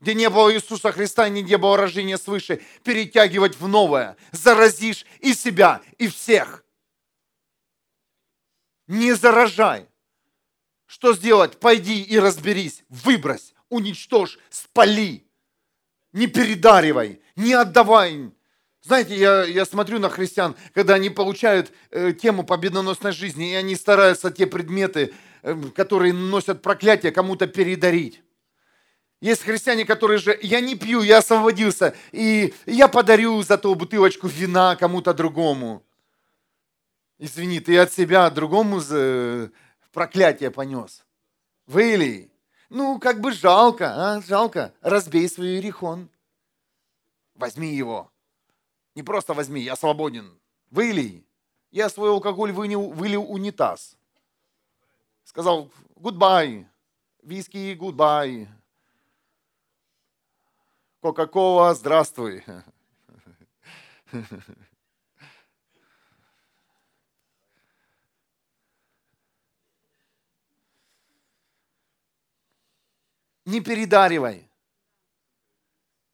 где 0.00 0.14
не 0.14 0.30
было 0.30 0.50
Иисуса 0.54 0.90
Христа, 0.90 1.28
не 1.28 1.58
было 1.58 1.76
рождения 1.76 2.16
свыше, 2.16 2.62
перетягивать 2.82 3.60
в 3.60 3.68
новое. 3.68 4.16
Заразишь 4.32 5.04
и 5.20 5.34
себя, 5.34 5.82
и 5.98 6.08
всех. 6.08 6.64
Не 8.86 9.12
заражай. 9.12 9.86
Что 10.88 11.12
сделать? 11.12 11.60
Пойди 11.60 12.02
и 12.02 12.18
разберись, 12.18 12.82
выбрось, 12.88 13.54
уничтожь, 13.68 14.38
спали. 14.48 15.22
Не 16.14 16.26
передаривай, 16.26 17.20
не 17.36 17.52
отдавай. 17.52 18.32
Знаете, 18.80 19.14
я, 19.14 19.44
я 19.44 19.66
смотрю 19.66 19.98
на 19.98 20.08
христиан, 20.08 20.56
когда 20.72 20.94
они 20.94 21.10
получают 21.10 21.70
э, 21.90 22.14
тему 22.14 22.42
победоносной 22.42 23.12
жизни, 23.12 23.52
и 23.52 23.54
они 23.54 23.76
стараются 23.76 24.30
те 24.30 24.46
предметы, 24.46 25.12
э, 25.42 25.54
которые 25.74 26.14
носят 26.14 26.62
проклятие, 26.62 27.12
кому-то 27.12 27.46
передарить. 27.46 28.22
Есть 29.20 29.42
христиане, 29.42 29.84
которые 29.84 30.18
же, 30.18 30.38
я 30.40 30.60
не 30.60 30.74
пью, 30.74 31.02
я 31.02 31.18
освободился, 31.18 31.94
и 32.12 32.54
я 32.64 32.88
подарю 32.88 33.42
за 33.42 33.58
то 33.58 33.74
бутылочку 33.74 34.26
вина 34.26 34.74
кому-то 34.74 35.12
другому. 35.12 35.84
Извини, 37.18 37.60
ты 37.60 37.76
от 37.76 37.92
себя 37.92 38.30
другому 38.30 38.80
проклятие 39.92 40.50
понес. 40.50 41.04
Вы 41.66 42.30
Ну, 42.70 42.98
как 42.98 43.20
бы 43.20 43.32
жалко, 43.32 44.14
а? 44.14 44.20
Жалко. 44.20 44.74
Разбей 44.80 45.28
свой 45.28 45.48
иерихон. 45.48 46.10
Возьми 47.34 47.74
его. 47.74 48.10
Не 48.94 49.02
просто 49.02 49.34
возьми, 49.34 49.60
я 49.60 49.76
свободен. 49.76 50.38
Вылей. 50.70 51.26
Я 51.70 51.88
свой 51.88 52.10
алкоголь 52.10 52.52
вылил, 52.52 52.90
вылил 52.90 53.22
унитаз. 53.22 53.96
Сказал, 55.24 55.70
goodbye. 55.96 56.66
Виски, 57.22 57.76
goodbye. 57.78 58.48
Кока-кола, 61.00 61.74
здравствуй. 61.74 62.44
не 73.48 73.62
передаривай, 73.62 74.46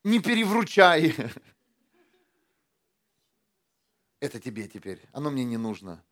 не 0.05 0.20
перевручай. 0.20 1.12
Это 4.20 4.39
тебе 4.39 4.68
теперь, 4.68 5.03
оно 5.12 5.30
мне 5.30 5.45
не 5.45 5.57
нужно. 5.57 6.05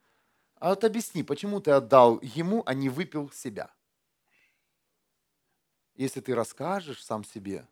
А 0.56 0.70
вот 0.70 0.82
объясни, 0.82 1.22
почему 1.22 1.60
ты 1.60 1.70
отдал 1.70 2.20
ему, 2.22 2.64
а 2.66 2.74
не 2.74 2.88
выпил 2.88 3.30
себя? 3.30 3.72
Если 5.94 6.20
ты 6.20 6.34
расскажешь 6.34 7.04
сам 7.04 7.22
себе, 7.22 7.68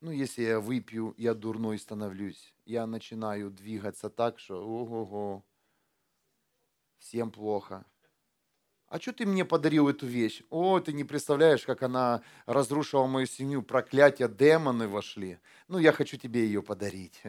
ну, 0.00 0.10
если 0.10 0.42
я 0.42 0.58
выпью, 0.58 1.14
я 1.16 1.34
дурной 1.34 1.78
становлюсь, 1.78 2.52
я 2.64 2.86
начинаю 2.86 3.50
двигаться 3.50 4.10
так, 4.10 4.40
что 4.40 4.66
ого-го, 4.66 5.44
всем 6.98 7.30
плохо– 7.30 7.86
а 8.96 9.00
что 9.00 9.12
ты 9.12 9.26
мне 9.26 9.44
подарил 9.44 9.90
эту 9.90 10.06
вещь? 10.06 10.42
О, 10.48 10.80
ты 10.80 10.94
не 10.94 11.04
представляешь, 11.04 11.66
как 11.66 11.82
она 11.82 12.22
разрушила 12.46 13.04
мою 13.06 13.26
семью, 13.26 13.62
проклятия, 13.62 14.26
демоны 14.26 14.88
вошли. 14.88 15.38
Ну, 15.68 15.76
я 15.76 15.92
хочу 15.92 16.16
тебе 16.16 16.46
ее 16.46 16.62
подарить. 16.62 17.20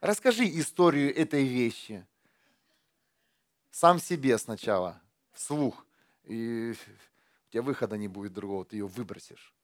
Расскажи 0.00 0.48
историю 0.58 1.14
этой 1.14 1.44
вещи. 1.44 2.04
Сам 3.70 4.00
себе 4.00 4.36
сначала, 4.36 5.00
вслух. 5.32 5.86
И 6.24 6.74
у 7.48 7.52
тебя 7.52 7.62
выхода 7.62 7.96
не 7.96 8.08
будет 8.08 8.32
другого, 8.32 8.64
ты 8.64 8.78
ее 8.78 8.88
выбросишь. 8.88 9.54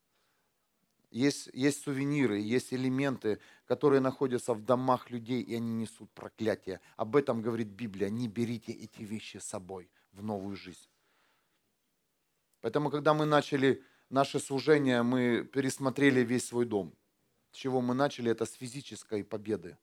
Есть, 1.11 1.51
есть 1.55 1.83
сувениры, 1.83 2.39
есть 2.39 2.73
элементы, 2.73 3.41
которые 3.67 4.01
находятся 4.01 4.55
в 4.55 4.65
домах 4.65 5.11
людей, 5.11 5.43
и 5.43 5.57
они 5.57 5.73
несут 5.73 6.09
проклятие. 6.13 6.81
Об 6.97 7.17
этом 7.17 7.43
говорит 7.43 7.67
Библия. 7.67 8.11
Не 8.11 8.29
берите 8.29 8.71
эти 8.71 9.03
вещи 9.03 9.39
с 9.39 9.45
собой 9.45 9.91
в 10.17 10.23
новую 10.23 10.57
жизнь. 10.57 10.89
Поэтому, 12.63 12.91
когда 12.91 13.15
мы 13.15 13.27
начали 13.27 13.85
наше 14.09 14.41
служение, 14.41 15.03
мы 15.03 15.45
пересмотрели 15.45 16.21
весь 16.21 16.49
свой 16.49 16.65
дом. 16.65 16.95
С 17.53 17.57
чего 17.57 17.81
мы 17.81 17.95
начали, 17.95 18.31
это 18.31 18.45
с 18.47 18.53
физической 18.55 19.23
победы. 19.23 19.77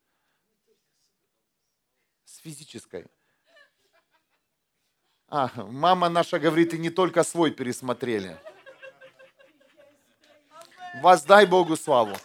С 2.25 2.37
физической. 2.37 3.05
А, 5.27 5.49
мама 5.55 6.09
наша 6.09 6.39
говорит, 6.39 6.73
и 6.73 6.77
не 6.77 6.89
только 6.89 7.23
свой 7.23 7.51
пересмотрели. 7.51 8.37
Воздай 11.01 11.45
Богу 11.45 11.75
славу. 11.75 12.15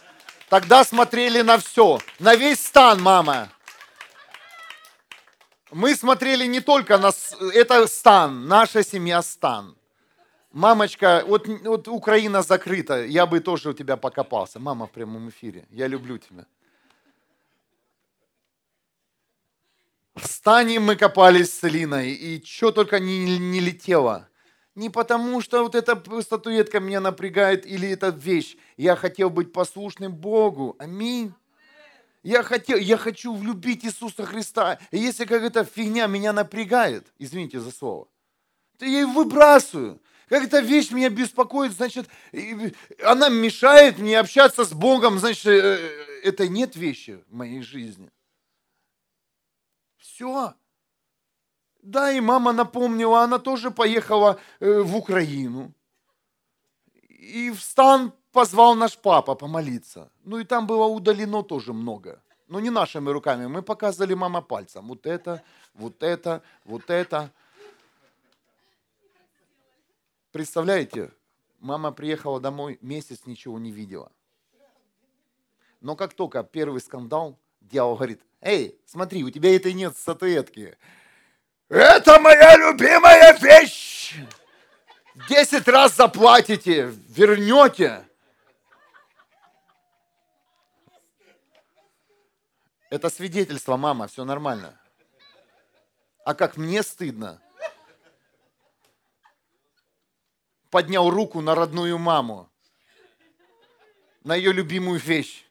Тогда 0.49 0.83
смотрели 0.83 1.41
на 1.41 1.57
все, 1.57 1.99
на 2.19 2.35
весь 2.35 2.65
стан, 2.65 3.01
мама. 3.01 3.49
Мы 5.71 5.95
смотрели 5.95 6.45
не 6.45 6.61
только 6.61 6.97
на... 6.97 7.11
Это 7.53 7.87
стан, 7.87 8.47
наша 8.47 8.83
семья 8.83 9.21
стан. 9.21 9.75
Мамочка, 10.51 11.23
вот, 11.27 11.47
вот 11.47 11.87
Украина 11.87 12.41
закрыта, 12.41 13.05
я 13.05 13.27
бы 13.27 13.39
тоже 13.39 13.69
у 13.69 13.73
тебя 13.73 13.97
покопался. 13.97 14.59
Мама 14.59 14.87
в 14.87 14.91
прямом 14.91 15.29
эфире, 15.29 15.67
я 15.69 15.85
люблю 15.85 16.17
тебя. 16.17 16.45
В 20.15 20.25
стане 20.25 20.79
мы 20.79 20.95
копались 20.95 21.53
с 21.53 21.63
Линой, 21.63 22.11
и 22.11 22.43
что 22.43 22.71
только 22.71 22.99
не, 22.99 23.37
не 23.37 23.59
летело. 23.59 24.27
Не 24.73 24.89
потому, 24.89 25.39
что 25.41 25.61
вот 25.63 25.75
эта 25.75 26.01
статуэтка 26.21 26.79
меня 26.79 26.99
напрягает 26.99 27.65
или 27.67 27.87
эта 27.87 28.09
вещь. 28.09 28.57
Я 28.75 28.95
хотел 28.95 29.29
быть 29.29 29.53
послушным 29.53 30.13
Богу. 30.13 30.75
Аминь. 30.79 31.33
Я, 32.21 32.43
хотел, 32.43 32.77
я 32.77 32.97
хочу 32.97 33.33
влюбить 33.33 33.85
Иисуса 33.85 34.25
Христа. 34.25 34.79
И 34.91 34.97
если 34.97 35.25
какая-то 35.25 35.63
фигня 35.63 36.07
меня 36.07 36.33
напрягает, 36.33 37.07
извините 37.17 37.59
за 37.59 37.71
слово, 37.71 38.07
то 38.77 38.85
я 38.85 39.01
ее 39.01 39.05
выбрасываю. 39.07 40.01
Как 40.27 40.43
эта 40.43 40.59
вещь 40.59 40.91
меня 40.91 41.09
беспокоит, 41.09 41.71
значит, 41.71 42.07
она 43.03 43.29
мешает 43.29 43.97
мне 43.97 44.19
общаться 44.19 44.63
с 44.63 44.73
Богом, 44.73 45.17
значит, 45.17 45.47
э, 45.47 45.77
это 46.23 46.47
нет 46.47 46.75
вещи 46.75 47.23
в 47.27 47.35
моей 47.35 47.63
жизни. 47.63 48.11
Все. 49.97 50.53
Да, 51.81 52.11
и 52.11 52.19
мама 52.19 52.51
напомнила, 52.51 53.23
она 53.23 53.39
тоже 53.39 53.71
поехала 53.71 54.39
э, 54.59 54.81
в 54.81 54.95
Украину. 54.95 55.73
И 57.07 57.49
в 57.49 57.59
стан 57.61 58.13
позвал 58.31 58.75
наш 58.75 58.97
папа 58.97 59.35
помолиться. 59.35 60.11
Ну 60.23 60.39
и 60.39 60.43
там 60.43 60.67
было 60.67 60.85
удалено 60.85 61.43
тоже 61.43 61.73
много. 61.73 62.21
Но 62.47 62.59
не 62.59 62.69
нашими 62.69 63.09
руками. 63.09 63.45
Мы 63.47 63.61
показывали 63.61 64.13
мама 64.13 64.41
пальцем. 64.41 64.87
Вот 64.87 65.05
это, 65.05 65.43
вот 65.73 66.01
это, 66.01 66.41
вот 66.65 66.89
это. 66.89 67.31
Представляете, 70.31 71.11
мама 71.59 71.91
приехала 71.91 72.39
домой, 72.39 72.77
месяц 72.81 73.21
ничего 73.25 73.59
не 73.59 73.71
видела. 73.71 74.11
Но 75.81 75.95
как 75.95 76.13
только 76.13 76.43
первый 76.43 76.81
скандал, 76.81 77.39
дьявол 77.61 77.95
говорит, 77.95 78.21
эй, 78.41 78.79
смотри, 78.85 79.23
у 79.23 79.29
тебя 79.29 79.55
этой 79.55 79.73
нет 79.73 79.97
статуэтки. 79.97 80.77
Это 81.69 82.19
моя 82.19 82.57
любимая 82.57 83.37
вещь. 83.37 84.15
Десять 85.29 85.67
раз 85.67 85.95
заплатите, 85.95 86.93
вернете. 87.09 88.08
Это 92.89 93.09
свидетельство, 93.09 93.77
мама, 93.77 94.07
все 94.07 94.25
нормально. 94.25 94.79
А 96.25 96.33
как 96.33 96.57
мне 96.57 96.83
стыдно. 96.83 97.41
Поднял 100.69 101.09
руку 101.09 101.41
на 101.41 101.55
родную 101.55 101.97
маму, 101.97 102.49
на 104.23 104.35
ее 104.35 104.51
любимую 104.51 104.99
вещь. 104.99 105.45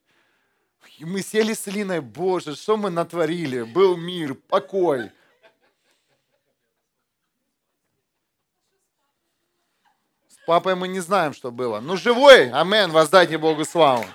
И 0.99 1.05
мы 1.05 1.22
сели 1.22 1.55
с 1.55 1.66
Линой, 1.66 2.01
боже, 2.01 2.55
что 2.55 2.76
мы 2.76 2.91
натворили? 2.91 3.62
Был 3.62 3.97
мир, 3.97 4.34
покой. 4.34 5.12
папой 10.49 10.76
мы 10.76 10.89
не 10.89 11.01
знаем, 11.01 11.34
что 11.34 11.51
было. 11.51 11.78
Ну, 11.80 11.99
живой, 11.99 12.49
амен, 12.51 12.91
воздайте 12.91 13.36
Богу 13.36 13.66
славу. 13.66 14.07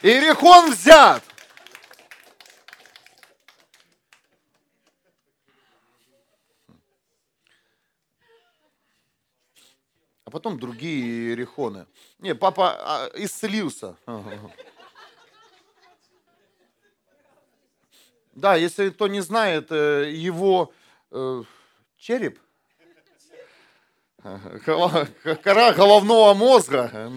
Иерихон 0.00 0.70
взят. 0.70 1.22
А 10.28 10.30
потом 10.30 10.60
другие 10.60 11.30
Иерихоны. 11.30 11.86
Не, 12.18 12.34
папа 12.34 12.76
а, 12.78 13.10
исцелился. 13.14 13.96
Да, 18.34 18.54
если 18.54 18.90
кто 18.90 19.08
не 19.08 19.20
знает, 19.20 19.72
э, 19.72 20.12
его 20.12 20.72
э, 21.10 21.42
череп 21.96 22.38
кора 25.42 25.72
головного 25.72 26.34
мозга 26.34 27.10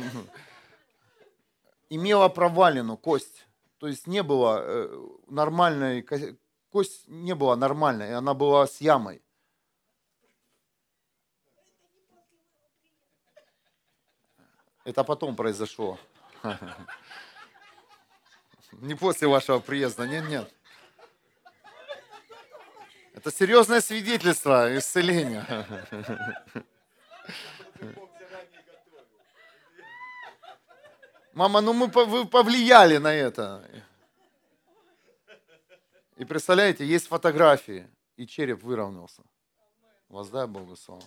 имела 1.89 2.28
провалину, 2.30 2.97
кость. 2.97 3.45
То 3.78 3.88
есть 3.88 4.07
не 4.07 4.24
было 4.24 4.64
э, 4.64 5.07
нормальной, 5.28 6.07
кость 6.72 7.07
не 7.07 7.36
была 7.36 7.55
нормальной, 7.55 8.16
она 8.16 8.34
была 8.34 8.66
с 8.66 8.82
ямой. 8.82 9.22
Это 14.84 15.03
потом 15.03 15.36
произошло. 15.36 15.99
Не 18.71 18.95
после 18.95 19.27
вашего 19.27 19.59
приезда, 19.59 20.07
нет, 20.07 20.27
нет. 20.29 20.53
Это 23.13 23.32
серьезное 23.32 23.82
свидетельство 23.82 24.75
исцеления. 24.77 25.45
Мама, 31.34 31.61
ну 31.61 31.73
мы 31.73 31.88
вы 31.88 32.25
повлияли 32.27 32.97
на 32.97 33.13
это. 33.13 33.69
И 36.17 36.25
представляете, 36.25 36.86
есть 36.86 37.07
фотографии, 37.07 37.89
и 38.15 38.27
череп 38.27 38.63
выровнялся. 38.63 39.23
Воздай 40.09 40.47
Богу 40.47 40.75
славу. 40.75 41.03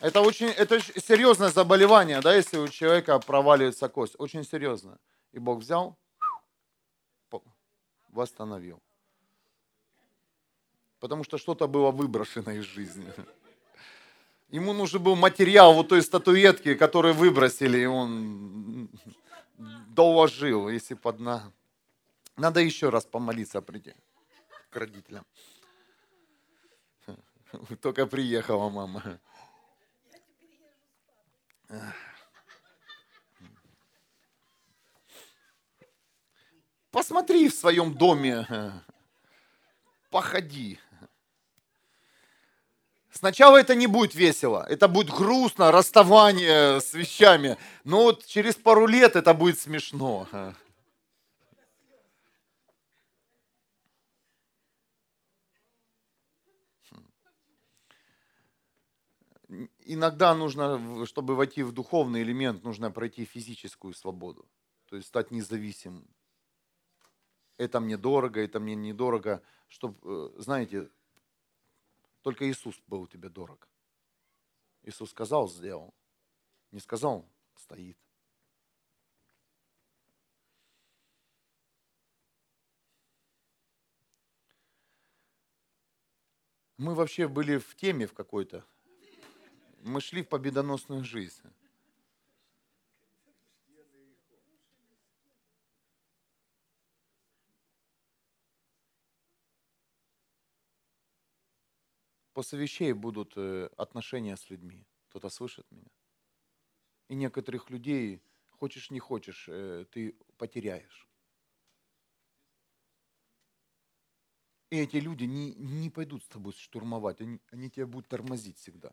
Это 0.00 0.22
очень 0.22 0.48
это 0.48 0.80
серьезное 0.80 1.50
заболевание, 1.50 2.20
да, 2.20 2.34
если 2.34 2.58
у 2.58 2.68
человека 2.68 3.18
проваливается 3.18 3.88
кость. 3.88 4.14
Очень 4.18 4.44
серьезно. 4.44 4.98
И 5.32 5.38
Бог 5.38 5.60
взял, 5.60 5.96
восстановил. 8.08 8.80
Потому 10.98 11.24
что 11.24 11.38
что-то 11.38 11.68
было 11.68 11.90
выброшено 11.90 12.52
из 12.52 12.64
жизни. 12.64 13.12
Ему 14.48 14.72
нужен 14.72 15.02
был 15.02 15.16
материал 15.16 15.74
вот 15.74 15.88
той 15.88 16.02
статуэтки, 16.02 16.74
которую 16.74 17.14
выбросили, 17.14 17.78
и 17.78 17.86
он 17.86 18.88
доложил, 19.88 20.68
если 20.68 20.94
под 20.94 21.20
на... 21.20 21.52
Надо 22.36 22.60
еще 22.60 22.88
раз 22.88 23.04
помолиться 23.04 23.60
прийти 23.62 23.94
к 24.70 24.76
родителям. 24.76 25.24
Только 27.80 28.06
приехала 28.06 28.70
мама. 28.70 29.20
Посмотри 36.90 37.48
в 37.48 37.54
своем 37.54 37.94
доме, 37.94 38.46
походи. 40.10 40.78
Сначала 43.12 43.58
это 43.58 43.74
не 43.74 43.86
будет 43.86 44.14
весело, 44.14 44.66
это 44.68 44.88
будет 44.88 45.10
грустно, 45.10 45.70
расставание 45.70 46.80
с 46.80 46.94
вещами, 46.94 47.58
но 47.84 48.04
вот 48.04 48.24
через 48.26 48.54
пару 48.54 48.86
лет 48.86 49.14
это 49.14 49.34
будет 49.34 49.60
смешно. 49.60 50.26
Иногда 59.92 60.36
нужно, 60.36 61.04
чтобы 61.04 61.34
войти 61.34 61.64
в 61.64 61.72
духовный 61.72 62.22
элемент, 62.22 62.62
нужно 62.62 62.92
пройти 62.92 63.24
физическую 63.24 63.92
свободу, 63.92 64.48
то 64.86 64.94
есть 64.94 65.08
стать 65.08 65.32
независимым. 65.32 66.06
это 67.56 67.80
мне 67.80 67.96
дорого, 67.96 68.40
это 68.40 68.60
мне 68.60 68.76
недорого, 68.76 69.42
чтобы, 69.66 70.32
знаете, 70.40 70.88
только 72.22 72.48
Иисус 72.48 72.80
был 72.86 73.08
тебе 73.08 73.28
дорог. 73.28 73.68
Иисус 74.82 75.10
сказал, 75.10 75.48
сделал. 75.48 75.92
Не 76.70 76.78
сказал, 76.78 77.28
стоит. 77.56 77.98
Мы 86.76 86.94
вообще 86.94 87.26
были 87.26 87.58
в 87.58 87.74
теме 87.74 88.06
в 88.06 88.14
какой-то. 88.14 88.64
Мы 89.82 90.00
шли 90.02 90.22
в 90.22 90.28
победоносную 90.28 91.04
жизнь. 91.04 91.42
После 102.34 102.58
вещей 102.58 102.92
будут 102.92 103.32
э, 103.36 103.68
отношения 103.76 104.36
с 104.36 104.50
людьми. 104.50 104.86
Кто-то 105.08 105.30
слышит 105.30 105.66
меня? 105.70 105.90
И 107.08 107.14
некоторых 107.14 107.70
людей, 107.70 108.22
хочешь 108.50 108.90
не 108.90 109.00
хочешь, 109.00 109.48
э, 109.48 109.86
ты 109.90 110.16
потеряешь. 110.36 111.08
И 114.70 114.76
эти 114.76 114.96
люди 114.96 115.24
не, 115.24 115.54
не 115.54 115.90
пойдут 115.90 116.22
с 116.22 116.28
тобой 116.28 116.52
штурмовать, 116.52 117.20
они, 117.20 117.40
они 117.50 117.70
тебя 117.70 117.86
будут 117.86 118.08
тормозить 118.08 118.58
всегда. 118.58 118.92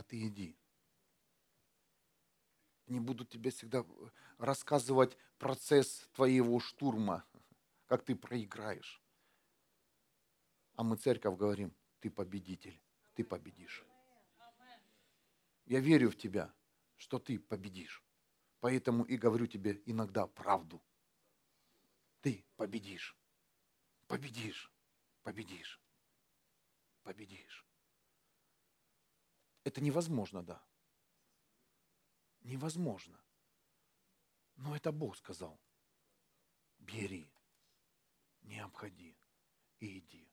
А 0.00 0.02
ты 0.02 0.26
иди. 0.26 0.56
Они 2.86 3.00
будут 3.00 3.28
тебе 3.28 3.50
всегда 3.50 3.84
рассказывать 4.38 5.14
процесс 5.36 6.08
твоего 6.14 6.58
штурма, 6.58 7.22
как 7.84 8.02
ты 8.02 8.16
проиграешь. 8.16 9.02
А 10.76 10.84
мы, 10.84 10.96
церковь, 10.96 11.36
говорим, 11.36 11.76
ты 11.98 12.08
победитель, 12.10 12.80
ты 13.12 13.24
победишь. 13.24 13.84
Я 15.66 15.80
верю 15.80 16.10
в 16.10 16.16
тебя, 16.16 16.50
что 16.96 17.18
ты 17.18 17.38
победишь. 17.38 18.02
Поэтому 18.60 19.04
и 19.04 19.18
говорю 19.18 19.46
тебе 19.46 19.82
иногда 19.84 20.26
правду. 20.26 20.82
Ты 22.22 22.42
победишь. 22.56 23.14
Победишь. 24.06 24.72
Победишь. 25.22 25.78
Победишь. 27.02 27.69
Это 29.64 29.80
невозможно, 29.80 30.42
да. 30.42 30.62
Невозможно. 32.42 33.20
Но 34.56 34.74
это 34.74 34.92
Бог 34.92 35.16
сказал. 35.16 35.60
Бери, 36.78 37.30
не 38.42 38.60
обходи 38.60 39.16
и 39.78 39.98
иди. 39.98 40.30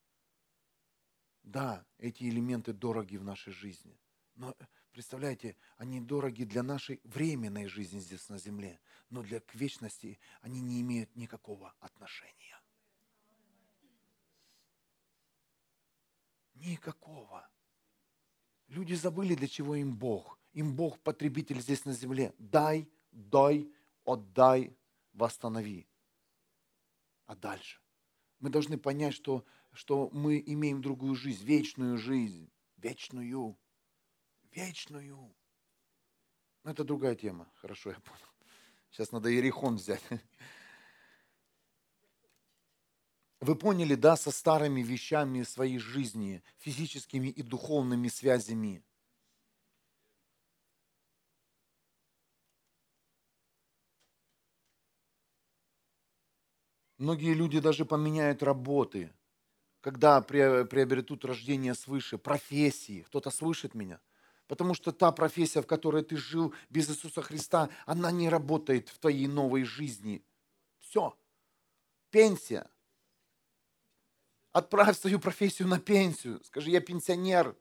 Да, 1.43 1.85
эти 1.97 2.23
элементы 2.23 2.73
дороги 2.73 3.17
в 3.17 3.23
нашей 3.23 3.53
жизни. 3.53 3.99
Но, 4.35 4.55
представляете, 4.91 5.55
они 5.77 6.01
дороги 6.01 6.43
для 6.43 6.63
нашей 6.63 6.99
временной 7.03 7.67
жизни 7.67 7.99
здесь 7.99 8.27
на 8.29 8.37
земле. 8.37 8.79
Но 9.09 9.23
для 9.23 9.39
к 9.39 9.55
вечности 9.55 10.19
они 10.41 10.61
не 10.61 10.81
имеют 10.81 11.15
никакого 11.15 11.73
отношения. 11.79 12.61
Никакого. 16.53 17.49
Люди 18.67 18.93
забыли, 18.93 19.35
для 19.35 19.47
чего 19.47 19.75
им 19.75 19.95
Бог. 19.95 20.39
Им 20.53 20.75
Бог 20.75 20.99
потребитель 20.99 21.61
здесь 21.61 21.85
на 21.85 21.93
земле. 21.93 22.33
Дай, 22.37 22.89
дай, 23.11 23.69
отдай, 24.03 24.75
восстанови. 25.13 25.87
А 27.25 27.35
дальше? 27.35 27.79
Мы 28.39 28.49
должны 28.49 28.77
понять, 28.77 29.13
что 29.13 29.45
что 29.77 30.09
мы 30.11 30.43
имеем 30.43 30.81
другую 30.81 31.15
жизнь, 31.15 31.45
вечную 31.45 31.99
жизнь, 31.99 32.49
вечную, 32.77 33.55
вечную. 34.51 35.35
Но 36.63 36.71
это 36.71 36.83
другая 36.83 37.15
тема, 37.15 37.47
хорошо, 37.57 37.91
я 37.91 37.99
понял. 37.99 38.27
Сейчас 38.89 39.11
надо 39.11 39.29
Ерихон 39.29 39.75
взять. 39.75 40.01
Вы 43.39 43.55
поняли, 43.55 43.95
да, 43.95 44.17
со 44.17 44.31
старыми 44.31 44.81
вещами 44.81 45.43
своей 45.43 45.79
жизни, 45.79 46.43
физическими 46.57 47.27
и 47.27 47.43
духовными 47.43 48.07
связями. 48.07 48.83
Многие 56.97 57.33
люди 57.33 57.59
даже 57.59 57.85
поменяют 57.85 58.41
работы– 58.41 59.11
когда 59.87 60.21
приобретут 60.21 61.23
рождение 61.23 61.73
свыше, 61.73 62.17
профессии. 62.17 63.03
Кто-то 63.03 63.29
слышит 63.29 63.73
меня? 63.73 64.01
Потому 64.47 64.73
что 64.73 64.91
та 64.91 65.13
профессия, 65.13 65.61
в 65.61 65.65
которой 65.65 66.03
ты 66.03 66.17
жил 66.17 66.53
без 66.69 66.89
Иисуса 66.89 67.21
Христа, 67.21 67.69
она 67.85 68.11
не 68.11 68.27
работает 68.27 68.89
в 68.89 68.99
твоей 68.99 69.27
новой 69.27 69.63
жизни. 69.63 70.25
Все. 70.79 71.17
Пенсия. 72.09 72.69
Отправь 74.57 74.97
свою 74.97 75.19
профессию 75.19 75.67
на 75.67 75.79
пенсию. 75.79 76.43
Скажи, 76.43 76.71
я 76.71 76.81
пенсионер. 76.81 77.55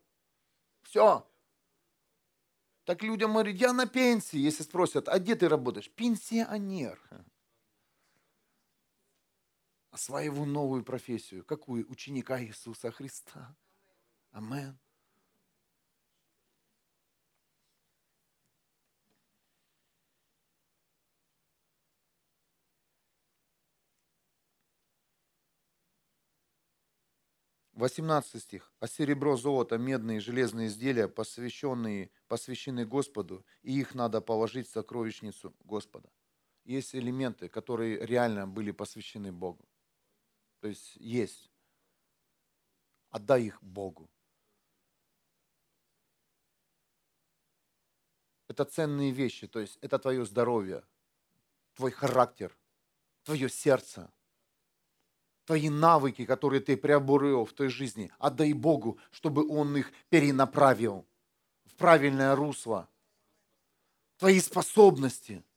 Все. 0.80 1.30
Так 2.84 3.02
людям 3.02 3.32
говорят, 3.32 3.54
я 3.56 3.74
на 3.74 3.86
пенсии. 3.86 4.38
Если 4.38 4.62
спросят, 4.62 5.06
а 5.06 5.18
где 5.18 5.34
ты 5.34 5.46
работаешь? 5.46 5.90
Пенсионер 5.90 6.98
осваиваю 9.90 10.46
новую 10.46 10.84
профессию. 10.84 11.44
Какую? 11.44 11.90
Ученика 11.90 12.42
Иисуса 12.42 12.90
Христа. 12.90 13.54
Амен. 14.30 14.78
Восемнадцатый 27.76 28.40
стих. 28.40 28.72
А 28.80 28.88
серебро, 28.88 29.36
золото, 29.36 29.76
медные, 29.76 30.18
железные 30.18 30.68
изделия, 30.68 31.08
посвященные, 31.08 32.10
посвящены 32.26 32.86
Господу, 32.86 33.44
и 33.60 33.78
их 33.78 33.94
надо 33.94 34.22
положить 34.22 34.66
в 34.66 34.72
сокровищницу 34.72 35.54
Господа. 35.60 36.10
Есть 36.64 36.94
элементы, 36.94 37.50
которые 37.50 37.98
реально 38.06 38.48
были 38.48 38.70
посвящены 38.70 39.30
Богу. 39.30 39.68
То 40.60 40.68
есть 40.68 40.96
есть. 40.96 41.52
Отдай 43.10 43.44
их 43.44 43.62
Богу. 43.62 44.08
Это 48.48 48.64
ценные 48.64 49.12
вещи, 49.12 49.46
то 49.46 49.60
есть 49.60 49.76
это 49.82 49.98
твое 49.98 50.24
здоровье, 50.24 50.82
твой 51.74 51.90
характер, 51.90 52.56
твое 53.22 53.50
сердце, 53.50 54.10
твои 55.46 55.70
навыки, 55.70 56.26
которые 56.26 56.60
ты 56.60 56.76
приобрел 56.76 57.44
в 57.44 57.52
той 57.52 57.68
жизни. 57.68 58.10
Отдай 58.18 58.52
Богу, 58.52 58.98
чтобы 59.10 59.48
Он 59.48 59.76
их 59.76 59.92
перенаправил 60.10 61.06
в 61.64 61.74
правильное 61.76 62.36
русло. 62.36 62.88
Твои 64.18 64.40
способности– 64.40 65.42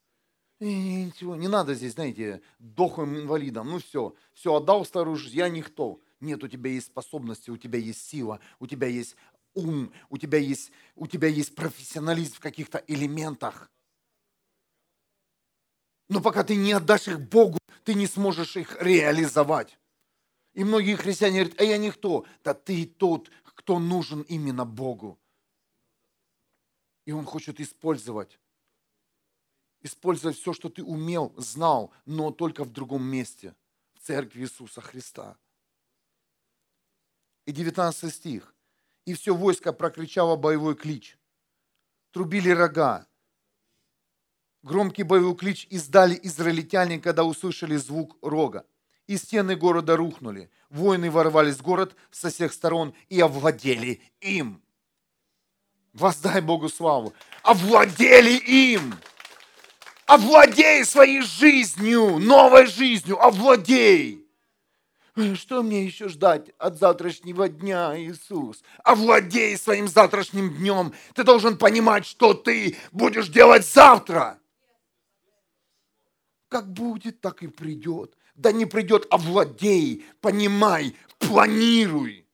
и 0.60 1.06
ничего, 1.06 1.38
не 1.38 1.48
надо 1.48 1.74
здесь, 1.74 1.94
знаете, 1.94 2.42
дохлым 2.60 3.18
инвалидом. 3.18 3.70
Ну 3.70 3.80
все, 3.80 4.14
все, 4.34 4.54
отдал 4.54 4.86
старую 4.86 5.16
жизнь, 5.16 5.38
я 5.38 5.48
никто. 5.48 6.02
Нет, 6.20 6.44
у 6.44 6.50
тебя 6.50 6.70
есть 6.70 6.88
способности, 6.88 7.50
у 7.50 7.56
тебя 7.56 7.80
есть 7.80 8.06
сила, 8.06 8.42
у 8.60 8.68
тебя 8.68 8.88
есть 8.88 9.16
ум, 9.54 9.94
у 10.10 10.18
тебя 10.18 10.38
есть, 10.38 10.72
у 10.96 11.08
тебя 11.08 11.30
есть 11.30 11.56
профессионализм 11.56 12.36
в 12.36 12.40
каких-то 12.42 12.84
элементах. 12.88 13.72
Но 16.10 16.20
пока 16.20 16.44
ты 16.44 16.58
не 16.58 16.74
отдашь 16.74 17.08
их 17.08 17.22
Богу, 17.22 17.58
ты 17.86 17.94
не 17.94 18.08
сможешь 18.08 18.58
их 18.58 18.82
реализовать. 18.82 19.79
И 20.60 20.64
многие 20.66 20.98
христиане 20.98 21.40
говорят, 21.40 21.62
а 21.62 21.64
я 21.64 21.78
никто. 21.78 22.26
Да 22.44 22.54
ты 22.54 22.86
тот, 22.86 23.32
кто 23.46 23.80
нужен 23.80 24.24
именно 24.24 24.66
Богу. 24.66 25.18
И 27.06 27.14
Он 27.14 27.24
хочет 27.24 27.62
использовать 27.62 28.38
использовать 29.80 30.38
все, 30.38 30.52
что 30.52 30.68
ты 30.68 30.84
умел, 30.84 31.34
знал, 31.38 31.94
но 32.06 32.32
только 32.32 32.66
в 32.66 32.74
другом 32.74 33.04
месте, 33.04 33.56
в 33.94 34.06
церкви 34.06 34.42
Иисуса 34.42 34.82
Христа. 34.82 35.38
И 37.46 37.54
19 37.54 38.14
стих. 38.14 38.54
И 39.06 39.14
все 39.14 39.34
войско 39.34 39.72
прокричало 39.72 40.36
боевой 40.36 40.76
клич. 40.76 41.18
Трубили 42.12 42.50
рога. 42.50 43.08
Громкий 44.64 45.04
боевой 45.04 45.38
клич 45.38 45.68
издали 45.70 46.20
израильтяне, 46.22 47.00
когда 47.00 47.24
услышали 47.24 47.78
звук 47.78 48.18
рога. 48.22 48.66
И 49.10 49.18
стены 49.18 49.56
города 49.56 49.98
рухнули. 49.98 50.52
Воины 50.70 51.10
ворвались 51.10 51.56
в 51.56 51.64
город 51.64 51.96
со 52.12 52.30
всех 52.30 52.54
сторон 52.54 52.94
и 53.08 53.20
овладели 53.20 54.04
им. 54.22 54.62
Воздай 55.94 56.42
Богу 56.42 56.70
славу. 56.70 57.16
Овладели 57.42 58.38
им. 58.38 58.94
Овладей 60.06 60.86
своей 60.86 61.24
жизнью, 61.24 62.20
новой 62.20 62.68
жизнью, 62.68 63.20
овладей. 63.20 64.28
Что 65.34 65.64
мне 65.64 65.84
еще 65.84 66.08
ждать 66.08 66.52
от 66.60 66.78
завтрашнего 66.78 67.50
дня, 67.50 68.00
Иисус? 68.00 68.64
Овладей 68.84 69.58
своим 69.58 69.88
завтрашним 69.88 70.54
днем. 70.54 70.94
Ты 71.16 71.24
должен 71.24 71.58
понимать, 71.58 72.06
что 72.06 72.36
ты 72.36 72.78
будешь 72.92 73.30
делать 73.30 73.66
завтра. 73.66 74.40
Как 76.48 76.72
будет, 76.72 77.22
так 77.22 77.42
и 77.42 77.48
придет. 77.48 78.16
Да 78.40 78.54
не 78.54 78.66
придет, 78.66 79.06
овладей, 79.10 80.06
понимай, 80.22 80.96
планируй. 81.18 82.26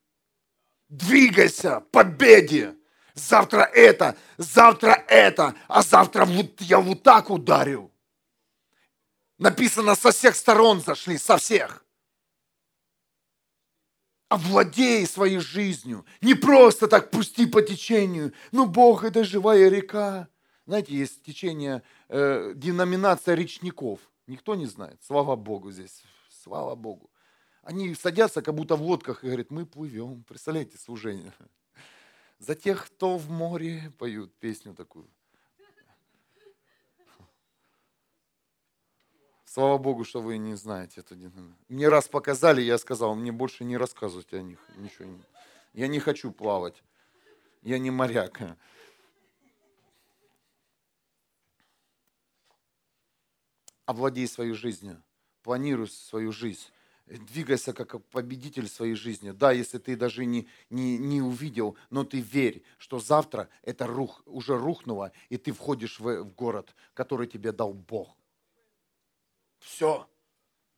Двигайся, 0.88 1.80
победе. 1.80 2.76
Завтра 3.16 3.62
это, 3.74 4.16
завтра 4.38 5.04
это, 5.08 5.56
а 5.68 5.82
завтра 5.82 6.26
вот 6.26 6.62
я 6.62 6.80
вот 6.80 7.02
так 7.02 7.32
ударю. 7.32 7.92
Написано, 9.40 9.96
со 9.96 10.12
всех 10.12 10.36
сторон 10.36 10.80
зашли, 10.80 11.18
со 11.18 11.38
всех 11.38 11.84
овладей 14.30 15.08
своей 15.08 15.40
жизнью. 15.40 16.06
Не 16.22 16.36
просто 16.36 16.88
так 16.88 17.10
пусти 17.10 17.48
по 17.48 17.64
течению. 17.64 18.32
Ну, 18.52 18.68
Бог– 18.68 19.04
это 19.06 19.24
живая 19.24 19.70
река. 19.70 20.28
Знаете, 20.68 20.94
есть 20.94 21.24
течение, 21.24 21.82
э, 22.10 22.54
деноминация 22.56 23.34
речников. 23.34 24.00
Никто 24.28 24.56
не 24.56 24.66
знает. 24.66 25.04
Слава 25.04 25.36
Богу 25.36 25.72
здесь. 25.72 26.04
Слава 26.30 26.76
Богу. 26.76 27.10
Они 27.62 27.96
садятся, 27.96 28.42
как 28.42 28.54
будто 28.54 28.76
в 28.76 28.82
лодках, 28.82 29.24
и 29.24 29.28
говорят, 29.28 29.52
мы 29.52 29.66
плывем. 29.66 30.24
Представляете, 30.24 30.78
служение. 30.78 31.34
За 32.38 32.54
тех, 32.54 32.86
кто 32.86 33.18
в 33.18 33.30
море, 33.30 33.92
поют 33.98 34.34
песню 34.40 34.76
такую. 34.76 35.10
Слава 39.46 39.78
Богу, 39.78 40.04
что 40.04 40.22
вы 40.22 40.38
не 40.38 40.56
знаете 40.56 41.02
динамику. 41.10 41.58
Мне 41.70 41.88
раз 41.88 42.10
показали, 42.10 42.62
я 42.62 42.78
сказал, 42.78 43.16
мне 43.16 43.32
больше 43.32 43.64
не 43.64 43.78
рассказывайте 43.78 44.38
о 44.38 44.42
них. 44.42 44.60
Ничего 44.76 45.06
не... 45.06 45.24
Я 45.74 45.88
не 45.88 46.00
хочу 46.00 46.32
плавать. 46.32 46.84
Я 47.62 47.80
не 47.80 47.90
моряк. 47.90 48.42
Овладей 53.86 54.28
свою 54.28 54.56
жизнью. 54.56 55.04
Планируй 55.44 55.88
свою 55.88 56.32
жизнь. 56.32 56.68
Двигайся 57.06 57.72
как 57.72 58.04
победитель 58.06 58.68
своей 58.68 58.96
жизни. 58.96 59.30
Да, 59.30 59.52
если 59.52 59.78
ты 59.78 59.96
даже 59.96 60.26
не, 60.26 60.48
не, 60.72 60.98
не 60.98 61.22
увидел, 61.22 61.78
но 61.92 62.04
ты 62.04 62.20
верь, 62.20 62.64
что 62.80 63.00
завтра 63.00 63.48
это 63.62 63.86
рух, 63.86 64.24
уже 64.26 64.58
рухнуло, 64.58 65.12
и 65.30 65.38
ты 65.38 65.52
входишь 65.52 66.00
в, 66.00 66.24
в 66.24 66.34
город, 66.34 66.74
который 66.96 67.28
тебе 67.28 67.52
дал 67.52 67.74
Бог. 67.74 68.18
Все. 69.60 70.10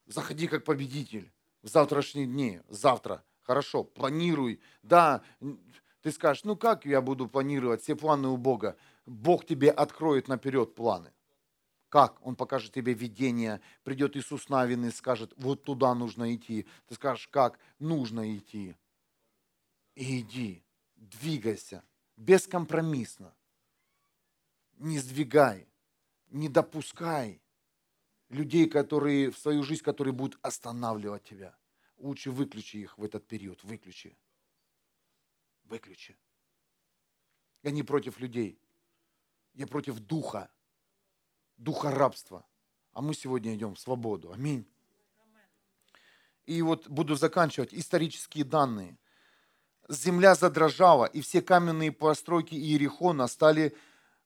Заходи 0.05 0.47
как 0.47 0.65
победитель 0.65 1.31
в 1.61 1.69
завтрашние 1.69 2.25
дни, 2.25 2.61
завтра. 2.67 3.23
Хорошо, 3.41 3.85
планируй. 3.85 4.59
Да, 4.83 5.23
ты 6.01 6.11
скажешь, 6.11 6.43
ну 6.43 6.57
как 6.57 6.85
я 6.85 7.01
буду 7.01 7.29
планировать 7.29 7.81
все 7.81 7.95
планы 7.95 8.27
у 8.27 8.35
Бога? 8.37 8.77
Бог 9.05 9.45
тебе 9.45 9.71
откроет 9.71 10.27
наперед 10.27 10.75
планы. 10.75 11.13
Как? 11.89 12.25
Он 12.25 12.35
покажет 12.35 12.73
тебе 12.73 12.93
видение. 12.93 13.61
Придет 13.83 14.15
Иисус 14.17 14.49
Навин 14.49 14.85
и 14.85 14.91
скажет, 14.91 15.33
вот 15.37 15.63
туда 15.63 15.93
нужно 15.95 16.35
идти. 16.35 16.67
Ты 16.87 16.95
скажешь, 16.95 17.27
как? 17.27 17.59
Нужно 17.79 18.35
идти. 18.37 18.75
И 19.95 20.19
иди, 20.19 20.63
двигайся, 20.95 21.83
бескомпромиссно. 22.17 23.33
Не 24.77 24.99
сдвигай, 24.99 25.67
не 26.29 26.49
допускай 26.49 27.41
людей, 28.29 28.69
которые 28.69 29.31
в 29.31 29.37
свою 29.37 29.63
жизнь, 29.63 29.83
которые 29.83 30.13
будут 30.13 30.37
останавливать 30.43 31.23
тебя. 31.23 31.57
Лучше 31.97 32.29
выключи 32.31 32.77
их 32.77 32.97
в 32.97 33.03
этот 33.03 33.25
период, 33.25 33.63
выключи. 33.63 34.15
Выключи. 35.63 36.15
Я 37.63 37.71
не 37.71 37.81
против 37.81 38.19
людей. 38.19 38.59
Я 39.53 39.65
против 39.65 39.99
духа. 39.99 40.51
Духа 41.57 41.91
рабства. 41.91 42.45
А 42.93 43.01
мы 43.01 43.13
сегодня 43.13 43.55
идем 43.55 43.75
в 43.75 43.79
свободу. 43.79 44.31
Аминь. 44.31 44.65
И 46.45 46.61
вот 46.61 46.87
буду 46.87 47.15
заканчивать. 47.15 47.73
Исторические 47.73 48.45
данные. 48.45 48.97
Земля 49.89 50.35
задрожала, 50.35 51.05
и 51.05 51.21
все 51.21 51.41
каменные 51.41 51.91
постройки 51.91 52.55
Иерихона 52.55 53.27
стали 53.27 53.75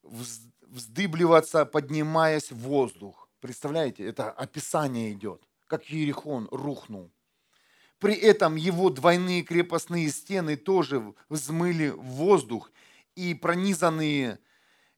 вздыбливаться, 0.01 1.65
поднимаясь 1.65 2.51
в 2.51 2.57
воздух. 2.57 3.29
Представляете, 3.39 4.05
это 4.05 4.31
описание 4.31 5.11
идет, 5.11 5.43
как 5.67 5.85
Ерихон 5.85 6.47
рухнул. 6.51 7.11
При 7.99 8.15
этом 8.15 8.55
его 8.55 8.89
двойные 8.89 9.43
крепостные 9.43 10.09
стены 10.09 10.57
тоже 10.57 11.13
взмыли 11.29 11.89
в 11.89 12.01
воздух 12.01 12.71
и 13.15 13.35
пронизанные 13.35 14.39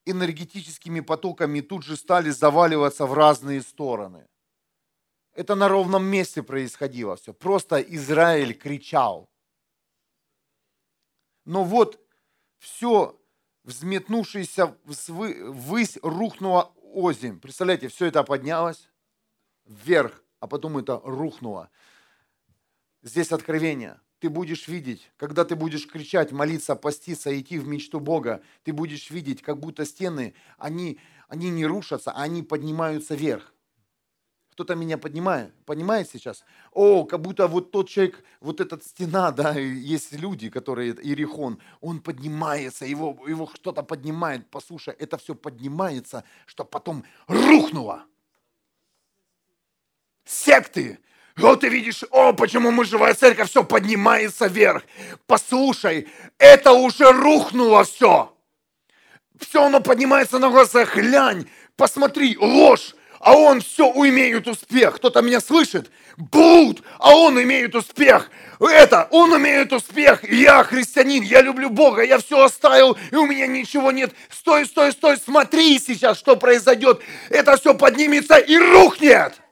энергетическими 0.06 0.99
потоками 0.99 1.62
тут 1.62 1.84
же 1.84 1.95
стали 1.95 2.30
заваливаться 2.30 3.06
в 3.06 3.14
разные 3.14 3.62
стороны. 3.62 4.28
Это 5.34 5.56
на 5.56 5.68
ровном 5.68 6.06
месте 6.06 6.43
происходило 6.43 7.16
все. 7.16 7.34
Просто 7.34 7.82
Израиль 7.82 8.54
кричал. 8.54 9.30
Но 11.45 11.64
вот 11.64 11.99
все 12.60 13.20
взметнувшееся 13.64 14.78
ввысь 14.86 15.97
рухнуло 16.01 16.74
озимь. 16.93 17.39
Представляете, 17.39 17.88
все 17.88 18.06
это 18.06 18.24
поднялось 18.24 18.89
вверх, 19.66 20.24
а 20.39 20.47
потом 20.47 20.78
это 20.78 21.01
рухнуло. 21.04 21.70
Здесь 23.01 23.32
откровение. 23.32 23.99
Ты 24.24 24.30
будешь 24.30 24.69
видеть, 24.69 25.11
когда 25.17 25.43
ты 25.43 25.57
будешь 25.57 25.86
кричать, 25.86 26.32
молиться, 26.32 26.78
поститься, 26.78 27.38
идти 27.38 27.59
в 27.59 27.67
мечту 27.67 27.99
Бога, 27.99 28.41
ты 28.63 28.71
будешь 28.71 29.09
видеть, 29.09 29.41
как 29.41 29.59
будто 29.59 29.84
стены, 29.84 30.34
они, 30.57 30.97
они 31.28 31.49
не 31.49 31.65
рушатся, 31.65 32.11
а 32.11 32.21
они 32.21 32.41
поднимаются 32.41 33.15
вверх. 33.15 33.53
Кто-то 34.51 34.76
меня 34.76 34.97
поднимает, 34.97 35.53
понимает 35.65 36.09
сейчас? 36.09 36.45
О, 36.71 37.03
как 37.03 37.19
будто 37.19 37.47
вот 37.47 37.71
тот 37.71 37.89
человек, 37.89 38.24
вот 38.39 38.61
эта 38.61 38.80
стена, 38.80 39.30
да, 39.32 39.59
есть 39.59 40.13
люди, 40.13 40.49
которые, 40.49 40.93
Иерихон, 40.93 41.59
он 41.82 41.99
поднимается, 41.99 42.86
его, 42.86 43.20
его 43.28 43.51
что-то 43.54 43.83
поднимает, 43.83 44.50
послушай, 44.50 44.95
это 45.00 45.17
все 45.17 45.36
поднимается, 45.36 46.24
что 46.45 46.63
потом 46.63 47.04
рухнуло. 47.28 48.05
Секты, 50.24 51.00
вот 51.36 51.62
ты 51.62 51.70
видишь, 51.70 52.04
о, 52.12 52.34
почему 52.34 52.72
мы 52.72 52.86
живая 52.86 53.16
церковь, 53.16 53.50
все 53.50 53.64
поднимается 53.64 54.47
вверх. 54.47 54.84
Послушай, 55.26 56.08
это 56.38 56.74
уже 56.74 57.12
рухнуло 57.12 57.84
все. 57.84 58.32
Все 59.39 59.66
оно 59.66 59.82
поднимается 59.82 60.38
на 60.38 60.50
глазах, 60.50 60.96
глянь, 60.96 61.50
посмотри, 61.76 62.38
ложь, 62.39 62.96
а 63.20 63.36
он 63.36 63.62
все 63.62 63.88
умеет 63.88 64.47
успех. 64.47 64.96
Кто-то 64.96 65.22
меня 65.22 65.39
слышит? 65.39 65.89
Блуд, 66.18 66.84
а 67.00 67.16
он 67.16 67.42
имеет 67.42 67.74
успех. 67.74 68.30
Это, 68.60 69.08
он 69.10 69.34
умеет 69.34 69.74
успех. 69.74 70.30
Я 70.30 70.64
христианин, 70.64 71.24
я 71.24 71.42
люблю 71.42 71.70
Бога, 71.70 72.04
я 72.04 72.20
все 72.20 72.43
оставил, 72.43 72.97
и 73.12 73.16
у 73.16 73.26
меня 73.26 73.47
ничего 73.47 73.92
нет. 73.92 74.14
Стой, 74.30 74.66
стой, 74.66 74.92
стой, 74.92 75.18
смотри 75.18 75.80
сейчас, 75.80 76.20
что 76.20 76.36
произойдет. 76.36 77.01
Это 77.30 77.58
все 77.58 77.74
поднимется 77.74 78.38
и 78.38 78.58
рухнет. 78.58 79.42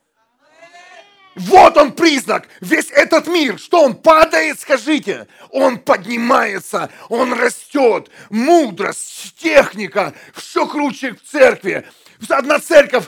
Вот 1.35 1.77
он 1.77 1.93
признак. 1.93 2.47
Весь 2.59 2.91
этот 2.91 3.27
мир, 3.27 3.57
что 3.57 3.83
он 3.83 3.95
падает, 3.95 4.59
скажите. 4.59 5.27
Он 5.49 5.77
поднимается, 5.79 6.89
он 7.09 7.33
растет. 7.33 8.09
Мудрость, 8.29 9.35
техника, 9.37 10.13
все 10.33 10.67
круче 10.67 11.13
в 11.13 11.23
церкви. 11.23 11.85
Одна 12.29 12.59
церковь 12.59 13.05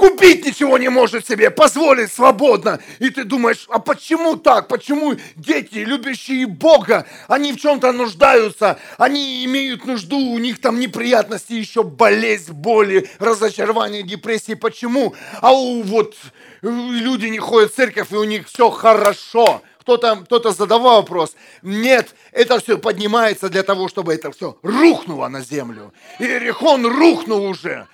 купить 0.00 0.46
ничего 0.46 0.78
не 0.78 0.88
может 0.88 1.28
себе, 1.28 1.50
позволить 1.50 2.10
свободно. 2.10 2.80
И 3.00 3.10
ты 3.10 3.24
думаешь, 3.24 3.66
а 3.68 3.78
почему 3.78 4.36
так? 4.36 4.66
Почему 4.66 5.14
дети, 5.36 5.74
любящие 5.74 6.46
Бога, 6.46 7.06
они 7.28 7.52
в 7.52 7.60
чем-то 7.60 7.92
нуждаются, 7.92 8.78
они 8.96 9.44
имеют 9.44 9.84
нужду, 9.84 10.16
у 10.16 10.38
них 10.38 10.58
там 10.58 10.80
неприятности, 10.80 11.52
еще 11.52 11.82
болезнь, 11.82 12.52
боли, 12.52 13.10
разочарование, 13.18 14.02
депрессии. 14.02 14.54
Почему? 14.54 15.14
А 15.42 15.52
у 15.52 15.82
вот 15.82 16.16
люди 16.62 17.26
не 17.26 17.38
ходят 17.38 17.72
в 17.72 17.76
церковь, 17.76 18.12
и 18.12 18.16
у 18.16 18.24
них 18.24 18.48
все 18.48 18.70
хорошо. 18.70 19.62
Кто-то 19.80 20.16
кто 20.24 20.52
задавал 20.52 21.02
вопрос. 21.02 21.34
Нет, 21.62 22.14
это 22.32 22.60
все 22.60 22.78
поднимается 22.78 23.48
для 23.48 23.62
того, 23.62 23.88
чтобы 23.88 24.14
это 24.14 24.30
все 24.30 24.58
рухнуло 24.62 25.28
на 25.28 25.40
землю. 25.40 25.92
Иерихон 26.18 26.86
рухнул 26.86 27.44
уже 27.44 27.88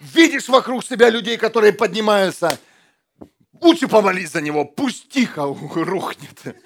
видишь 0.00 0.48
вокруг 0.48 0.84
себя 0.84 1.10
людей, 1.10 1.36
которые 1.36 1.72
поднимаются, 1.72 2.58
лучше 3.60 3.88
помолись 3.88 4.30
за 4.30 4.40
него, 4.40 4.64
пусть 4.64 5.08
тихо 5.08 5.42
рухнет. 5.44 6.56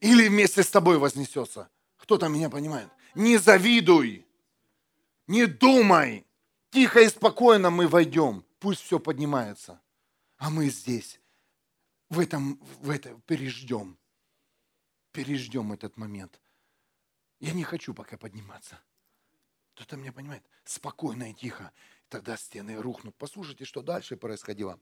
Или 0.00 0.28
вместе 0.28 0.62
с 0.62 0.68
тобой 0.68 0.98
вознесется. 0.98 1.68
Кто-то 1.98 2.28
меня 2.28 2.48
понимает? 2.48 2.88
Не 3.14 3.36
завидуй, 3.36 4.26
не 5.26 5.46
думай, 5.46 6.26
тихо 6.70 7.00
и 7.00 7.08
спокойно 7.08 7.70
мы 7.70 7.86
войдем, 7.86 8.44
пусть 8.60 8.82
все 8.82 9.00
поднимается. 9.00 9.80
А 10.36 10.48
мы 10.50 10.68
здесь, 10.68 11.20
в 12.08 12.20
этом, 12.20 12.56
в 12.80 12.90
этом 12.90 13.20
переждем. 13.22 13.98
Переждем 15.12 15.72
этот 15.72 15.96
момент. 15.96 16.40
Я 17.40 17.52
не 17.52 17.64
хочу 17.64 17.94
пока 17.94 18.16
подниматься. 18.16 18.80
Кто-то 19.74 19.96
меня 19.96 20.12
понимает? 20.12 20.44
Спокойно 20.64 21.30
и 21.30 21.34
тихо. 21.34 21.72
Тогда 22.08 22.36
стены 22.36 22.76
рухнут. 22.76 23.16
Послушайте, 23.16 23.64
что 23.64 23.82
дальше 23.82 24.16
происходило. 24.16 24.78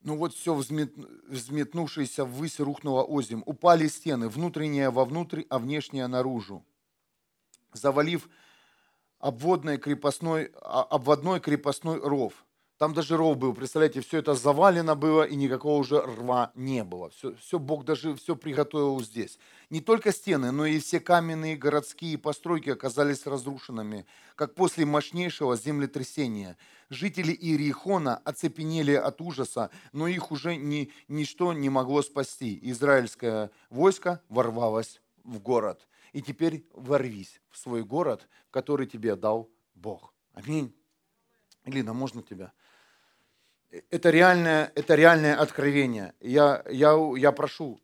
Ну 0.00 0.16
вот 0.16 0.34
все 0.34 0.54
взмет, 0.54 0.96
взметнувшееся 1.26 2.24
ввысь 2.24 2.60
рухнуло 2.60 3.04
озим. 3.04 3.42
Упали 3.44 3.88
стены, 3.88 4.28
внутренние 4.28 4.90
вовнутрь, 4.90 5.42
а 5.50 5.58
внешние 5.58 6.06
наружу. 6.06 6.64
Завалив 7.72 8.28
обводной 9.20 9.78
крепостной, 9.78 10.50
а, 10.60 10.82
обводной 10.82 11.40
крепостной 11.40 12.00
ров. 12.00 12.44
Там 12.78 12.94
даже 12.94 13.16
ров 13.16 13.36
был, 13.36 13.54
представляете, 13.54 14.00
все 14.02 14.18
это 14.18 14.34
завалено 14.34 14.94
было, 14.94 15.24
и 15.24 15.34
никакого 15.34 15.80
уже 15.80 16.00
рва 16.00 16.52
не 16.54 16.84
было. 16.84 17.10
Все, 17.10 17.34
все 17.34 17.58
Бог 17.58 17.84
даже 17.84 18.14
все 18.14 18.36
приготовил 18.36 19.00
здесь. 19.00 19.36
Не 19.68 19.80
только 19.80 20.12
стены, 20.12 20.52
но 20.52 20.64
и 20.64 20.78
все 20.78 21.00
каменные 21.00 21.56
городские 21.56 22.16
постройки 22.18 22.70
оказались 22.70 23.26
разрушенными, 23.26 24.06
как 24.36 24.54
после 24.54 24.86
мощнейшего 24.86 25.56
землетрясения. 25.56 26.56
Жители 26.88 27.32
Иерихона 27.32 28.18
оцепенели 28.18 28.92
от 28.92 29.20
ужаса, 29.20 29.70
но 29.92 30.06
их 30.06 30.30
уже 30.30 30.54
ни, 30.54 30.92
ничто 31.08 31.52
не 31.52 31.70
могло 31.70 32.02
спасти. 32.02 32.60
Израильское 32.62 33.50
войско 33.70 34.22
ворвалось 34.28 35.00
в 35.24 35.40
город. 35.40 35.88
И 36.12 36.22
теперь 36.22 36.66
ворвись 36.72 37.40
в 37.50 37.58
свой 37.58 37.84
город, 37.84 38.28
который 38.50 38.86
тебе 38.86 39.16
дал 39.16 39.50
Бог. 39.74 40.14
Аминь. 40.32 40.74
Лина, 41.64 41.92
можно 41.92 42.22
тебя? 42.22 42.52
это 43.90 44.10
реальное, 44.10 44.72
это 44.74 44.94
реальное 44.94 45.36
откровение. 45.36 46.14
Я, 46.20 46.64
я, 46.70 46.96
я 47.16 47.32
прошу, 47.32 47.80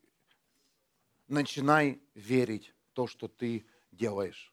начинай 1.28 2.00
верить 2.14 2.72
в 2.90 2.94
то, 2.94 3.06
что 3.06 3.28
ты 3.28 3.66
делаешь. 3.92 4.52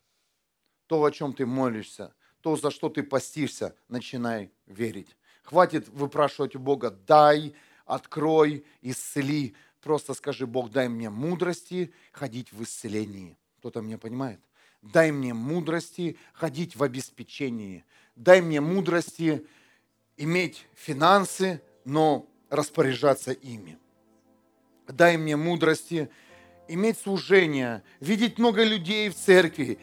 То, 0.87 1.03
о 1.03 1.11
чем 1.11 1.33
ты 1.33 1.45
молишься, 1.45 2.13
то, 2.41 2.55
за 2.55 2.71
что 2.71 2.89
ты 2.89 3.03
постишься, 3.03 3.75
начинай 3.87 4.51
верить. 4.65 5.15
Хватит 5.43 5.87
выпрашивать 5.89 6.55
у 6.55 6.59
Бога, 6.59 6.91
дай, 6.91 7.55
открой, 7.85 8.65
исцели. 8.81 9.55
Просто 9.79 10.13
скажи, 10.13 10.45
Бог, 10.45 10.69
дай 10.69 10.89
мне 10.89 11.09
мудрости 11.09 11.93
ходить 12.11 12.51
в 12.51 12.61
исцелении. 12.63 13.37
Кто-то 13.61 13.81
меня 13.81 13.99
понимает? 13.99 14.39
Дай 14.81 15.11
мне 15.11 15.35
мудрости 15.35 16.17
ходить 16.33 16.75
в 16.75 16.81
обеспечении. 16.81 17.85
Дай 18.15 18.41
мне 18.41 18.59
мудрости 18.59 19.45
иметь 20.17 20.65
финансы, 20.73 21.61
но 21.85 22.27
распоряжаться 22.49 23.31
ими. 23.31 23.77
Дай 24.87 25.15
мне 25.17 25.35
мудрости 25.35 26.09
иметь 26.67 26.97
служение, 26.97 27.83
видеть 27.99 28.39
много 28.39 28.63
людей 28.63 29.09
в 29.09 29.15
церкви. 29.15 29.77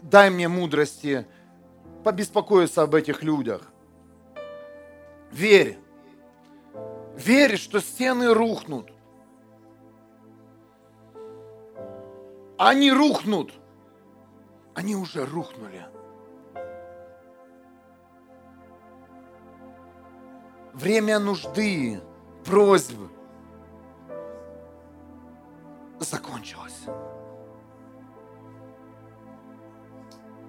Дай 0.00 0.30
мне 0.30 0.48
мудрости 0.48 1.26
побеспокоиться 2.04 2.80
об 2.80 2.94
этих 2.94 3.22
людях. 3.22 3.70
Верь. 5.32 5.76
Верь, 7.14 7.58
что 7.58 7.80
стены 7.80 8.32
рухнут. 8.32 8.90
Они 12.58 12.92
рухнут. 12.92 13.52
Они 14.74 14.94
уже 14.94 15.24
рухнули. 15.24 15.86
время 20.78 21.18
нужды, 21.18 22.00
просьб 22.44 22.94
закончилось. 25.98 26.80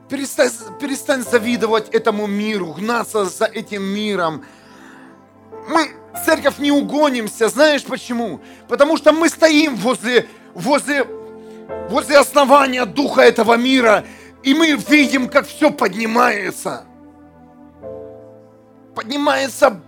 Перестань, 0.08 0.52
перестань 0.80 1.24
завидовать 1.24 1.90
этому 1.90 2.28
миру, 2.28 2.74
гнаться 2.74 3.26
за 3.26 3.46
этим 3.46 3.84
миром. 3.84 4.46
Мы, 5.68 5.90
церковь, 6.26 6.60
не 6.60 6.72
угонимся. 6.72 7.50
Знаешь 7.50 7.84
почему? 7.84 8.40
Потому 8.68 8.98
что 8.98 9.12
мы 9.12 9.30
стоим 9.30 9.76
возле, 9.76 10.28
возле, 10.54 11.06
возле 11.90 12.18
основания 12.18 12.86
духа 12.86 13.22
этого 13.22 13.56
мира, 13.56 14.06
и 14.44 14.54
мы 14.54 14.74
видим, 14.74 15.30
как 15.30 15.46
все 15.46 15.72
поднимается. 15.72 16.86
Поднимается 18.96 19.82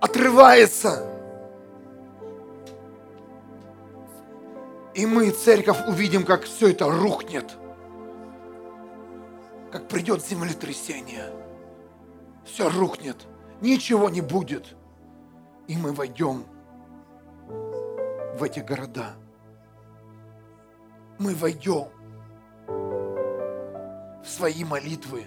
отрывается. 0.00 1.12
И 4.94 5.04
мы, 5.04 5.30
церковь, 5.30 5.86
увидим, 5.86 6.24
как 6.24 6.44
все 6.44 6.70
это 6.70 6.88
рухнет. 6.88 7.52
Как 9.70 9.88
придет 9.88 10.24
землетрясение. 10.24 11.32
Все 12.44 12.70
рухнет. 12.70 13.26
Ничего 13.60 14.08
не 14.08 14.22
будет. 14.22 14.74
И 15.66 15.76
мы 15.76 15.92
войдем 15.92 16.44
в 18.36 18.42
эти 18.42 18.60
города. 18.60 19.14
Мы 21.18 21.34
войдем 21.34 21.88
в 22.66 24.28
свои 24.28 24.64
молитвы 24.64 25.26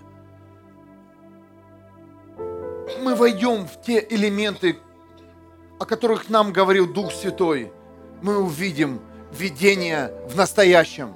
мы 3.02 3.16
войдем 3.16 3.68
в 3.68 3.82
те 3.82 4.06
элементы, 4.10 4.78
о 5.80 5.86
которых 5.86 6.30
нам 6.30 6.52
говорил 6.52 6.92
Дух 6.92 7.12
Святой, 7.12 7.72
мы 8.22 8.38
увидим 8.38 9.02
видение 9.32 10.12
в 10.28 10.36
настоящем. 10.36 11.16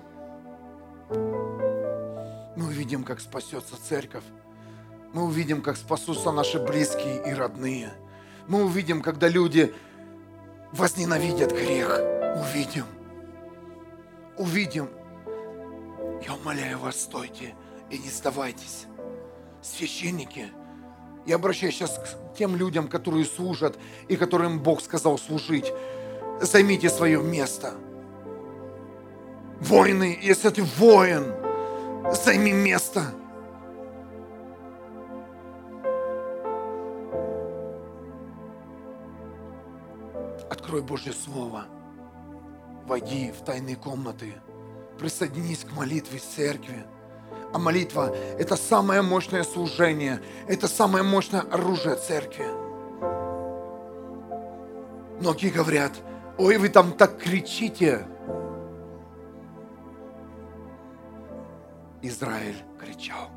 Мы 1.10 2.68
увидим, 2.68 3.03
как 3.03 3.20
спасется 3.20 3.76
церковь. 3.88 4.24
Мы 5.14 5.24
увидим, 5.24 5.61
как 5.61 5.78
спасутся 5.78 6.32
наши 6.32 6.60
близкие 6.60 7.24
и 7.30 7.34
родные. 7.34 7.94
Мы 8.48 8.64
увидим, 8.64 9.02
когда 9.02 9.28
люди 9.28 9.74
возненавидят 10.73 11.51
грех. 11.51 11.99
Увидим. 12.35 12.85
Увидим. 14.37 14.89
Я 16.25 16.33
умоляю 16.33 16.79
вас, 16.79 17.01
стойте 17.01 17.55
и 17.89 17.97
не 17.97 18.09
сдавайтесь. 18.09 18.87
Священники– 19.61 20.51
я 21.25 21.35
обращаюсь 21.35 21.75
сейчас 21.75 21.97
к 21.97 22.37
тем 22.37 22.55
людям, 22.55 22.87
которые 22.87 23.25
служат 23.25 23.77
и 24.09 24.15
которым 24.17 24.59
Бог 24.59 24.81
сказал 24.81 25.17
служить. 25.17 25.71
Займите 26.41 26.89
свое 26.89 27.21
место. 27.21 27.73
Воины, 29.61 30.19
если 30.21 30.49
ты 30.49 30.63
воин, 30.63 31.33
займи 32.11 32.51
место. 32.51 33.13
Открой 40.73 40.87
Божье 40.87 41.13
Слово. 41.13 41.65
Войди 42.87 43.31
в 43.31 43.45
тайные 43.45 43.75
комнаты. 43.75 44.33
Присоединись 44.97 45.65
к 45.65 45.71
молитве 45.71 46.17
церкви. 46.17 46.83
А 47.53 47.59
молитва– 47.59 48.09
это 48.39 48.55
самое 48.55 49.03
мощное 49.03 49.43
служение, 49.43 50.19
это 50.47 50.67
самое 50.67 51.03
мощное 51.03 51.41
оружие 51.41 51.95
церкви. 51.95 52.47
Многие 55.19 55.51
говорят, 55.51 55.91
ой, 56.39 56.57
вы 56.57 56.69
там 56.69 56.93
так 56.93 57.19
кричите. 57.19 58.07
Израиль 62.01 62.63
кричал. 62.79 63.29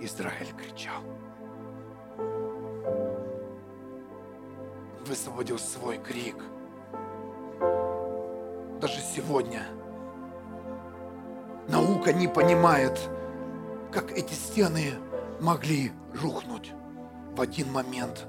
Израиль 0.00 0.52
кричал. 0.58 1.15
Высвободил 5.06 5.58
свой 5.58 5.98
крик. 5.98 6.36
Даже 8.80 9.00
сегодня– 9.00 9.62
Наука 11.68 12.12
не 12.12 12.28
понимает, 12.28 12.96
как 13.90 14.12
эти 14.12 14.34
стены 14.34 14.92
могли 15.40 15.90
рухнуть 16.22 16.72
в 17.34 17.40
один 17.40 17.72
момент. 17.72 18.24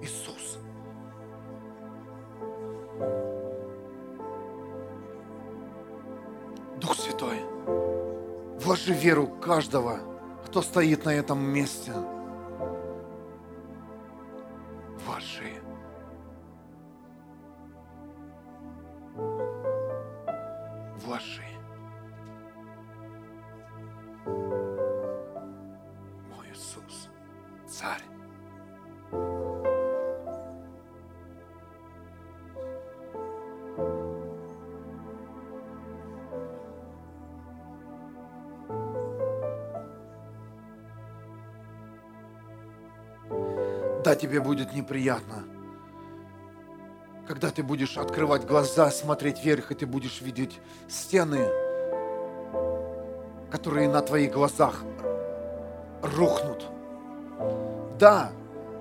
Иисус. 0.00 0.58
Дух 6.80 6.94
Святой, 6.94 7.40
вложи 8.60 8.94
веру 8.94 9.26
каждого, 9.26 9.98
кто 10.46 10.62
стоит 10.62 11.04
на 11.04 11.10
этом 11.10 11.40
месте. 11.40 11.92
Тебе 44.18 44.40
будет 44.40 44.74
неприятно, 44.74 45.44
когда 47.26 47.50
ты 47.50 47.62
будешь 47.62 47.96
открывать 47.96 48.46
глаза, 48.46 48.90
смотреть 48.90 49.44
вверх, 49.44 49.70
и 49.70 49.74
ты 49.74 49.86
будешь 49.86 50.20
видеть 50.20 50.60
стены, 50.88 51.46
которые 53.50 53.88
на 53.88 54.02
твоих 54.02 54.32
глазах 54.32 54.82
рухнут. 56.02 56.66
Да, 57.98 58.30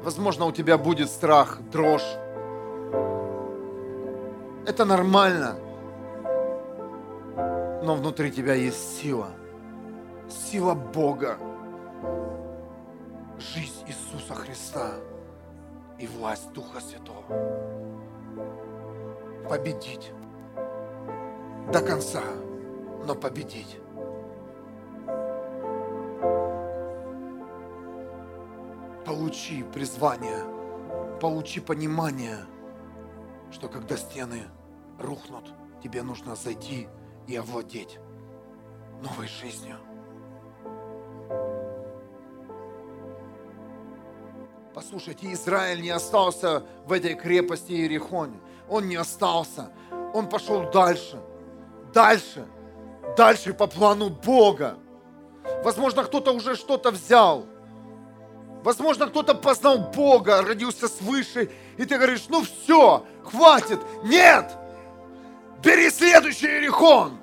возможно, 0.04 0.46
у 0.46 0.52
тебя 0.52 0.78
будет 0.78 1.10
страх, 1.10 1.60
дрожь. 1.72 2.18
Это 4.66 4.86
нормально. 4.86 5.56
Но 7.84 7.96
внутри 7.96 8.32
тебя 8.32 8.54
есть 8.54 9.02
сила. 9.02 9.30
Сила 10.30 10.74
Бога. 10.74 11.38
Жизнь 13.40 13.86
Иисуса 13.88 14.34
Христа 14.34 14.94
и 16.00 16.08
власть 16.08 16.52
Духа 16.54 16.80
Святого. 16.80 17.24
Победить. 19.50 20.12
До 21.72 21.82
конца, 21.82 22.24
но 23.06 23.16
победить. 23.16 23.80
Получи 29.06 29.64
призвание, 29.64 30.44
получи 31.20 31.60
понимание, 31.62 32.40
что 33.52 33.70
когда 33.70 33.96
стены 33.96 34.44
рухнут, 35.00 35.54
тебе 35.82 36.04
нужно 36.04 36.36
зайти 36.36 36.88
и 37.26 37.36
овладеть 37.36 38.00
новой 39.02 39.28
жизнью. 39.28 39.78
Послушайте, 44.78 45.34
Израиль 45.34 45.82
не 45.82 45.90
остался 45.90 46.62
в 46.86 46.94
этой 46.94 47.16
крепости 47.16 47.72
Иерихоне. 47.72 48.40
Он 48.70 48.88
не 48.88 48.96
остался. 48.96 49.72
Он 50.14 50.30
пошел 50.30 50.70
дальше, 50.70 51.20
дальше, 51.96 52.46
дальше 53.18 53.56
по 53.56 53.66
плану 53.66 54.12
Бога. 54.12 54.78
Возможно, 55.64 56.04
кто-то 56.04 56.32
уже 56.32 56.56
что-то 56.56 56.92
взял. 56.92 57.48
Возможно, 58.64 59.08
кто-то 59.08 59.34
познал 59.34 59.80
Бога, 59.80 60.44
родился 60.44 60.88
свыше, 60.88 61.50
и 61.78 61.84
ты 61.84 61.96
говоришь, 61.96 62.26
ну 62.30 62.44
все, 62.44 63.04
хватит. 63.24 63.80
Нет! 64.04 64.46
Бери 65.64 65.90
следующий 65.90 66.46
Иерихон, 66.46 67.18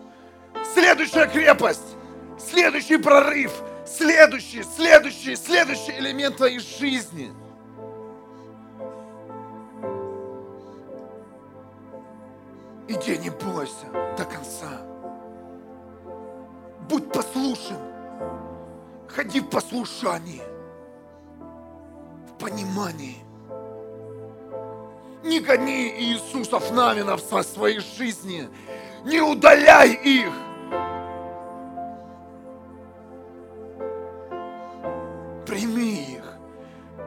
следующая 0.74 1.28
крепость, 1.28 1.94
следующий 2.36 2.96
прорыв, 2.96 3.52
следующий, 3.86 4.64
следующий, 4.64 5.36
следующий 5.36 5.92
элемент 5.92 6.38
твоей 6.38 6.58
жизни. 6.58 7.32
Иди, 12.86 13.18
не 13.18 13.30
бойся 13.30 13.86
до 14.16 14.24
конца. 14.24 14.82
Будь 16.88 17.10
послушен. 17.10 17.78
Ходи 19.08 19.40
в 19.40 19.48
послушании, 19.48 20.42
в 22.28 22.38
понимании. 22.38 23.16
Не 25.22 25.40
гони 25.40 25.94
Иисусов 26.00 26.70
Навинов 26.72 27.20
со 27.20 27.42
своей 27.42 27.80
жизни. 27.80 28.48
Не 29.04 29.20
удаляй 29.20 29.92
их. 29.92 30.32
Прими 35.46 36.16
их. 36.16 36.24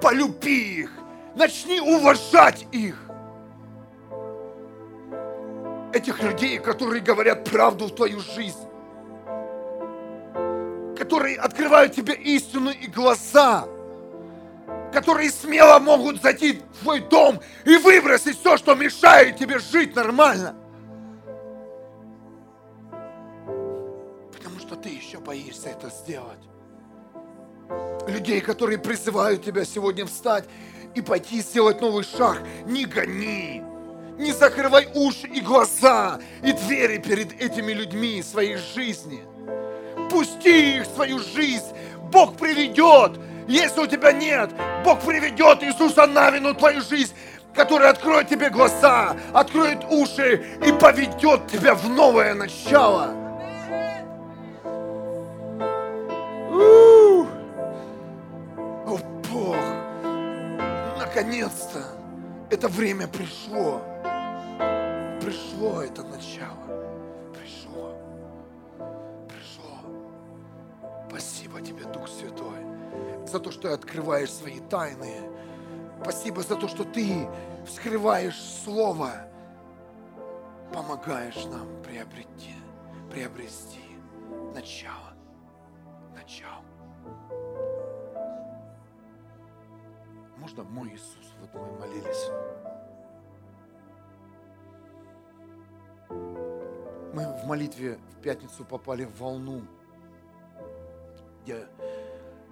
Полюби 0.02 0.82
их. 0.82 0.92
Начни 1.36 1.82
уважать 1.82 2.66
их. 2.72 2.98
Этих 5.98 6.22
людей, 6.22 6.60
которые 6.60 7.02
говорят 7.02 7.50
правду 7.50 7.88
в 7.88 7.96
твою 7.96 8.20
жизнь. 8.20 8.68
Которые 10.96 11.38
открывают 11.38 11.94
тебе 11.94 12.14
истину 12.14 12.70
и 12.70 12.86
глаза 12.86 13.68
которые 14.94 15.32
смело 15.32 15.80
могут 15.80 16.22
зайти 16.22 16.54
в 16.54 16.84
твой 16.84 17.02
дом 17.02 17.40
и 17.66 17.78
выбросить 17.78 18.40
все, 18.40 18.58
что 18.58 18.76
мешает 18.76 19.38
тебе 19.38 19.60
жить 19.60 19.96
нормально. 19.96 20.56
Потому 24.32 24.60
что 24.60 24.76
ты 24.76 24.90
еще 24.90 25.20
боишься 25.20 25.70
это 25.70 25.90
сделать. 25.90 26.40
Людей, 28.08 28.40
которые 28.42 28.78
призывают 28.78 29.44
тебя 29.44 29.66
сегодня 29.66 30.06
встать 30.06 30.46
и 30.96 31.02
пойти 31.02 31.42
сделать 31.42 31.82
новый 31.82 32.04
шаг, 32.04 32.42
не 32.66 32.86
гони. 32.86 33.64
Не 34.18 34.32
закрывай 34.32 34.88
уши 34.94 35.28
и 35.28 35.42
глаза 35.42 36.20
и 36.44 36.52
двери 36.52 36.98
перед 36.98 37.40
этими 37.42 37.72
людьми 37.72 38.24
своей 38.24 38.58
жизни. 38.58 39.24
Пусти 40.10 40.78
их 40.78 40.88
в 40.88 40.96
свою 40.96 41.20
жизнь. 41.20 41.66
Бог 42.12 42.38
приведет 42.38 43.20
если 43.48 43.80
у 43.80 43.88
тебя 43.88 44.12
нет, 44.12 44.50
Бог 44.84 45.00
приведет 45.00 45.64
Иисуса 45.64 46.06
Навину 46.06 46.54
твою 46.54 46.82
жизнь, 46.82 47.14
который 47.54 47.88
откроет 47.88 48.28
тебе 48.28 48.50
глаза, 48.50 49.16
откроет 49.34 49.86
уши 49.86 50.46
и 50.66 50.72
поведет 50.74 51.48
тебя 51.48 51.74
в 51.74 51.88
новое 51.90 52.34
начало. 52.34 53.14
О, 58.86 59.00
Бог, 59.32 59.56
наконец-то 61.00 61.86
это 62.50 62.68
время 62.68 63.08
пришло. 63.08 63.82
Пришло 65.28 65.82
это 65.82 66.04
начало. 66.04 67.34
Пришло. 67.34 67.94
Пришло. 69.28 69.78
Спасибо 71.10 71.60
тебе, 71.60 71.84
Дух 71.84 72.08
Святой 72.08 72.66
за 73.26 73.42
то, 73.42 73.52
что 73.52 73.74
открываешь 73.74 74.32
свои 74.32 74.62
тайны. 74.62 75.30
Спасибо 76.02 76.44
за 76.44 76.56
то, 76.56 76.70
что 76.70 76.86
ты 76.86 77.28
вскрываешь 77.66 78.42
Слово, 78.42 79.28
помогаешь 80.74 81.44
нам 81.48 81.68
приобрести, 81.84 82.56
приобрести 83.12 83.84
начало. 84.56 85.14
Начало. 86.16 86.64
Можно 90.38 90.64
мой 90.64 90.88
Иисус, 90.94 91.34
вот 91.42 91.54
мы 91.54 91.80
молились. 91.80 92.32
Мы 97.18 97.26
в 97.26 97.48
молитве 97.48 97.98
в 98.16 98.22
пятницу 98.22 98.64
попали 98.64 99.04
в 99.06 99.20
волну, 99.20 99.64
где 101.42 101.66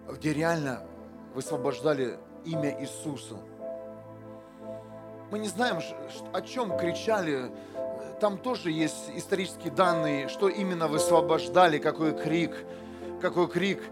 где 0.10 0.34
реально 0.34 0.82
высвобождали 1.36 2.18
имя 2.46 2.82
Иисуса. 2.82 3.36
Мы 5.30 5.38
не 5.38 5.50
знаем, 5.50 5.82
о 6.34 6.42
чем 6.42 6.76
кричали. 6.80 7.52
Там 8.20 8.40
тоже 8.40 8.72
есть 8.72 9.12
исторические 9.14 9.72
данные, 9.72 10.30
что 10.30 10.50
именно 10.50 10.88
высвобождали, 10.88 11.78
какой 11.78 12.18
крик, 12.18 12.66
какой 13.22 13.48
крик 13.48 13.84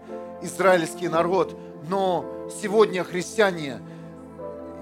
израильский 0.42 1.06
народ. 1.06 1.56
Но 1.88 2.48
сегодня 2.50 3.04
христиане, 3.04 3.80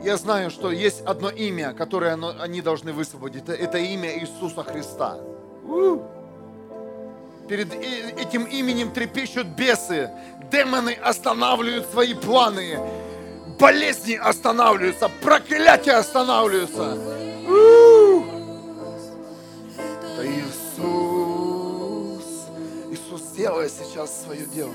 я 0.03 0.17
знаю, 0.17 0.51
что 0.51 0.71
есть 0.71 1.03
одно 1.03 1.29
имя, 1.29 1.75
которое 1.75 2.15
они 2.15 2.63
должны 2.63 2.95
высвободить. 2.95 3.47
Это 3.47 3.77
имя 3.77 4.19
Иисуса 4.19 4.63
Христа. 4.63 5.19
Перед 7.49 7.73
этим 7.75 8.45
именем 8.45 8.93
трепещут 8.93 9.47
бесы. 9.47 10.11
Демоны 10.51 10.95
останавливают 11.03 11.87
свои 11.91 12.15
планы. 12.15 12.79
Болезни 13.59 14.15
останавливаются. 14.15 15.11
Проклятия 15.23 15.93
останавливаются. 15.93 16.99
Это 20.15 20.27
Иисус. 20.27 21.67
Иисус 22.91 23.23
делает 23.37 23.73
сейчас 23.73 24.23
свое 24.25 24.47
дело. 24.47 24.73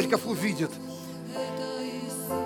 Церковь 0.00 0.24
увидит, 0.24 0.70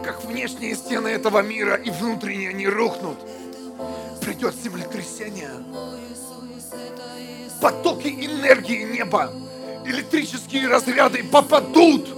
как 0.03 0.25
внешние 0.25 0.75
стены 0.75 1.09
этого 1.09 1.41
мира 1.41 1.77
и 1.77 1.91
внутренние 1.91 2.53
не 2.53 2.67
рухнут. 2.67 3.17
Придет 4.21 4.57
землетрясение. 4.57 5.51
Потоки 7.61 8.09
энергии 8.09 8.83
неба, 8.83 9.33
электрические 9.85 10.67
разряды 10.67 11.23
попадут 11.23 12.09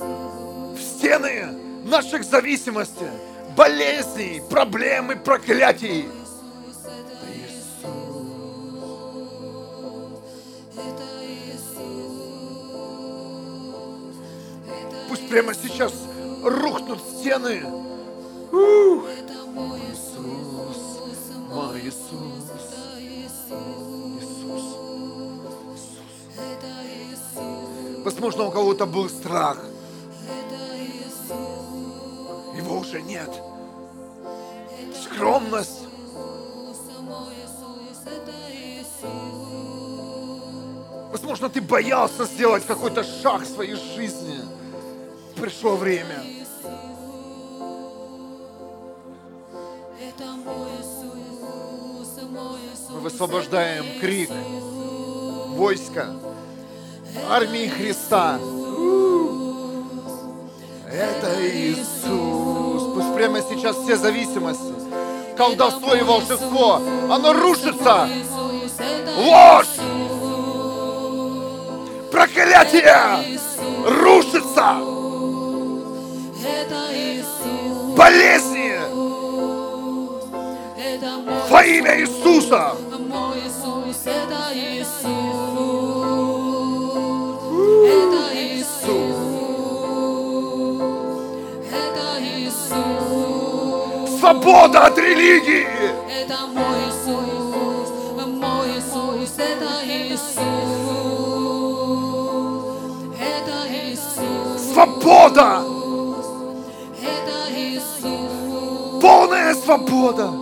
в 0.00 0.78
стены 0.80 1.48
наших 1.84 2.24
зависимостей, 2.24 3.10
болезней, 3.54 4.42
проблем 4.48 5.12
и 5.12 5.16
проклятий. 5.16 6.06
Прямо 15.26 15.54
сейчас 15.54 15.92
рухнут 16.42 17.00
стены. 17.00 17.62
Ух. 18.52 19.06
Иисус, 19.86 20.76
мой 21.48 21.80
Иисус, 21.80 22.50
Иисус. 22.98 24.64
Возможно, 28.04 28.44
у 28.44 28.50
кого-то 28.50 28.86
был 28.86 29.08
страх. 29.08 29.58
Его 32.56 32.78
уже 32.78 33.02
нет. 33.02 33.30
Скромность. 35.02 35.82
Возможно, 41.12 41.48
ты 41.48 41.60
боялся 41.60 42.24
сделать 42.24 42.66
какой-то 42.66 43.02
шаг 43.04 43.42
в 43.42 43.46
своей 43.46 43.74
жизни. 43.74 44.55
Пришло 45.36 45.76
время. 45.76 46.22
Мы 52.90 53.00
высвобождаем 53.00 54.00
крик 54.00 54.30
войска 55.56 56.08
армии 57.28 57.68
Христа. 57.68 58.38
Это 60.90 61.46
Иисус. 61.46 62.94
Пусть 62.94 63.14
прямо 63.14 63.40
сейчас 63.42 63.76
все 63.76 63.96
зависимости, 63.96 64.74
колдовство 65.36 65.94
и 65.94 66.02
волшебство, 66.02 66.80
оно 67.10 67.32
рушится. 67.32 68.08
Ложь! 69.16 69.66
Проклятие! 72.10 73.38
Рушится! 73.86 74.95
Болезни! 77.96 78.72
Во 81.48 81.62
имя 81.62 82.00
Иисуса! 82.00 82.74
Мой 82.98 83.38
Иисус, 83.38 84.06
это 84.06 84.52
Иисус. 84.54 85.36
свобода 94.26 94.86
от 94.86 94.98
религии. 94.98 95.66
Это 96.10 96.46
мой 96.52 96.78
Иисус, 96.88 97.90
мой 98.26 98.68
Иисус, 98.78 99.38
это 99.38 99.86
Иисус. 99.86 100.36
Это 103.20 103.56
Иисус. 103.70 104.72
Свобода. 104.72 105.75
Полная 109.06 109.54
свобода. 109.54 110.32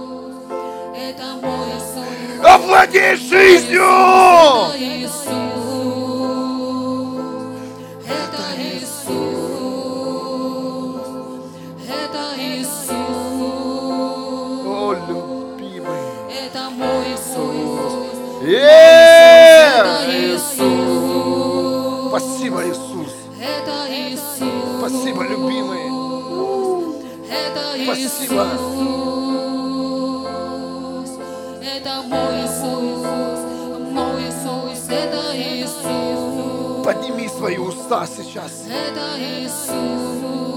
Это 0.97 1.37
мой 1.43 1.69
Иисус. 1.77 2.43
Овладей 2.43 3.15
жизнью. 3.15 3.85
Это 3.85 4.73
Иисус. 4.79 5.13
Это 8.09 8.43
Иисус. 8.59 9.05
Это 11.91 12.23
Иисус. 12.39 12.89
О, 14.65 14.67
любимый. 15.09 16.03
Это 16.33 16.63
мой 16.71 17.05
Иисус. 17.13 17.93
Е! 18.45 19.77
Это 19.77 20.07
Иисус. 20.09 22.09
Спасибо, 22.09 22.59
Иисус. 22.67 23.13
Это 23.39 23.77
Иисус. 23.91 24.79
Спасибо, 24.79 25.21
любимый. 25.25 25.94
Это 27.75 27.85
Спасибо. 27.85 28.47
Иисус. 28.55 29.51
Это 31.61 32.03
мой 32.03 32.35
Иисус. 32.45 33.07
Мой 33.91 34.23
Иисус. 34.23 34.89
Это 34.89 35.37
Иисус. 35.37 36.85
Подними 36.85 37.29
свои 37.29 37.59
уста 37.59 38.07
сейчас. 38.07 38.65
Это 38.69 39.19
Иисус. 39.19 40.54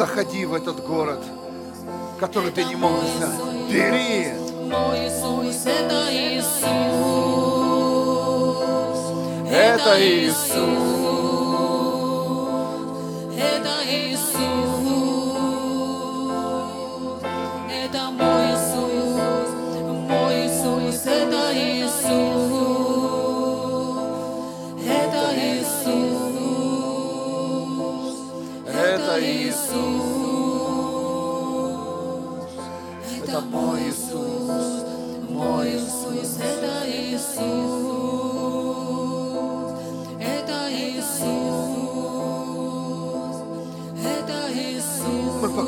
Заходи 0.00 0.46
в 0.46 0.54
этот 0.54 0.82
город, 0.82 1.20
который 2.18 2.50
ты 2.52 2.64
не 2.64 2.74
мог 2.74 2.90
взять. 3.02 3.38
Бери. 3.70 4.32
Мой 4.62 4.98
Иисус. 4.98 5.66
Это 5.66 6.06
Иисус. 6.10 6.64
Это 9.52 10.02
Иисус. 10.02 10.89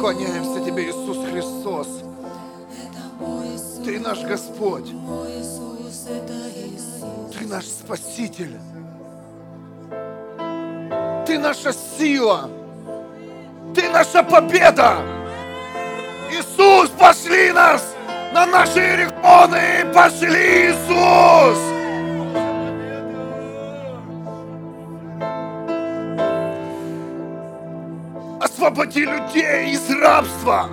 Поклоняемся 0.02 0.64
Тебе, 0.64 0.88
Иисус 0.88 1.16
Христос. 1.30 1.86
Ты 3.84 4.00
наш 4.00 4.20
Господь. 4.24 4.92
Ты 7.38 7.46
наш 7.46 7.64
Спаситель. 7.66 8.58
Ты 11.24 11.38
наша 11.38 11.72
сила. 11.72 12.50
Ты 13.76 13.88
наша 13.90 14.24
победа. 14.24 14.96
Иисус, 16.32 16.90
пошли 16.98 17.52
нас 17.52 17.94
на 18.34 18.44
наши 18.46 18.96
регионы. 18.96 19.92
Пошли, 19.94 20.72
Иисус. 20.72 21.71
Освободи 28.62 29.04
людей 29.04 29.72
из 29.72 29.90
рабства. 29.90 30.70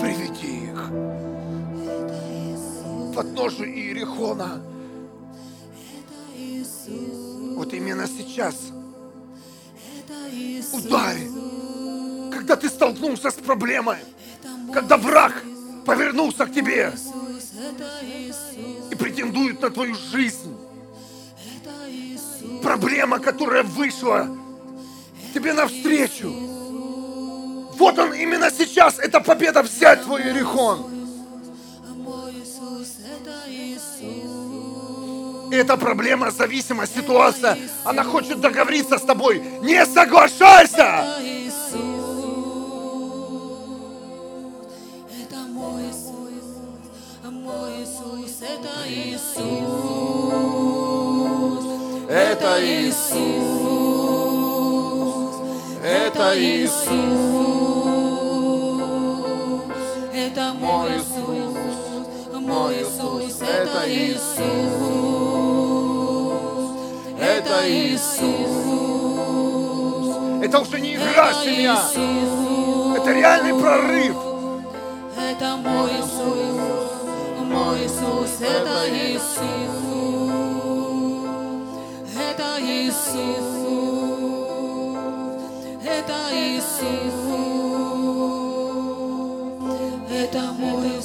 Приведи 0.00 0.64
их 0.64 0.90
под 3.14 3.32
ножу 3.36 3.62
Иерихона. 3.64 4.60
Вот 7.54 7.72
именно 7.72 8.08
сейчас 8.08 8.56
ударь, 10.72 11.28
когда 12.32 12.56
ты 12.56 12.68
столкнулся 12.68 13.30
с 13.30 13.34
проблемой, 13.34 13.98
когда 14.74 14.96
враг 14.96 15.40
повернулся 15.86 16.46
к 16.46 16.52
тебе 16.52 16.92
и 18.90 18.94
претендует 18.96 19.62
на 19.62 19.70
твою 19.70 19.94
жизнь. 19.94 20.61
Проблема, 22.62 23.18
которая 23.18 23.62
вышла 23.62 24.28
тебе 25.34 25.52
навстречу. 25.52 26.30
Вот 27.76 27.98
он 27.98 28.12
именно 28.14 28.50
сейчас, 28.50 28.98
это 28.98 29.20
победа 29.20 29.62
взять 29.62 30.02
твой 30.02 30.22
Иерихон. 30.22 30.92
И 35.50 35.54
эта 35.54 35.76
проблема, 35.76 36.30
зависимость, 36.30 36.94
ситуация, 36.96 37.58
она 37.84 38.04
хочет 38.04 38.40
договориться 38.40 38.98
с 38.98 39.02
тобой. 39.02 39.42
Не 39.60 39.84
соглашайся! 39.84 41.04
Это 45.20 45.36
Иисус. 47.60 48.40
Это 48.40 48.88
Иисус. 48.88 50.11
Это 52.14 52.62
Иисус. 52.62 53.72
Это 55.82 56.38
Иисус. 56.38 56.82
Это 60.14 60.52
мой 60.60 60.90
Иисус, 60.98 61.56
мой 62.34 62.74
Иисус, 62.82 63.40
это 63.40 63.88
Иисус, 63.88 64.42
это 67.18 67.68
Иисус, 67.70 68.50
Это 70.44 70.60
уже 70.60 70.80
не 70.80 70.96
игра, 70.96 71.32
семья. 71.32 71.78
Это 72.96 73.12
реальный 73.12 73.58
прорыв. 73.58 74.16
это 75.16 75.56
мой 75.56 75.90
Иисус, 75.90 76.60
мой 77.40 77.86
Иисус, 77.86 78.40
это 78.40 78.88
Иисус, 78.88 79.81
Иисус, 82.62 83.48
это 85.84 86.14
Иисус, 86.32 87.18
это 90.10 90.52
мой 90.58 91.01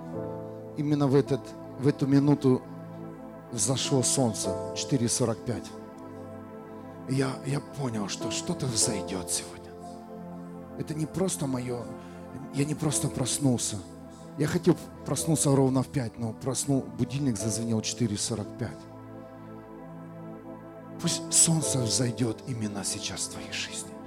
именно 0.76 1.08
в, 1.08 1.16
этот, 1.16 1.40
в 1.78 1.88
эту 1.88 2.06
минуту 2.06 2.62
взошло 3.50 4.02
солнце, 4.02 4.50
4.45. 4.74 5.64
И 7.08 7.14
Я, 7.14 7.30
я 7.46 7.60
понял, 7.60 8.08
что 8.08 8.30
что-то 8.30 8.66
взойдет 8.66 9.30
сегодня. 9.30 9.70
Это 10.78 10.94
не 10.94 11.06
просто 11.06 11.46
мое, 11.46 11.82
я 12.54 12.64
не 12.64 12.74
просто 12.74 13.08
проснулся. 13.08 13.78
Я 14.38 14.46
хотел 14.46 14.76
проснуться 15.04 15.56
ровно 15.56 15.82
в 15.82 15.88
5, 15.88 16.18
но 16.18 16.32
проснул, 16.32 16.84
будильник 16.96 17.36
зазвенел 17.36 17.80
4.45. 17.80 18.70
Пусть 21.02 21.32
солнце 21.32 21.80
взойдет 21.80 22.38
именно 22.46 22.84
сейчас 22.84 23.22
в 23.22 23.32
твоей 23.32 23.52
жизни. 23.52 23.97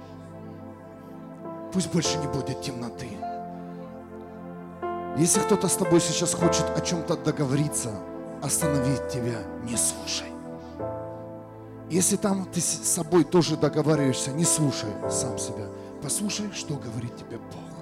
Пусть 1.72 1.92
больше 1.92 2.18
не 2.18 2.26
будет 2.26 2.60
темноты. 2.60 3.08
Если 5.16 5.40
кто-то 5.40 5.68
с 5.68 5.76
тобой 5.76 6.00
сейчас 6.00 6.34
хочет 6.34 6.64
о 6.76 6.80
чем-то 6.80 7.16
договориться, 7.16 7.90
остановить 8.42 9.08
тебя, 9.08 9.42
не 9.64 9.76
слушай. 9.76 10.26
Если 11.90 12.16
там 12.16 12.46
ты 12.46 12.60
с 12.60 12.64
собой 12.64 13.24
тоже 13.24 13.56
договариваешься, 13.56 14.32
не 14.32 14.44
слушай 14.44 14.90
сам 15.10 15.38
себя. 15.38 15.66
Послушай, 16.02 16.50
что 16.52 16.74
говорит 16.76 17.16
тебе 17.16 17.38
Бог. 17.38 17.72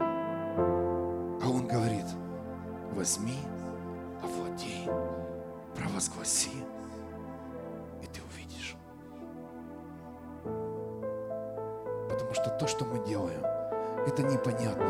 А 0.00 1.48
Он 1.48 1.66
говорит, 1.66 2.06
возьми, 2.92 3.38
овладей, 4.22 4.88
провозгласи, 5.76 6.50
то, 12.60 12.66
что 12.66 12.84
мы 12.84 12.98
делаем, 13.06 13.42
это 14.06 14.22
непонятно. 14.22 14.84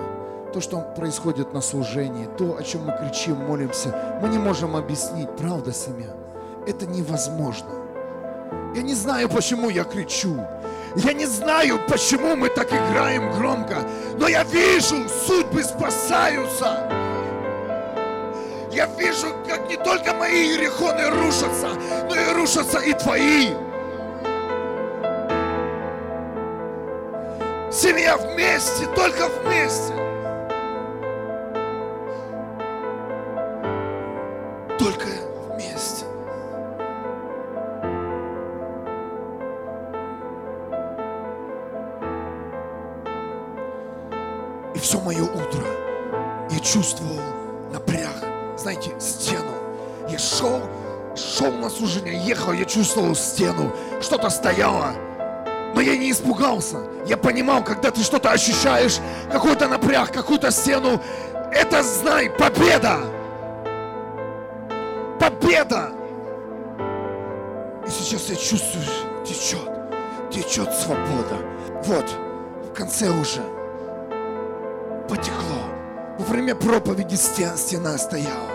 То, 0.52 0.60
что 0.60 0.80
происходит 0.80 1.54
на 1.54 1.60
служении, 1.60 2.28
то, 2.36 2.56
о 2.56 2.62
чем 2.64 2.86
мы 2.86 2.96
кричим, 2.98 3.36
молимся, 3.36 4.18
мы 4.20 4.28
не 4.28 4.38
можем 4.38 4.74
объяснить, 4.74 5.28
правда, 5.36 5.72
семья? 5.72 6.10
Это 6.66 6.86
невозможно. 6.86 7.70
Я 8.74 8.82
не 8.82 8.94
знаю, 8.94 9.28
почему 9.28 9.70
я 9.70 9.84
кричу. 9.84 10.44
Я 10.96 11.12
не 11.12 11.26
знаю, 11.26 11.78
почему 11.88 12.34
мы 12.34 12.48
так 12.48 12.72
играем 12.72 13.30
громко. 13.38 13.76
Но 14.18 14.26
я 14.26 14.42
вижу, 14.42 15.08
судьбы 15.08 15.62
спасаются. 15.62 16.90
Я 18.72 18.86
вижу, 18.98 19.28
как 19.48 19.68
не 19.68 19.76
только 19.76 20.12
мои 20.14 20.56
грехоны 20.56 21.08
рушатся, 21.10 21.68
но 22.08 22.16
и 22.16 22.34
рушатся 22.34 22.80
и 22.80 22.92
твои. 22.94 23.69
Семья 27.72 28.16
вместе, 28.16 28.84
только 28.96 29.28
вместе. 29.28 29.94
Только 34.76 35.06
вместе. 35.46 36.04
И 44.74 44.78
все 44.80 45.00
мое 45.00 45.22
утро 45.22 45.64
я 46.50 46.58
чувствовал 46.58 47.20
напряг, 47.72 48.10
знаете, 48.58 48.98
стену. 48.98 49.52
Я 50.08 50.18
шел, 50.18 50.60
шел 51.14 51.52
на 51.52 51.70
служение, 51.70 52.18
ехал, 52.26 52.52
я 52.52 52.64
чувствовал 52.64 53.14
стену, 53.14 53.72
что-то 54.00 54.28
стояло. 54.28 54.92
Но 55.80 55.84
я 55.84 55.96
не 55.96 56.10
испугался. 56.10 56.76
Я 57.06 57.16
понимал, 57.16 57.64
когда 57.64 57.90
ты 57.90 58.02
что-то 58.02 58.30
ощущаешь, 58.30 58.98
какой-то 59.32 59.66
напряг, 59.66 60.12
какую-то 60.12 60.50
стену, 60.50 61.00
это, 61.50 61.82
знай, 61.82 62.28
победа. 62.28 62.98
Победа. 65.18 65.90
И 67.86 67.90
сейчас 67.90 68.28
я 68.28 68.36
чувствую, 68.36 68.84
течет, 69.24 69.70
течет 70.30 70.70
свобода. 70.74 71.38
Вот, 71.86 72.04
в 72.70 72.74
конце 72.74 73.08
уже 73.08 73.40
потекло. 75.08 75.62
Во 76.18 76.24
время 76.26 76.54
проповеди 76.54 77.14
стена, 77.14 77.56
стена 77.56 77.96
стояла. 77.96 78.49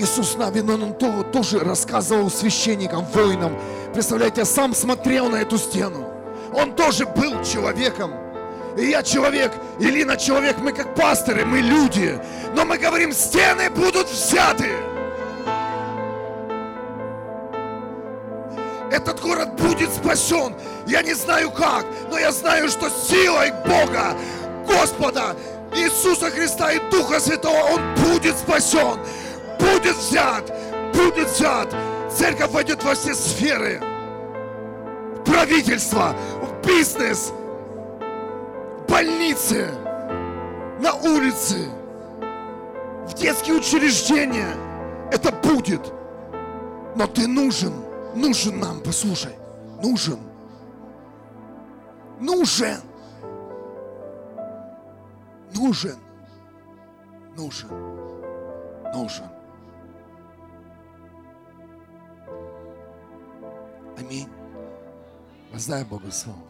Иисус 0.00 0.34
Навин, 0.36 0.70
он, 0.70 0.94
то- 0.94 1.22
тоже 1.24 1.58
рассказывал 1.58 2.30
священникам, 2.30 3.04
воинам. 3.04 3.52
Представляете, 3.92 4.40
я 4.40 4.44
сам 4.46 4.74
смотрел 4.74 5.28
на 5.28 5.36
эту 5.36 5.58
стену. 5.58 6.06
Он 6.54 6.74
тоже 6.74 7.04
был 7.04 7.42
человеком. 7.44 8.12
И 8.78 8.86
я 8.86 9.02
человек, 9.02 9.52
и 9.78 9.84
человек, 10.16 10.56
мы 10.58 10.72
как 10.72 10.94
пасторы, 10.94 11.44
мы 11.44 11.58
люди. 11.58 12.18
Но 12.54 12.64
мы 12.64 12.78
говорим, 12.78 13.12
стены 13.12 13.68
будут 13.68 14.08
взяты. 14.08 14.70
Этот 18.90 19.20
город 19.20 19.54
будет 19.56 19.90
спасен. 19.92 20.54
Я 20.86 21.02
не 21.02 21.14
знаю 21.14 21.50
как, 21.50 21.84
но 22.10 22.18
я 22.18 22.32
знаю, 22.32 22.68
что 22.68 22.88
силой 22.88 23.52
Бога, 23.66 24.16
Господа, 24.66 25.36
Иисуса 25.74 26.30
Христа 26.30 26.72
и 26.72 26.80
Духа 26.90 27.20
Святого 27.20 27.74
Он 27.74 27.80
будет 27.94 28.36
спасен, 28.36 28.98
будет 29.60 29.96
взят, 29.96 30.52
будет 30.94 31.28
взят. 31.28 31.74
Церковь 32.10 32.50
войдет 32.50 32.82
во 32.82 32.94
все 32.94 33.14
сферы. 33.14 33.80
В 35.16 35.24
правительство, 35.24 36.14
в 36.40 36.66
бизнес, 36.66 37.32
в 38.00 38.90
больницы, 38.90 39.68
на 40.80 40.94
улице, 40.94 41.68
в 43.06 43.14
детские 43.14 43.56
учреждения. 43.56 44.54
Это 45.12 45.32
будет. 45.32 45.92
Но 46.96 47.06
ты 47.06 47.26
нужен, 47.26 47.72
нужен 48.14 48.58
нам, 48.58 48.80
послушай, 48.80 49.34
нужен. 49.82 50.18
Нужен. 52.20 52.76
Нужен. 55.54 55.96
Нужен. 57.34 57.70
Нужен. 58.92 59.39
Аминь. 64.00 64.28
Воздай 65.52 65.84
Богу 65.84 66.10
слово. 66.10 66.49